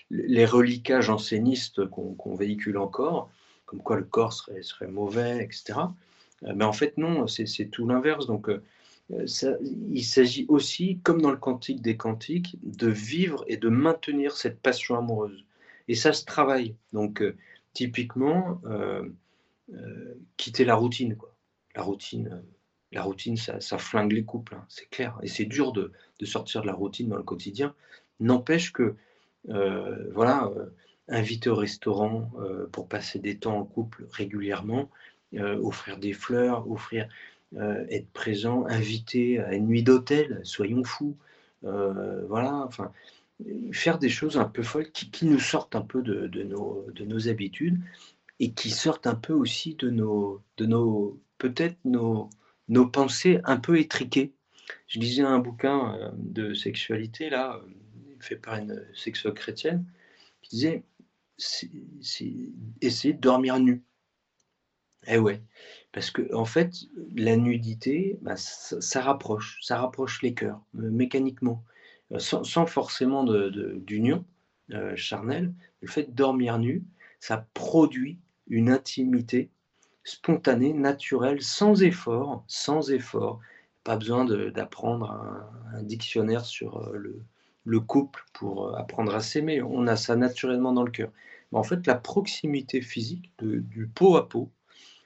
les 0.09 0.45
reliquats 0.45 1.01
jansénistes 1.01 1.85
qu'on 1.87 2.35
véhicule 2.35 2.77
encore, 2.77 3.31
comme 3.65 3.81
quoi 3.81 3.97
le 3.97 4.03
corps 4.03 4.33
serait, 4.33 4.87
mauvais, 4.87 5.43
etc. 5.43 5.79
Euh, 6.43 6.53
mais 6.55 6.65
en 6.65 6.73
fait, 6.73 6.97
non, 6.97 7.27
c'est 7.27 7.65
tout 7.71 7.87
l'inverse. 7.87 8.27
Donc, 8.27 8.49
euh, 8.49 8.61
il 9.09 10.03
s'agit 10.03 10.45
aussi, 10.47 10.99
comme 11.03 11.21
dans 11.21 11.31
le 11.31 11.37
Cantique 11.37 11.81
des 11.81 11.97
Cantiques, 11.97 12.57
de 12.63 12.87
vivre 12.87 13.43
et 13.47 13.57
de 13.57 13.69
maintenir 13.69 14.35
cette 14.37 14.59
passion 14.59 14.97
amoureuse. 14.97 15.45
Et 15.87 15.95
ça 15.95 16.13
se 16.13 16.25
travaille. 16.25 16.75
Donc, 16.93 17.21
euh, 17.21 17.35
typiquement, 17.73 18.61
quitter 20.37 20.65
la 20.65 20.75
routine. 20.75 21.15
Quoi 21.15 21.32
la 21.75 21.83
routine, 21.83 22.43
euh, 22.95 23.59
ça, 23.59 23.77
flingue 23.77 24.11
les 24.11 24.23
couples, 24.23 24.55
hein, 24.55 24.65
c'est 24.69 24.89
clair. 24.89 25.17
Et 25.23 25.27
c'est 25.27 25.45
dur 25.45 25.71
de, 25.71 25.91
sortir 26.23 26.61
de 26.61 26.67
la 26.67 26.73
routine 26.73 27.09
dans 27.09 27.17
le 27.17 27.23
quotidien. 27.23 27.73
N'empêche 28.19 28.71
que, 28.71 28.95
euh, 29.49 30.09
voilà, 30.13 30.51
euh, 30.55 30.67
inviter 31.09 31.49
au 31.49 31.55
restaurant 31.55 32.31
pour 32.71 32.87
passer 32.87 33.19
des 33.19 33.37
temps 33.37 33.57
en 33.57 33.65
couple 33.65 34.05
régulièrement, 34.09 34.89
offrir 35.35 35.97
des 35.97 36.13
fleurs, 36.13 36.71
offrir, 36.71 37.09
être 37.57 38.07
présent, 38.13 38.65
inviter 38.67 39.39
à 39.39 39.53
une 39.53 39.67
nuit 39.67 39.83
d'hôtel, 39.83 40.39
soyons 40.43 40.85
fous. 40.85 41.17
voilà, 41.61 42.63
enfin, 42.65 42.93
faire 43.73 43.99
des 43.99 44.07
choses 44.07 44.37
un 44.37 44.45
peu 44.45 44.63
folles 44.63 44.91
qui, 44.91 45.25
nous 45.25 45.39
sortent 45.39 45.75
un 45.75 45.81
peu 45.81 46.01
de, 46.01 46.43
nos, 46.43 46.85
de 46.95 47.03
nos 47.03 47.27
habitudes 47.27 47.81
et 48.39 48.53
qui 48.53 48.69
sortent 48.69 49.05
un 49.05 49.15
peu 49.15 49.33
aussi 49.33 49.75
de 49.75 49.89
nos 49.89 51.19
peut-être 51.43 51.77
nos, 51.83 52.29
nos 52.69 52.87
pensées 52.87 53.41
un 53.43 53.57
peu 53.57 53.77
étriquées. 53.77 54.33
Je 54.87 54.97
lisais 54.97 55.23
un 55.23 55.39
bouquin 55.39 55.93
euh, 55.93 56.09
de 56.13 56.53
sexualité, 56.53 57.29
là, 57.29 57.57
euh, 57.57 58.15
fait 58.21 58.37
par 58.37 58.55
une 58.55 58.81
sexologue 58.95 59.35
chrétienne, 59.35 59.85
qui 60.41 60.55
disait 60.55 60.83
essayer 62.79 63.13
de 63.13 63.19
dormir 63.19 63.59
nu. 63.59 63.83
Eh 65.07 65.17
ouais, 65.17 65.41
parce 65.91 66.11
que 66.11 66.33
en 66.33 66.45
fait, 66.45 66.73
la 67.13 67.35
nudité, 67.35 68.17
bah, 68.21 68.37
ça, 68.37 69.01
rapproche, 69.01 69.59
ça 69.61 69.77
rapproche 69.81 70.21
les 70.21 70.33
cœurs 70.33 70.61
euh, 70.77 70.89
mécaniquement, 70.89 71.61
sans, 72.19 72.65
forcément 72.65 73.25
d'union 73.25 74.23
de, 74.69 74.95
charnelle. 74.95 75.53
Le 75.81 75.89
fait 75.89 76.03
de 76.03 76.11
dormir 76.11 76.57
nu, 76.57 76.85
ça 77.19 77.49
produit 77.53 78.21
une 78.47 78.69
intimité 78.69 79.49
spontanée, 80.03 80.73
naturelle, 80.73 81.41
sans 81.41 81.83
effort, 81.83 82.43
sans 82.47 82.91
effort. 82.91 83.39
Pas 83.83 83.97
besoin 83.97 84.25
d'apprendre 84.25 85.11
un, 85.73 85.83
dictionnaire 85.83 86.45
sur 86.45 86.77
euh, 86.77 86.95
le, 86.95 87.21
le 87.65 87.79
couple 87.79 88.23
pour 88.33 88.69
euh, 88.69 88.75
apprendre 88.75 89.13
à 89.15 89.21
s'aimer. 89.21 89.61
On 89.61 89.87
a 89.87 89.95
ça 89.95 90.15
naturellement 90.15 90.73
dans 90.73 90.83
le 90.83 90.91
cœur. 90.91 91.11
Mais 91.51 91.59
en 91.59 91.63
fait, 91.63 91.85
la 91.87 91.95
proximité 91.95 92.81
physique 92.81 93.31
du 93.41 93.87
pot 93.87 94.15
à 94.15 94.27
pot 94.27 94.51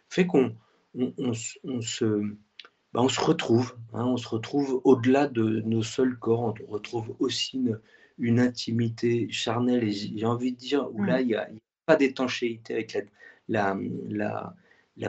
fait 0.10 0.26
qu'on 0.26 0.56
on, 0.96 1.34
se, 1.34 2.06
ben, 2.06 3.02
on 3.02 3.10
se 3.10 3.20
retrouve. 3.20 3.76
Hein, 3.94 4.06
on 4.06 4.18
se 4.18 4.28
retrouve 4.28 4.82
au-delà 4.84 5.28
de 5.28 5.62
nos 5.62 5.84
seuls 5.84 6.18
corps. 6.18 6.42
On 6.42 6.72
retrouve 6.72 7.16
aussi 7.20 7.70
une, 8.18 8.40
intimité 8.40 9.30
charnelle. 9.30 9.84
Et 9.84 9.92
j'ai 9.92 10.26
envie 10.26 10.54
de 10.54 10.58
dire, 10.58 10.88
où 10.94 11.04
là, 11.04 11.22
il 11.22 11.28
n'y 11.28 11.36
a, 11.36 11.48
pas 11.86 11.96
d'étanchéité 11.96 12.74
avec 12.74 12.94
la, 12.94 13.02
la, 13.48 13.78
la, 14.10 14.56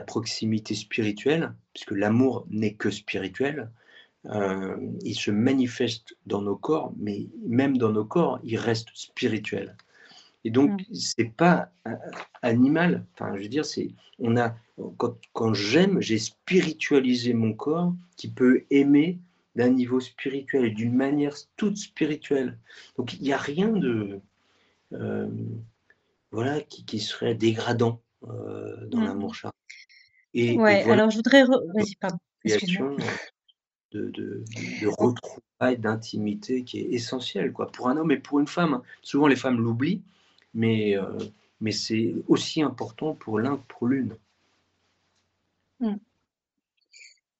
proximité 0.01 0.75
spirituelle, 0.75 1.53
puisque 1.73 1.91
l'amour 1.91 2.45
n'est 2.49 2.75
que 2.75 2.91
spirituel. 2.91 3.71
Euh, 4.25 4.77
il 5.03 5.15
se 5.15 5.31
manifeste 5.31 6.15
dans 6.25 6.41
nos 6.41 6.57
corps, 6.57 6.93
mais 6.97 7.27
même 7.45 7.77
dans 7.77 7.91
nos 7.91 8.05
corps, 8.05 8.39
il 8.43 8.57
reste 8.57 8.89
spirituel. 8.93 9.75
Et 10.45 10.51
donc, 10.51 10.81
ce 10.81 10.91
mmh. 10.91 10.95
c'est 10.95 11.35
pas 11.35 11.71
animal. 12.41 13.05
Enfin, 13.13 13.35
je 13.35 13.43
veux 13.43 13.49
dire, 13.49 13.65
c'est 13.65 13.89
on 14.19 14.37
a 14.37 14.55
quand, 14.97 15.17
quand 15.33 15.53
j'aime, 15.53 16.01
j'ai 16.01 16.17
spiritualisé 16.17 17.33
mon 17.33 17.53
corps 17.53 17.93
qui 18.15 18.29
peut 18.29 18.63
aimer 18.69 19.19
d'un 19.55 19.69
niveau 19.69 19.99
spirituel 19.99 20.65
et 20.65 20.71
d'une 20.71 20.93
manière 20.93 21.35
toute 21.57 21.77
spirituelle. 21.77 22.57
Donc, 22.97 23.13
il 23.13 23.21
n'y 23.21 23.33
a 23.33 23.37
rien 23.37 23.69
de 23.69 24.21
euh, 24.93 25.27
voilà 26.31 26.61
qui, 26.61 26.85
qui, 26.85 26.99
serait 26.99 27.35
dégradant 27.35 28.01
euh, 28.23 28.85
dans 28.87 28.99
mmh. 28.99 29.05
l'amour 29.05 29.35
charnel. 29.35 29.58
Et, 30.33 30.57
ouais, 30.57 30.83
alors 30.83 31.09
je 31.09 31.17
voudrais. 31.17 31.43
Vas-y, 31.43 31.95
pardon 31.95 32.17
de, 33.91 34.09
de, 34.09 34.43
de 34.81 34.87
retrouvailles, 34.87 35.77
d'intimité 35.77 36.63
qui 36.63 36.79
est 36.79 36.89
essentielle 36.91 37.51
quoi, 37.51 37.71
pour 37.71 37.89
un 37.89 37.97
homme 37.97 38.11
et 38.11 38.17
pour 38.17 38.39
une 38.39 38.47
femme. 38.47 38.75
Hein. 38.75 38.83
Souvent 39.01 39.27
les 39.27 39.35
femmes 39.35 39.59
l'oublient, 39.59 40.01
mais, 40.53 40.97
euh, 40.97 41.17
mais 41.59 41.71
c'est 41.71 42.15
aussi 42.27 42.61
important 42.61 43.15
pour 43.15 43.39
l'un 43.39 43.57
que 43.57 43.63
pour 43.67 43.87
l'une. 43.87 44.15
Mmh. 45.79 45.95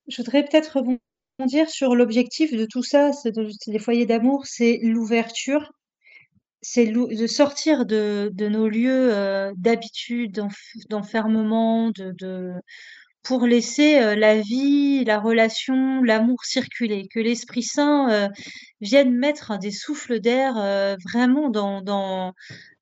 Je 0.08 0.18
voudrais 0.18 0.44
peut-être 0.44 0.78
rebondir 0.80 1.70
sur 1.70 1.96
l'objectif 1.96 2.52
de 2.54 2.66
tout 2.66 2.84
ça, 2.84 3.14
c'est 3.14 3.34
des 3.68 3.80
foyers 3.80 4.06
d'amour, 4.06 4.46
c'est 4.46 4.80
l'ouverture, 4.82 5.72
c'est 6.62 6.88
de 6.88 7.28
sortir 7.28 7.86
de, 7.86 8.30
de 8.34 8.48
nos 8.48 8.68
lieux 8.70 9.14
euh, 9.14 9.54
d'habitude, 9.58 10.42
d'enfermement, 10.90 11.90
de, 11.92 12.14
de, 12.20 12.54
pour 13.24 13.46
laisser 13.46 14.16
la 14.16 14.40
vie, 14.42 15.06
la 15.06 15.20
relation, 15.20 16.04
l'amour 16.04 16.44
circuler, 16.46 17.08
que 17.10 17.20
l'Esprit 17.20 17.64
Saint 17.64 18.30
vienne 18.82 19.16
mettre 19.16 19.58
des 19.60 19.72
souffles 19.72 20.20
d'air 20.20 20.56
vraiment 21.06 21.50
dans, 21.50 21.82
dans, 21.82 22.34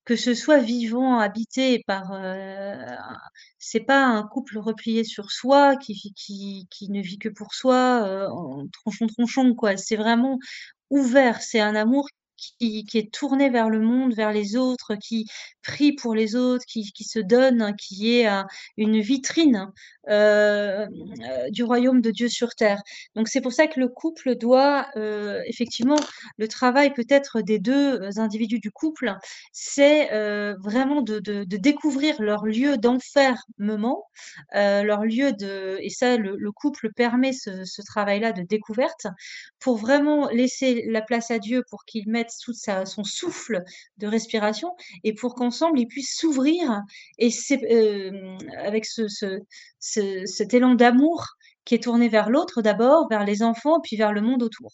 que 0.04 0.16
ce 0.16 0.34
soit 0.34 0.58
vivant, 0.58 1.18
habité 1.18 1.82
par. 1.86 2.12
c'est 3.58 3.80
pas 3.80 4.04
un 4.06 4.22
couple 4.24 4.58
replié 4.58 5.04
sur 5.04 5.30
soi 5.30 5.76
qui, 5.76 6.12
qui, 6.16 6.66
qui 6.70 6.90
ne 6.90 7.00
vit 7.02 7.18
que 7.18 7.28
pour 7.28 7.54
soi, 7.54 8.28
en 8.30 8.66
tronchon 8.68 9.06
tronchon 9.08 9.54
quoi. 9.54 9.76
C'est 9.76 9.96
vraiment 9.96 10.38
ouvert. 10.90 11.42
C'est 11.42 11.60
un 11.60 11.74
amour 11.74 12.08
qui, 12.58 12.86
est 12.94 13.12
tourné 13.12 13.50
vers 13.50 13.68
le 13.68 13.80
monde, 13.80 14.14
vers 14.14 14.32
les 14.32 14.56
autres, 14.56 14.94
qui 14.96 15.26
prie 15.62 15.92
pour 15.92 16.14
les 16.14 16.36
autres, 16.36 16.64
qui, 16.66 16.84
se 17.04 17.18
donne, 17.18 17.74
qui 17.76 18.18
est 18.18 18.28
une 18.76 19.00
vitrine 19.00 19.70
euh, 20.08 20.86
euh, 21.28 21.50
du 21.50 21.64
royaume 21.64 22.00
de 22.00 22.10
Dieu 22.10 22.28
sur 22.28 22.54
terre. 22.54 22.80
Donc 23.14 23.28
c'est 23.28 23.42
pour 23.42 23.52
ça 23.52 23.66
que 23.66 23.78
le 23.78 23.88
couple 23.88 24.36
doit, 24.36 24.86
euh, 24.96 25.42
effectivement, 25.46 25.98
le 26.38 26.48
travail 26.48 26.94
peut-être 26.94 27.42
des 27.42 27.58
deux 27.58 28.00
individus 28.18 28.58
du 28.58 28.70
couple, 28.70 29.14
c'est 29.52 30.08
vraiment 30.62 31.02
de, 31.02 31.44
découvrir 31.44 32.22
leur 32.22 32.46
lieu 32.46 32.78
d'enfermement, 32.78 34.04
leur 34.54 35.04
lieu 35.04 35.32
de... 35.32 35.78
Et 35.82 35.90
ça, 35.90 36.16
le, 36.16 36.52
couple 36.52 36.90
permet 36.94 37.32
ce 37.32 37.82
travail-là 37.82 38.32
de 38.32 38.42
découverte 38.42 39.06
pour 39.60 39.76
vraiment 39.76 40.28
laisser 40.30 40.84
la 40.88 41.02
place 41.02 41.30
à 41.30 41.38
Dieu 41.38 41.62
pour 41.68 41.84
qu'il 41.84 42.08
mette 42.08 42.27
son 42.30 43.04
souffle 43.04 43.62
de 43.98 44.06
respiration 44.06 44.74
et 45.04 45.14
pour 45.14 45.34
qu'ensemble 45.34 45.78
ils 45.78 45.86
puissent 45.86 46.16
s'ouvrir 46.16 46.82
et 47.18 47.30
euh, 47.70 48.36
avec 48.58 48.84
ce, 48.84 49.06
cet 49.78 50.54
élan 50.54 50.74
d'amour 50.74 51.26
qui 51.64 51.74
est 51.74 51.82
tourné 51.82 52.08
vers 52.08 52.30
l'autre 52.30 52.62
d'abord, 52.62 53.08
vers 53.08 53.24
les 53.24 53.42
enfants, 53.42 53.80
puis 53.80 53.96
vers 53.96 54.12
le 54.12 54.22
monde 54.22 54.42
autour. 54.42 54.72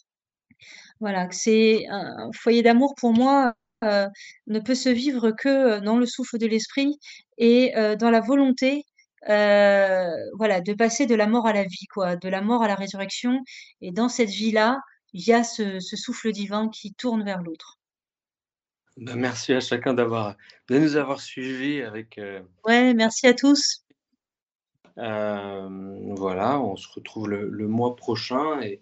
Voilà, 1.00 1.28
c'est 1.30 1.86
un 1.88 2.30
foyer 2.32 2.62
d'amour 2.62 2.94
pour 2.96 3.12
moi 3.12 3.54
euh, 3.82 4.08
ne 4.46 4.60
peut 4.60 4.74
se 4.74 4.88
vivre 4.88 5.32
que 5.32 5.80
dans 5.80 5.98
le 5.98 6.06
souffle 6.06 6.38
de 6.38 6.46
l'esprit 6.46 6.98
et 7.36 7.76
euh, 7.76 7.96
dans 7.96 8.10
la 8.10 8.20
volonté 8.20 8.84
voilà, 9.26 10.60
de 10.60 10.74
passer 10.74 11.06
de 11.06 11.14
la 11.14 11.26
mort 11.26 11.46
à 11.46 11.52
la 11.52 11.64
vie, 11.64 11.86
quoi, 11.92 12.16
de 12.16 12.28
la 12.28 12.42
mort 12.42 12.62
à 12.62 12.68
la 12.68 12.74
résurrection. 12.74 13.40
Et 13.80 13.90
dans 13.90 14.08
cette 14.08 14.28
vie-là, 14.28 14.78
il 15.14 15.26
y 15.26 15.32
a 15.32 15.44
ce, 15.44 15.80
souffle 15.80 16.32
divin 16.32 16.68
qui 16.68 16.92
tourne 16.92 17.24
vers 17.24 17.40
l'autre. 17.42 17.78
Ben, 18.96 19.16
merci 19.16 19.52
à 19.52 19.60
chacun 19.60 19.94
d'avoir 19.94 20.36
de 20.68 20.78
nous 20.78 20.96
avoir 20.96 21.20
suivis 21.20 21.82
avec. 21.82 22.18
Euh, 22.18 22.42
ouais, 22.64 22.94
merci 22.94 23.26
à 23.26 23.34
tous. 23.34 23.84
Euh, 24.98 26.14
voilà, 26.14 26.60
on 26.60 26.76
se 26.76 26.88
retrouve 26.94 27.28
le, 27.28 27.66
mois 27.66 27.96
prochain 27.96 28.60
et, 28.60 28.80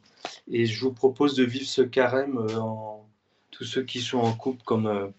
et, 0.51 0.67
je 0.67 0.85
vous 0.85 0.93
propose 0.93 1.35
de 1.37 1.45
vivre 1.45 1.67
ce 1.67 1.81
carême 1.81 2.37
euh, 2.37 2.59
en 2.59 3.09
tous 3.51 3.65
ceux 3.65 3.83
qui 3.83 4.01
sont 4.01 4.19
en 4.19 4.35
couple 4.35 4.63
comme 4.65 5.13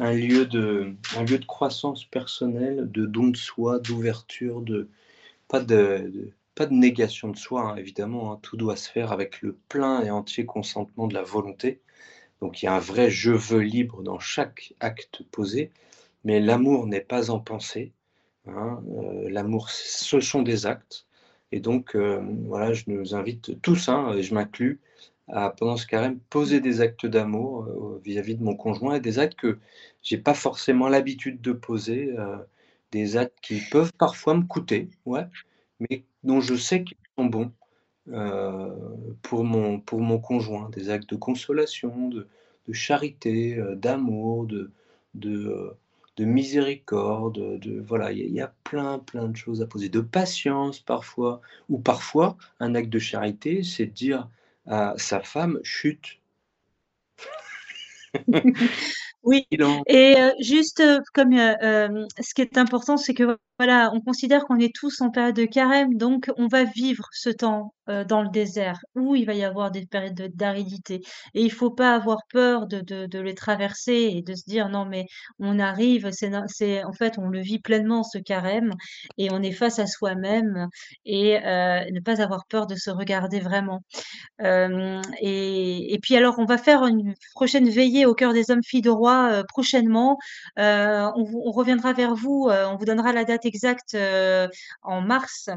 un 0.00 0.12
lieu 0.12 0.46
de 0.46 0.94
un 1.16 1.24
lieu 1.24 1.38
de 1.38 1.44
croissance 1.44 2.04
personnelle, 2.04 2.90
de 2.90 3.06
don 3.06 3.28
de 3.28 3.36
soi, 3.36 3.78
d'ouverture, 3.80 4.60
de 4.60 4.88
pas 5.48 5.60
de 5.60 6.32
pas 6.60 6.66
de 6.66 6.74
négation 6.74 7.30
de 7.30 7.38
soi, 7.38 7.62
hein, 7.62 7.76
évidemment, 7.76 8.32
hein. 8.32 8.38
tout 8.42 8.58
doit 8.58 8.76
se 8.76 8.90
faire 8.90 9.12
avec 9.12 9.40
le 9.40 9.56
plein 9.70 10.02
et 10.02 10.10
entier 10.10 10.44
consentement 10.44 11.06
de 11.06 11.14
la 11.14 11.22
volonté. 11.22 11.80
Donc 12.42 12.60
il 12.60 12.66
y 12.66 12.68
a 12.68 12.74
un 12.74 12.78
vrai 12.78 13.08
je 13.08 13.32
veux 13.32 13.62
libre 13.62 14.02
dans 14.02 14.18
chaque 14.18 14.74
acte 14.78 15.22
posé, 15.30 15.70
mais 16.22 16.38
l'amour 16.38 16.86
n'est 16.86 17.00
pas 17.00 17.30
en 17.30 17.40
pensée. 17.40 17.92
Hein. 18.46 18.82
Euh, 18.98 19.30
l'amour, 19.30 19.70
ce 19.70 20.20
sont 20.20 20.42
des 20.42 20.66
actes. 20.66 21.06
Et 21.50 21.60
donc, 21.60 21.96
euh, 21.96 22.20
voilà, 22.44 22.74
je 22.74 22.84
nous 22.88 23.14
invite 23.14 23.62
tous, 23.62 23.88
et 24.14 24.22
je 24.22 24.34
m'inclus, 24.34 24.80
à, 25.28 25.48
pendant 25.48 25.78
ce 25.78 25.86
carême, 25.86 26.18
poser 26.28 26.60
des 26.60 26.82
actes 26.82 27.06
d'amour 27.06 27.64
euh, 27.64 28.02
vis-à-vis 28.04 28.34
de 28.34 28.44
mon 28.44 28.54
conjoint 28.54 28.96
et 28.96 29.00
des 29.00 29.18
actes 29.18 29.38
que 29.38 29.58
j'ai 30.02 30.18
pas 30.18 30.34
forcément 30.34 30.88
l'habitude 30.88 31.40
de 31.40 31.52
poser, 31.52 32.14
des 32.92 33.16
actes 33.16 33.38
qui 33.40 33.62
peuvent 33.70 33.94
parfois 33.96 34.34
me 34.34 34.42
coûter, 34.42 34.90
ouais, 35.06 35.24
mais 35.80 36.04
dont 36.22 36.40
je 36.40 36.54
sais 36.54 36.84
qu'ils 36.84 36.96
sont 37.16 37.24
bons 37.26 37.52
euh, 38.08 38.74
pour, 39.22 39.44
mon, 39.44 39.80
pour 39.80 40.00
mon 40.00 40.18
conjoint, 40.18 40.68
des 40.70 40.90
actes 40.90 41.10
de 41.10 41.16
consolation, 41.16 42.08
de, 42.08 42.26
charité, 42.72 43.56
euh, 43.58 43.74
d'amour, 43.74 44.46
de, 44.46 44.70
de, 45.14 45.48
euh, 45.48 45.76
de, 46.16 46.24
miséricorde, 46.24 47.58
de, 47.58 47.80
voilà, 47.80 48.12
il 48.12 48.32
y, 48.32 48.40
a 48.40 48.52
plein 48.64 49.00
plein 49.00 49.28
de 49.28 49.36
choses 49.36 49.60
à 49.60 49.66
poser, 49.66 49.88
de 49.88 50.00
patience 50.00 50.78
parfois, 50.80 51.40
ou 51.68 51.78
parfois 51.78 52.36
un 52.60 52.74
acte 52.76 52.90
de 52.90 52.98
charité, 53.00 53.62
c'est 53.64 53.86
de 53.86 53.92
dire 53.92 54.28
à 54.66 54.94
sa 54.98 55.20
femme 55.20 55.58
chute. 55.64 56.20
oui, 59.22 59.46
et 59.86 60.16
juste 60.40 60.82
comme 61.12 61.34
ce 61.34 62.34
qui 62.34 62.42
est 62.42 62.56
important, 62.58 62.96
c'est 62.96 63.14
que 63.14 63.36
voilà, 63.60 63.90
on 63.92 64.00
considère 64.00 64.46
qu'on 64.46 64.58
est 64.58 64.74
tous 64.74 65.02
en 65.02 65.10
période 65.10 65.36
de 65.36 65.44
carême, 65.44 65.94
donc 65.94 66.30
on 66.38 66.46
va 66.46 66.64
vivre 66.64 67.04
ce 67.12 67.28
temps 67.28 67.74
euh, 67.90 68.04
dans 68.04 68.22
le 68.22 68.30
désert 68.30 68.78
où 68.94 69.14
il 69.14 69.26
va 69.26 69.34
y 69.34 69.44
avoir 69.44 69.70
des 69.70 69.84
périodes 69.84 70.14
d'aridité. 70.34 71.02
Et 71.34 71.42
il 71.42 71.52
faut 71.52 71.70
pas 71.70 71.94
avoir 71.94 72.20
peur 72.32 72.66
de, 72.66 72.80
de, 72.80 73.18
les 73.20 73.34
traverser 73.34 74.12
et 74.14 74.22
de 74.22 74.34
se 74.34 74.44
dire 74.46 74.70
non, 74.70 74.86
mais 74.86 75.04
on 75.38 75.58
arrive, 75.58 76.08
c'est, 76.10 76.34
en 76.84 76.92
fait, 76.94 77.18
on 77.18 77.28
le 77.28 77.40
vit 77.40 77.58
pleinement 77.58 78.02
ce 78.02 78.16
carême 78.16 78.72
et 79.18 79.30
on 79.30 79.42
est 79.42 79.52
face 79.52 79.78
à 79.78 79.86
soi-même 79.86 80.68
et 81.04 81.36
euh, 81.44 81.84
ne 81.92 82.00
pas 82.00 82.22
avoir 82.22 82.46
peur 82.48 82.66
de 82.66 82.76
se 82.76 82.90
regarder 82.90 83.40
vraiment. 83.40 83.80
Euh, 84.42 85.02
et, 85.20 85.92
et, 85.92 85.98
puis 85.98 86.16
alors, 86.16 86.38
on 86.38 86.46
va 86.46 86.56
faire 86.56 86.86
une 86.86 87.14
prochaine 87.34 87.68
veillée 87.68 88.06
au 88.06 88.14
cœur 88.14 88.32
des 88.32 88.50
hommes 88.50 88.62
filles 88.64 88.80
de 88.82 88.90
roi 88.90 89.09
prochainement. 89.48 90.18
On, 90.56 91.12
on, 91.16 91.50
reviendra 91.50 91.92
vers 91.92 92.14
vous, 92.14 92.48
on 92.50 92.76
vous 92.76 92.84
donnera 92.84 93.12
la 93.12 93.24
date 93.24 93.44
exact 93.44 93.94
euh, 93.94 94.48
en 94.82 95.00
mars 95.00 95.50